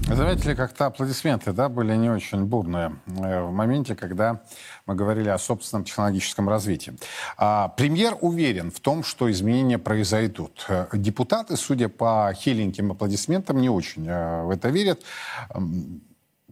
Заметили, 0.08 0.56
как-то 0.56 0.88
аплодисменты 0.88 1.54
да, 1.54 1.70
были 1.70 1.96
не 1.96 2.10
очень 2.10 2.44
бурные 2.46 2.96
э, 3.08 3.42
в 3.42 3.52
моменте, 3.52 3.96
когда 3.96 4.42
мы 4.86 4.96
говорили 4.96 5.30
о 5.30 5.38
собственном 5.38 5.86
технологическом 5.86 6.50
развитии. 6.50 6.94
А, 7.38 7.70
премьер 7.70 8.18
уверен 8.20 8.72
в 8.72 8.80
том, 8.80 9.04
что 9.04 9.32
изменения 9.32 9.78
произойдут. 9.78 10.66
Э, 10.68 10.88
депутаты, 10.94 11.56
судя 11.56 11.88
по 11.88 12.34
хиленьким 12.36 12.92
аплодисментам, 12.92 13.62
не 13.62 13.70
очень 13.70 14.08
э, 14.08 14.44
в 14.44 14.50
это 14.50 14.70
верят. 14.70 15.02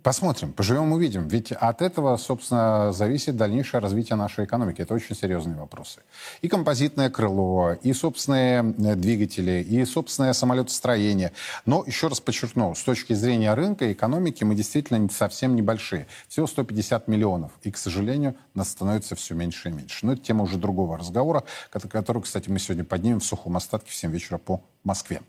Посмотрим, 0.03 0.53
поживем, 0.53 0.91
увидим. 0.91 1.27
Ведь 1.27 1.51
от 1.51 1.81
этого, 1.81 2.15
собственно, 2.17 2.93
зависит 2.93 3.35
дальнейшее 3.35 3.81
развитие 3.81 4.15
нашей 4.15 4.45
экономики. 4.45 4.81
Это 4.81 4.93
очень 4.93 5.15
серьезные 5.15 5.57
вопросы. 5.57 6.01
И 6.41 6.47
композитное 6.47 7.09
крыло, 7.09 7.73
и 7.81 7.91
собственные 7.93 8.75
э, 8.77 8.95
двигатели, 8.95 9.63
и 9.67 9.83
собственное 9.85 10.33
самолетостроение. 10.33 11.31
Но, 11.65 11.83
еще 11.85 12.07
раз 12.07 12.21
подчеркну, 12.21 12.75
с 12.75 12.83
точки 12.83 13.13
зрения 13.13 13.53
рынка 13.53 13.85
и 13.85 13.93
экономики 13.93 14.43
мы 14.43 14.55
действительно 14.55 15.09
совсем 15.09 15.55
небольшие. 15.55 16.07
Всего 16.27 16.47
150 16.47 17.07
миллионов. 17.07 17.51
И, 17.63 17.71
к 17.71 17.77
сожалению, 17.77 18.35
нас 18.53 18.69
становится 18.69 19.15
все 19.15 19.33
меньше 19.35 19.69
и 19.69 19.71
меньше. 19.71 20.05
Но 20.05 20.13
это 20.13 20.21
тема 20.21 20.43
уже 20.43 20.57
другого 20.57 20.97
разговора, 20.97 21.43
который, 21.71 22.21
кстати, 22.21 22.49
мы 22.49 22.59
сегодня 22.59 22.83
поднимем 22.83 23.19
в 23.19 23.25
сухом 23.25 23.57
остатке 23.57 23.91
в 23.91 23.95
7 23.95 24.11
вечера 24.11 24.37
по 24.37 24.61
Москве. 24.83 25.21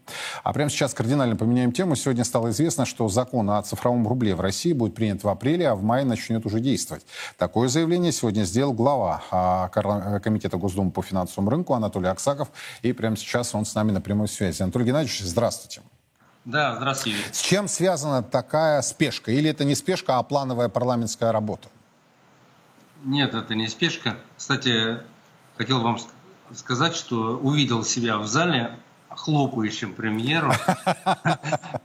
А 0.45 0.53
прямо 0.53 0.71
сейчас 0.71 0.95
кардинально 0.95 1.35
поменяем 1.35 1.73
тему. 1.73 1.97
Сегодня 1.97 2.25
стало 2.25 2.51
известно, 2.51 2.87
что 2.87 3.09
закон 3.09 3.51
о 3.51 3.61
цифровом 3.63 4.07
рубле 4.07 4.35
в 4.35 4.41
России 4.41 4.60
будет 4.69 4.95
принят 4.95 5.25
в 5.25 5.29
апреле, 5.29 5.69
а 5.69 5.75
в 5.75 5.83
мае 5.83 6.05
начнет 6.05 6.47
уже 6.47 6.61
действовать. 6.61 7.05
Такое 7.37 7.69
заявление 7.69 8.13
сегодня 8.13 8.45
сделал 8.45 8.73
глава 8.73 9.23
а, 9.31 9.69
Комитета 10.21 10.57
Госдумы 10.57 10.91
по 10.91 11.03
финансовому 11.03 11.51
рынку 11.51 11.75
Анатолий 11.75 12.09
Аксаков. 12.09 12.49
И 12.83 12.93
прямо 12.93 13.17
сейчас 13.17 13.55
он 13.55 13.65
с 13.65 13.75
нами 13.75 13.91
на 13.91 14.01
прямой 14.01 14.29
связи. 14.29 14.63
Анатолий 14.63 14.87
Геннадьевич, 14.87 15.21
здравствуйте. 15.23 15.83
Да, 16.45 16.77
здравствуйте. 16.77 17.19
С 17.33 17.41
чем 17.41 17.69
связана 17.69 18.23
такая 18.23 18.81
спешка? 18.83 19.31
Или 19.31 19.51
это 19.51 19.65
не 19.65 19.75
спешка, 19.75 20.19
а 20.19 20.23
плановая 20.23 20.69
парламентская 20.69 21.33
работа? 21.33 21.69
Нет, 23.05 23.35
это 23.35 23.55
не 23.55 23.69
спешка. 23.69 24.17
Кстати, 24.37 24.99
хотел 25.57 25.81
вам 25.81 25.99
сказать, 26.55 26.95
что 26.95 27.39
увидел 27.39 27.85
себя 27.85 28.19
в 28.19 28.27
зале 28.27 28.79
хлопающим 29.21 29.95
премьеру. 29.95 30.53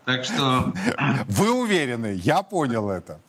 Так 0.05 0.23
что... 0.23 0.71
Вы 1.27 1.51
уверены, 1.51 2.13
я 2.23 2.43
понял 2.43 2.89
это. 2.89 3.19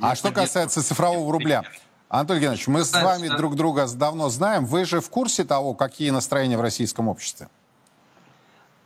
А 0.00 0.14
что 0.14 0.30
касается 0.30 0.82
цифрового 0.82 1.32
рубля, 1.32 1.62
Анатолий 2.08 2.40
Геннадьевич, 2.40 2.68
мы 2.68 2.84
с 2.84 2.92
вами 2.92 3.28
друг 3.28 3.56
друга 3.56 3.86
давно 3.94 4.28
знаем. 4.28 4.64
Вы 4.66 4.84
же 4.84 5.00
в 5.00 5.10
курсе 5.10 5.44
того, 5.44 5.74
какие 5.74 6.10
настроения 6.10 6.56
в 6.56 6.60
российском 6.60 7.08
обществе? 7.08 7.48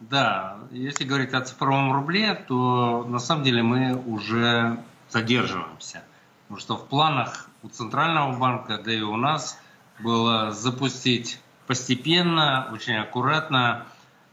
Да, 0.01 0.57
если 0.71 1.05
говорить 1.05 1.35
о 1.35 1.41
цифровом 1.43 1.93
рубле, 1.93 2.35
то 2.35 3.05
на 3.09 3.19
самом 3.19 3.45
деле 3.45 3.62
мы 3.62 3.97
уже 3.97 4.79
задерживаемся. 5.11 6.03
Потому 6.45 6.61
что 6.61 6.77
в 6.77 6.87
планах 6.87 7.49
у 7.62 7.69
Центрального 7.69 8.37
банка, 8.39 8.79
да 8.79 8.93
и 8.93 9.01
у 9.01 9.17
нас, 9.17 9.59
было 9.99 10.53
запустить 10.53 11.41
постепенно, 11.67 12.69
очень 12.73 12.97
аккуратно 12.97 13.85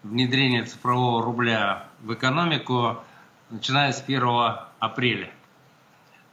внедрение 0.04 0.66
цифрового 0.66 1.24
рубля 1.24 1.88
в 2.02 2.14
экономику, 2.14 2.98
начиная 3.50 3.92
с 3.92 4.02
1 4.02 4.24
апреля. 4.80 5.32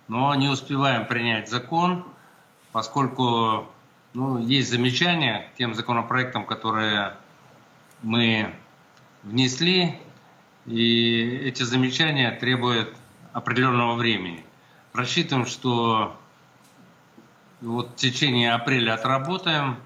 Но 0.09 0.35
не 0.35 0.49
успеваем 0.49 1.07
принять 1.07 1.49
закон, 1.49 2.05
поскольку 2.73 3.69
ну, 4.13 4.39
есть 4.39 4.71
замечания 4.71 5.49
к 5.53 5.57
тем 5.57 5.75
законопроектам, 5.75 6.45
которые 6.45 7.17
мы 8.03 8.53
внесли, 9.23 9.99
и 10.67 11.41
эти 11.45 11.63
замечания 11.63 12.33
требуют 12.33 12.95
определенного 13.33 13.95
времени. 13.95 14.45
Рассчитываем, 14.93 15.47
что 15.47 16.17
вот 17.61 17.91
в 17.91 17.95
течение 17.97 18.53
апреля 18.53 18.95
отработаем, 18.95 19.77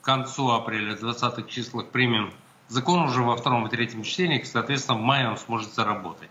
к 0.00 0.04
концу 0.04 0.50
апреля, 0.50 0.96
20-х 0.96 1.42
числах 1.48 1.90
примем 1.90 2.32
Закон 2.68 3.00
уже 3.00 3.22
во 3.22 3.34
втором 3.36 3.66
и 3.66 3.70
третьем 3.70 4.02
чтении, 4.02 4.42
соответственно, 4.42 4.98
в 4.98 5.00
мае 5.00 5.28
он 5.28 5.38
сможет 5.38 5.72
заработать. 5.72 6.28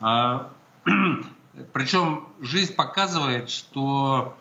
А, 0.00 0.50
причем 1.72 2.28
жизнь 2.40 2.74
показывает, 2.74 3.48
что 3.48 4.36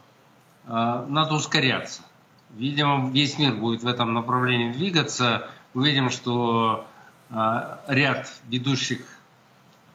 а, 0.68 1.06
надо 1.08 1.36
ускоряться. 1.36 2.04
Видимо, 2.52 3.10
весь 3.12 3.40
мир 3.40 3.56
будет 3.56 3.82
в 3.82 3.88
этом 3.88 4.14
направлении 4.14 4.74
двигаться. 4.74 5.50
Увидим, 5.74 6.10
что 6.10 6.86
а, 7.30 7.80
ряд 7.88 8.30
ведущих 8.48 9.06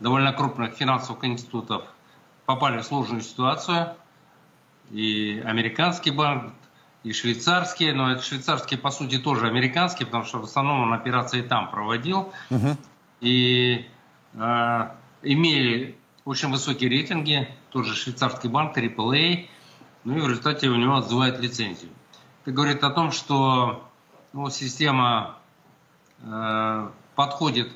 довольно 0.01 0.33
крупных 0.33 0.73
финансовых 0.75 1.23
институтов 1.25 1.85
попали 2.47 2.81
в 2.81 2.85
сложную 2.85 3.21
ситуацию. 3.21 3.95
И 4.91 5.43
американский 5.45 6.11
банк, 6.11 6.55
и 7.05 7.13
швейцарские, 7.13 7.93
но 7.93 8.13
это 8.13 8.23
швейцарские, 8.23 8.81
по 8.81 8.91
сути, 8.91 9.19
тоже 9.19 9.47
американские, 9.47 10.07
потому 10.07 10.25
что 10.25 10.39
в 10.39 10.45
основном 10.45 10.83
он 10.83 10.95
операции 10.95 11.43
там 11.43 11.71
проводил. 11.71 12.33
Угу. 12.51 12.77
И 13.21 13.87
э, 14.33 14.89
имели 15.23 15.99
очень 16.25 16.51
высокие 16.51 16.89
рейтинги, 16.89 17.49
тоже 17.71 17.95
швейцарский 17.95 18.49
банк, 18.49 18.77
AAA, 18.77 19.49
ну 20.05 20.17
и 20.17 20.21
в 20.21 20.29
результате 20.29 20.69
у 20.69 20.77
него 20.77 20.97
отзывают 20.97 21.39
лицензию. 21.41 21.91
Это 22.43 22.53
говорит 22.53 22.83
о 22.83 22.91
том, 22.91 23.13
что 23.13 23.87
ну, 24.33 24.49
система 24.49 25.37
э, 26.23 26.89
подходит 27.15 27.71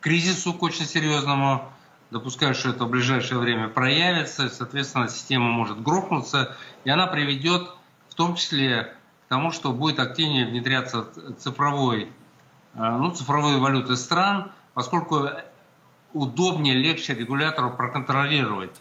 к 0.00 0.04
кризису, 0.04 0.54
к 0.54 0.62
очень 0.62 0.86
серьезному, 0.86 1.70
допускаю, 2.10 2.54
что 2.54 2.70
это 2.70 2.86
в 2.86 2.90
ближайшее 2.90 3.38
время 3.38 3.68
проявится, 3.68 4.48
соответственно, 4.48 5.08
система 5.08 5.50
может 5.50 5.82
грохнуться, 5.82 6.56
и 6.84 6.90
она 6.90 7.06
приведет 7.06 7.68
том 8.18 8.34
числе 8.34 8.94
к 9.26 9.28
тому, 9.28 9.52
что 9.52 9.72
будет 9.72 10.00
активнее 10.00 10.44
внедряться 10.44 11.06
цифровой, 11.38 12.08
э, 12.74 12.78
ну, 12.78 13.12
цифровые 13.12 13.58
валюты 13.58 13.96
стран, 13.96 14.50
поскольку 14.74 15.30
удобнее, 16.12 16.74
легче 16.74 17.14
регулятору 17.14 17.70
проконтролировать 17.70 18.72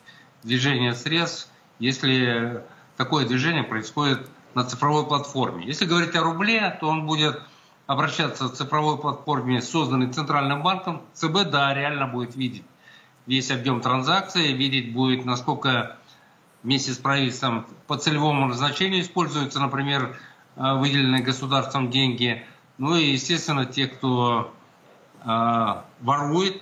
движение 0.42 0.94
средств, 0.96 1.52
если 1.78 2.64
такое 2.98 3.28
движение 3.28 3.64
происходит 3.64 4.28
на 4.56 4.64
цифровой 4.64 5.06
платформе. 5.06 5.68
Если 5.68 5.86
говорить 5.86 6.16
о 6.16 6.24
рубле, 6.24 6.76
то 6.82 6.90
он 6.90 7.06
будет 7.06 7.40
обращаться 7.86 8.50
к 8.50 8.54
цифровой 8.54 8.98
платформе, 8.98 9.62
созданной 9.62 10.12
Центральным 10.12 10.64
банком. 10.64 11.04
ЦБ, 11.14 11.52
да, 11.52 11.76
реально 11.76 12.08
будет 12.08 12.36
видеть 12.36 12.66
весь 13.28 13.52
объем 13.52 13.82
транзакций, 13.82 14.54
видеть 14.54 14.94
будет, 14.94 15.26
насколько 15.26 15.98
вместе 16.64 16.92
с 16.92 16.98
правительством 16.98 17.66
по 17.88 17.98
целевому 17.98 18.48
назначению 18.48 19.02
используются, 19.02 19.60
например, 19.60 20.18
э, 20.56 20.74
выделенные 20.76 21.24
государством 21.24 21.90
деньги. 21.90 22.46
Ну 22.78 22.96
и, 22.96 23.12
естественно, 23.12 23.66
те, 23.66 23.88
кто 23.88 24.54
э, 25.24 25.76
ворует, 26.02 26.62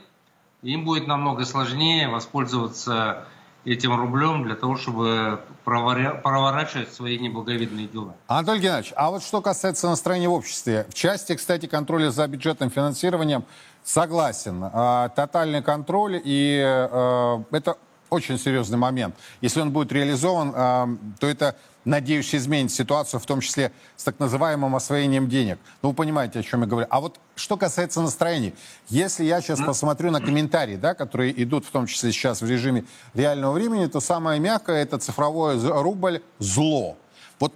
им 0.62 0.86
будет 0.86 1.08
намного 1.08 1.46
сложнее 1.46 2.08
воспользоваться 2.08 3.26
этим 3.66 3.96
рублем 3.96 4.44
для 4.44 4.56
того, 4.56 4.78
чтобы 4.78 5.42
проворачивать 5.64 6.94
свои 6.94 7.18
неблаговидные 7.18 7.88
дела. 7.88 8.16
Анатолий 8.28 8.62
Геннадьевич, 8.62 8.94
а 8.96 9.10
вот 9.10 9.24
что 9.24 9.42
касается 9.42 9.88
настроения 9.88 10.30
в 10.30 10.34
обществе. 10.34 10.86
В 10.90 10.94
части, 10.94 11.36
кстати, 11.36 11.66
контроля 11.66 12.12
за 12.12 12.28
бюджетным 12.28 12.70
финансированием 12.70 13.44
согласен. 13.84 14.64
А, 14.72 15.10
тотальный 15.10 15.64
контроль, 15.64 16.22
и 16.24 16.62
э, 16.64 17.44
это 17.52 17.78
очень 18.10 18.38
серьезный 18.38 18.78
момент. 18.78 19.16
Если 19.42 19.62
он 19.62 19.72
будет 19.72 19.92
реализован, 19.92 20.54
э, 20.56 20.98
то 21.20 21.28
это, 21.28 21.56
надеюсь, 21.84 22.34
изменит 22.34 22.72
ситуацию, 22.72 23.20
в 23.20 23.26
том 23.26 23.42
числе 23.42 23.72
с 23.96 24.04
так 24.04 24.20
называемым 24.20 24.76
освоением 24.76 25.28
денег. 25.28 25.60
Ну, 25.82 25.90
вы 25.90 25.96
понимаете, 25.96 26.40
о 26.40 26.44
чем 26.44 26.62
я 26.62 26.68
говорю. 26.68 26.88
А 26.90 27.00
вот 27.02 27.20
что 27.36 27.58
касается 27.58 28.02
настроений. 28.02 28.54
Если 28.90 29.24
я 29.24 29.42
сейчас 29.42 29.60
посмотрю 29.62 30.12
на 30.12 30.22
комментарии, 30.22 30.76
да, 30.76 30.94
которые 30.94 31.42
идут 31.44 31.66
в 31.66 31.72
том 31.72 31.88
числе 31.88 32.12
сейчас 32.12 32.42
в 32.42 32.50
режиме 32.50 32.86
реального 33.14 33.54
времени, 33.54 33.88
то 33.88 34.00
самое 34.00 34.40
мягкое– 34.40 34.82
это 34.84 34.98
цифровой 34.98 35.58
рубль 35.60 36.22
«зло». 36.40 36.98
Вот 37.40 37.54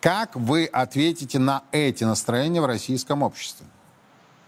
как 0.00 0.36
вы 0.36 0.66
ответите 0.66 1.38
на 1.38 1.62
эти 1.72 2.04
настроения 2.04 2.60
в 2.60 2.66
российском 2.66 3.22
обществе? 3.22 3.66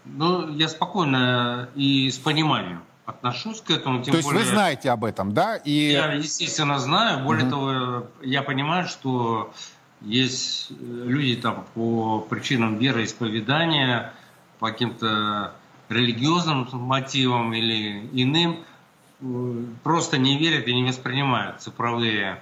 Ну, 0.05 0.49
я 0.55 0.67
спокойно 0.67 1.69
и 1.75 2.09
с 2.09 2.17
пониманием 2.17 2.81
отношусь 3.11 3.61
к 3.61 3.69
этому. 3.69 4.03
Тем 4.03 4.11
То 4.11 4.17
есть 4.17 4.27
более, 4.27 4.43
вы 4.43 4.49
знаете 4.49 4.91
об 4.91 5.05
этом, 5.05 5.33
да? 5.33 5.55
И... 5.57 5.91
Я, 5.91 6.13
естественно, 6.13 6.79
знаю. 6.79 7.23
Более 7.23 7.45
угу. 7.45 7.51
того, 7.51 8.07
я 8.21 8.41
понимаю, 8.41 8.87
что 8.87 9.53
есть 10.01 10.71
люди 10.79 11.39
там 11.39 11.65
по 11.73 12.19
причинам 12.19 12.77
вероисповедания, 12.77 14.13
по 14.59 14.69
каким-то 14.69 15.53
религиозным 15.89 16.67
мотивам 16.71 17.53
или 17.53 18.09
иным, 18.13 18.63
просто 19.83 20.17
не 20.17 20.37
верят 20.37 20.67
и 20.67 20.73
не 20.73 20.83
воспринимают 20.83 21.61
цифровые 21.61 22.41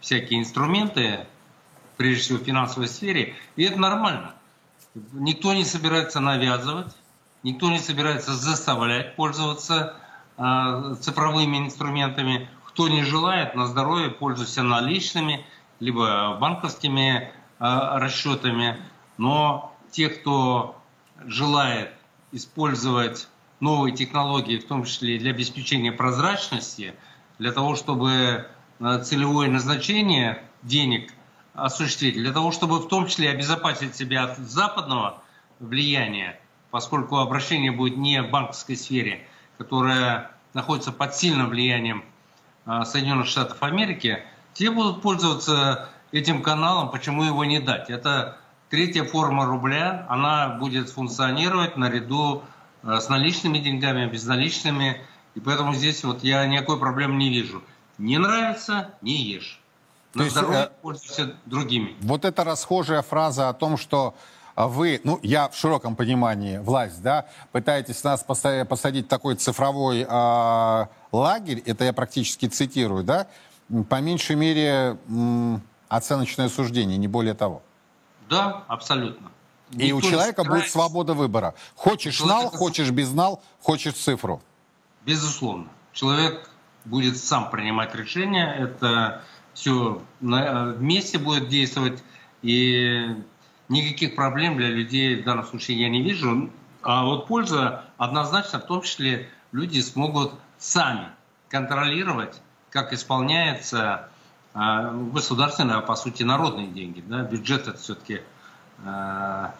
всякие 0.00 0.40
инструменты, 0.40 1.26
прежде 1.96 2.22
всего 2.22 2.38
в 2.38 2.42
финансовой 2.42 2.88
сфере. 2.88 3.34
И 3.56 3.64
это 3.64 3.80
нормально. 3.80 4.34
Никто 5.12 5.54
не 5.54 5.64
собирается 5.64 6.20
навязывать, 6.20 6.94
никто 7.42 7.70
не 7.70 7.78
собирается 7.78 8.34
заставлять 8.34 9.16
пользоваться 9.16 9.96
э, 9.98 10.01
цифровыми 10.36 11.58
инструментами. 11.58 12.48
Кто 12.66 12.88
не 12.88 13.02
желает, 13.02 13.54
на 13.54 13.66
здоровье 13.66 14.10
пользуйся 14.10 14.62
наличными, 14.62 15.44
либо 15.78 16.36
банковскими 16.40 17.10
э, 17.12 17.28
расчетами. 17.58 18.78
Но 19.18 19.74
те, 19.90 20.08
кто 20.08 20.80
желает 21.24 21.92
использовать 22.32 23.28
новые 23.60 23.94
технологии, 23.94 24.58
в 24.58 24.66
том 24.66 24.84
числе 24.84 25.18
для 25.18 25.30
обеспечения 25.30 25.92
прозрачности, 25.92 26.94
для 27.38 27.52
того, 27.52 27.76
чтобы 27.76 28.46
э, 28.80 29.02
целевое 29.04 29.50
назначение 29.50 30.42
денег 30.62 31.12
осуществить, 31.54 32.14
для 32.14 32.32
того, 32.32 32.52
чтобы 32.52 32.78
в 32.78 32.88
том 32.88 33.06
числе 33.06 33.30
обезопасить 33.30 33.94
себя 33.94 34.24
от 34.24 34.38
западного 34.38 35.22
влияния, 35.60 36.40
поскольку 36.70 37.18
обращение 37.18 37.70
будет 37.70 37.96
не 37.96 38.22
в 38.22 38.30
банковской 38.30 38.76
сфере, 38.76 39.26
которая 39.58 40.30
находится 40.54 40.92
под 40.92 41.14
сильным 41.14 41.48
влиянием 41.48 42.04
э, 42.66 42.82
Соединенных 42.84 43.26
Штатов 43.26 43.62
Америки, 43.62 44.22
те 44.54 44.70
будут 44.70 45.02
пользоваться 45.02 45.88
этим 46.12 46.42
каналом, 46.42 46.90
почему 46.90 47.24
его 47.24 47.44
не 47.44 47.58
дать. 47.58 47.90
Это 47.90 48.38
третья 48.68 49.04
форма 49.04 49.46
рубля, 49.46 50.06
она 50.08 50.48
будет 50.48 50.90
функционировать 50.90 51.76
наряду 51.76 52.42
Э, 52.82 52.98
с 53.00 53.08
наличными 53.08 53.58
деньгами, 53.58 54.06
безналичными. 54.06 55.00
И 55.34 55.40
поэтому 55.40 55.74
здесь 55.74 56.04
вот 56.04 56.24
я 56.24 56.46
никакой 56.46 56.78
проблемы 56.78 57.16
не 57.16 57.30
вижу. 57.30 57.62
Не 57.98 58.18
нравится– 58.18 58.94
не 59.02 59.16
ешь. 59.16 59.60
На 60.14 60.22
есть, 60.22 60.34
здоровье 60.34 60.64
э, 60.64 60.70
пользуйся 60.82 61.36
другими. 61.46 61.96
Вот 62.00 62.24
эта 62.24 62.44
расхожая 62.44 63.02
фраза 63.02 63.48
о 63.48 63.54
том, 63.54 63.76
что 63.76 64.14
вы, 64.56 65.00
ну, 65.04 65.18
я 65.22 65.48
в 65.48 65.56
широком 65.56 65.96
понимании, 65.96 66.58
власть, 66.58 67.02
да, 67.02 67.26
пытаетесь 67.52 68.02
нас 68.04 68.22
посадить 68.22 69.06
в 69.06 69.08
такой 69.08 69.36
цифровой 69.36 70.06
э, 70.08 70.86
лагерь, 71.12 71.62
это 71.64 71.84
я 71.84 71.92
практически 71.92 72.46
цитирую, 72.46 73.04
да, 73.04 73.28
по 73.88 74.00
меньшей 74.00 74.36
мере 74.36 74.98
оценочное 75.88 76.48
суждение, 76.48 76.98
не 76.98 77.08
более 77.08 77.34
того. 77.34 77.62
Да, 78.28 78.64
абсолютно. 78.68 79.30
И 79.72 79.92
у 79.92 80.00
человека 80.00 80.44
будет 80.44 80.68
свобода 80.68 81.14
выбора. 81.14 81.54
Хочешь 81.74 82.18
знал, 82.18 82.50
хочешь 82.50 82.90
без 82.90 83.08
знал, 83.08 83.42
хочешь 83.62 83.94
цифру. 83.94 84.42
Безусловно. 85.04 85.68
Человек 85.92 86.50
будет 86.84 87.16
сам 87.16 87.50
принимать 87.50 87.94
решения. 87.94 88.54
Это 88.54 89.22
все 89.54 90.02
вместе 90.20 91.18
будет 91.18 91.48
действовать. 91.48 92.02
И 92.42 93.16
никаких 93.72 94.14
проблем 94.14 94.56
для 94.56 94.68
людей 94.68 95.20
в 95.20 95.24
данном 95.24 95.44
случае 95.44 95.80
я 95.80 95.88
не 95.88 96.02
вижу. 96.02 96.50
А 96.82 97.04
вот 97.04 97.26
польза 97.26 97.84
однозначно, 97.96 98.60
в 98.60 98.66
том 98.66 98.82
числе 98.82 99.28
люди 99.50 99.80
смогут 99.80 100.34
сами 100.58 101.08
контролировать, 101.48 102.40
как 102.70 102.92
исполняется 102.92 104.08
а, 104.54 104.92
государственные, 105.12 105.78
а 105.78 105.80
по 105.80 105.96
сути 105.96 106.22
народные 106.22 106.68
деньги. 106.68 107.02
Да? 107.06 107.22
Бюджет 107.22 107.68
это 107.68 107.78
все-таки 107.78 108.22
а, 108.84 109.54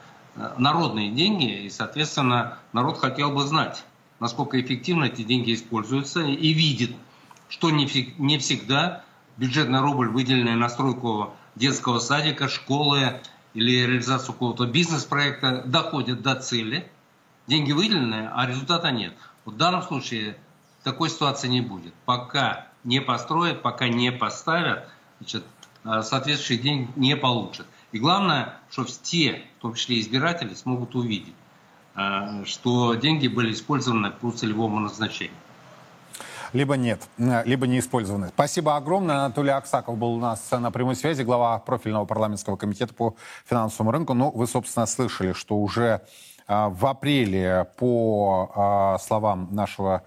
народные 0.57 1.11
деньги, 1.11 1.65
и, 1.65 1.71
соответственно, 1.71 2.59
народ 2.73 2.99
хотел 2.99 3.31
бы 3.33 3.43
знать, 3.45 3.85
насколько 4.21 4.61
эффективно 4.61 5.05
эти 5.05 5.23
деньги 5.23 5.55
используются, 5.55 6.21
и 6.23 6.53
видит, 6.53 6.95
что 7.49 7.71
не, 7.71 7.87
не 8.19 8.39
всегда 8.39 9.05
бюджетный 9.37 9.81
рубль, 9.81 10.09
выделенный 10.09 10.57
на 10.57 10.69
стройку 10.69 11.35
детского 11.55 11.99
садика, 11.99 12.49
школы 12.49 13.21
или 13.55 13.87
реализацию 13.87 14.33
какого-то 14.33 14.67
бизнес-проекта, 14.67 15.63
доходит 15.67 16.23
до 16.23 16.35
цели. 16.37 16.91
Деньги 17.47 17.73
выделены, 17.73 18.31
а 18.33 18.47
результата 18.47 18.91
нет. 18.91 19.15
В 19.45 19.57
данном 19.57 19.83
случае 19.83 20.37
такой 20.85 21.11
ситуации 21.11 21.49
не 21.49 21.61
будет. 21.61 21.93
Пока 22.05 22.69
не 22.85 23.01
построят, 23.01 23.63
пока 23.63 23.89
не 23.89 24.11
поставят, 24.13 24.89
значит, 25.19 25.45
э, 25.85 26.03
соответствующий 26.03 26.63
день 26.63 26.89
не 26.97 27.17
получат. 27.17 27.67
И 27.93 27.99
главное, 27.99 28.59
что 28.71 28.85
те, 28.85 29.43
в 29.59 29.63
том 29.63 29.75
числе 29.75 30.01
избиратели, 30.01 30.55
смогут 30.55 30.95
увидеть, 30.95 31.35
э, 31.95 32.45
что 32.47 32.95
деньги 32.95 33.29
были 33.29 33.53
использованы 33.53 34.11
по 34.11 34.31
целевому 34.31 34.81
назначению. 34.81 35.37
Либо 36.53 36.77
нет, 36.77 37.09
э, 37.17 37.43
либо 37.47 37.67
не 37.67 37.79
использованы. 37.79 38.29
Спасибо 38.29 38.77
огромное. 38.77 39.17
Анатолий 39.17 39.51
Аксаков 39.51 39.97
был 39.97 40.13
у 40.13 40.19
нас 40.19 40.51
на 40.51 40.71
прямой 40.71 40.97
связи, 40.97 41.23
глава 41.23 41.59
профильного 41.59 42.05
парламентского 42.05 42.57
комитета 42.57 42.93
по 42.93 43.15
финансовому 43.47 43.91
рынку. 43.91 44.13
Ну, 44.13 44.31
вы, 44.31 44.47
собственно, 44.47 44.85
слышали, 44.85 45.33
что 45.33 45.57
уже 45.57 46.03
э, 46.47 46.69
в 46.69 46.87
апреле, 46.87 47.69
по 47.79 48.99
словам 49.03 49.49
нашего 49.53 50.03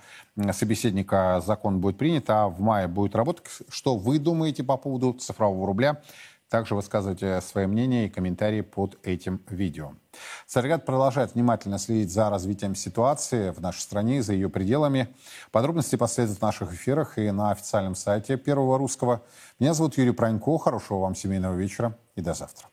собеседника, 0.52 1.42
закон 1.44 1.80
будет 1.80 1.98
принят, 1.98 2.30
а 2.30 2.48
в 2.48 2.60
мае 2.60 2.88
будет 2.88 3.16
работать. 3.16 3.46
Что 3.70 3.96
вы 3.96 4.20
думаете 4.20 4.64
по 4.64 4.78
поводу 4.78 5.14
цифрового 5.14 5.66
рубля? 5.66 6.02
Также 6.50 6.76
высказывайте 6.76 7.42
свои 7.42 7.66
мнения 7.66 8.06
и 8.06 8.10
комментарии 8.10 8.62
под 8.62 8.98
этим 9.04 9.42
видео. 9.50 9.94
Царьград 10.46 10.86
продолжает 10.86 11.34
внимательно 11.34 11.80
следить 11.80 12.12
за 12.12 12.30
развитием 12.30 12.76
ситуации 12.76 13.50
в 13.50 13.60
нашей 13.60 13.82
стране 13.82 14.20
и 14.20 14.22
за 14.22 14.34
ее 14.34 14.50
пределами. 14.50 15.08
Подробности 15.52 15.96
последуют 15.96 16.40
в 16.40 16.42
наших 16.42 16.74
эфирах 16.74 17.18
и 17.18 17.32
на 17.32 17.52
официальном 17.52 17.96
сайте 17.96 18.38
Первого 18.38 18.78
Русского. 18.78 19.24
Меня 19.60 19.74
зовут 19.74 19.98
Юрий 19.98 20.12
Пронько. 20.12 20.58
Хорошего 20.58 21.00
вам 21.00 21.16
семейного 21.16 21.56
вечера 21.56 21.98
и 22.16 22.22
до 22.22 22.34
завтра. 22.34 22.68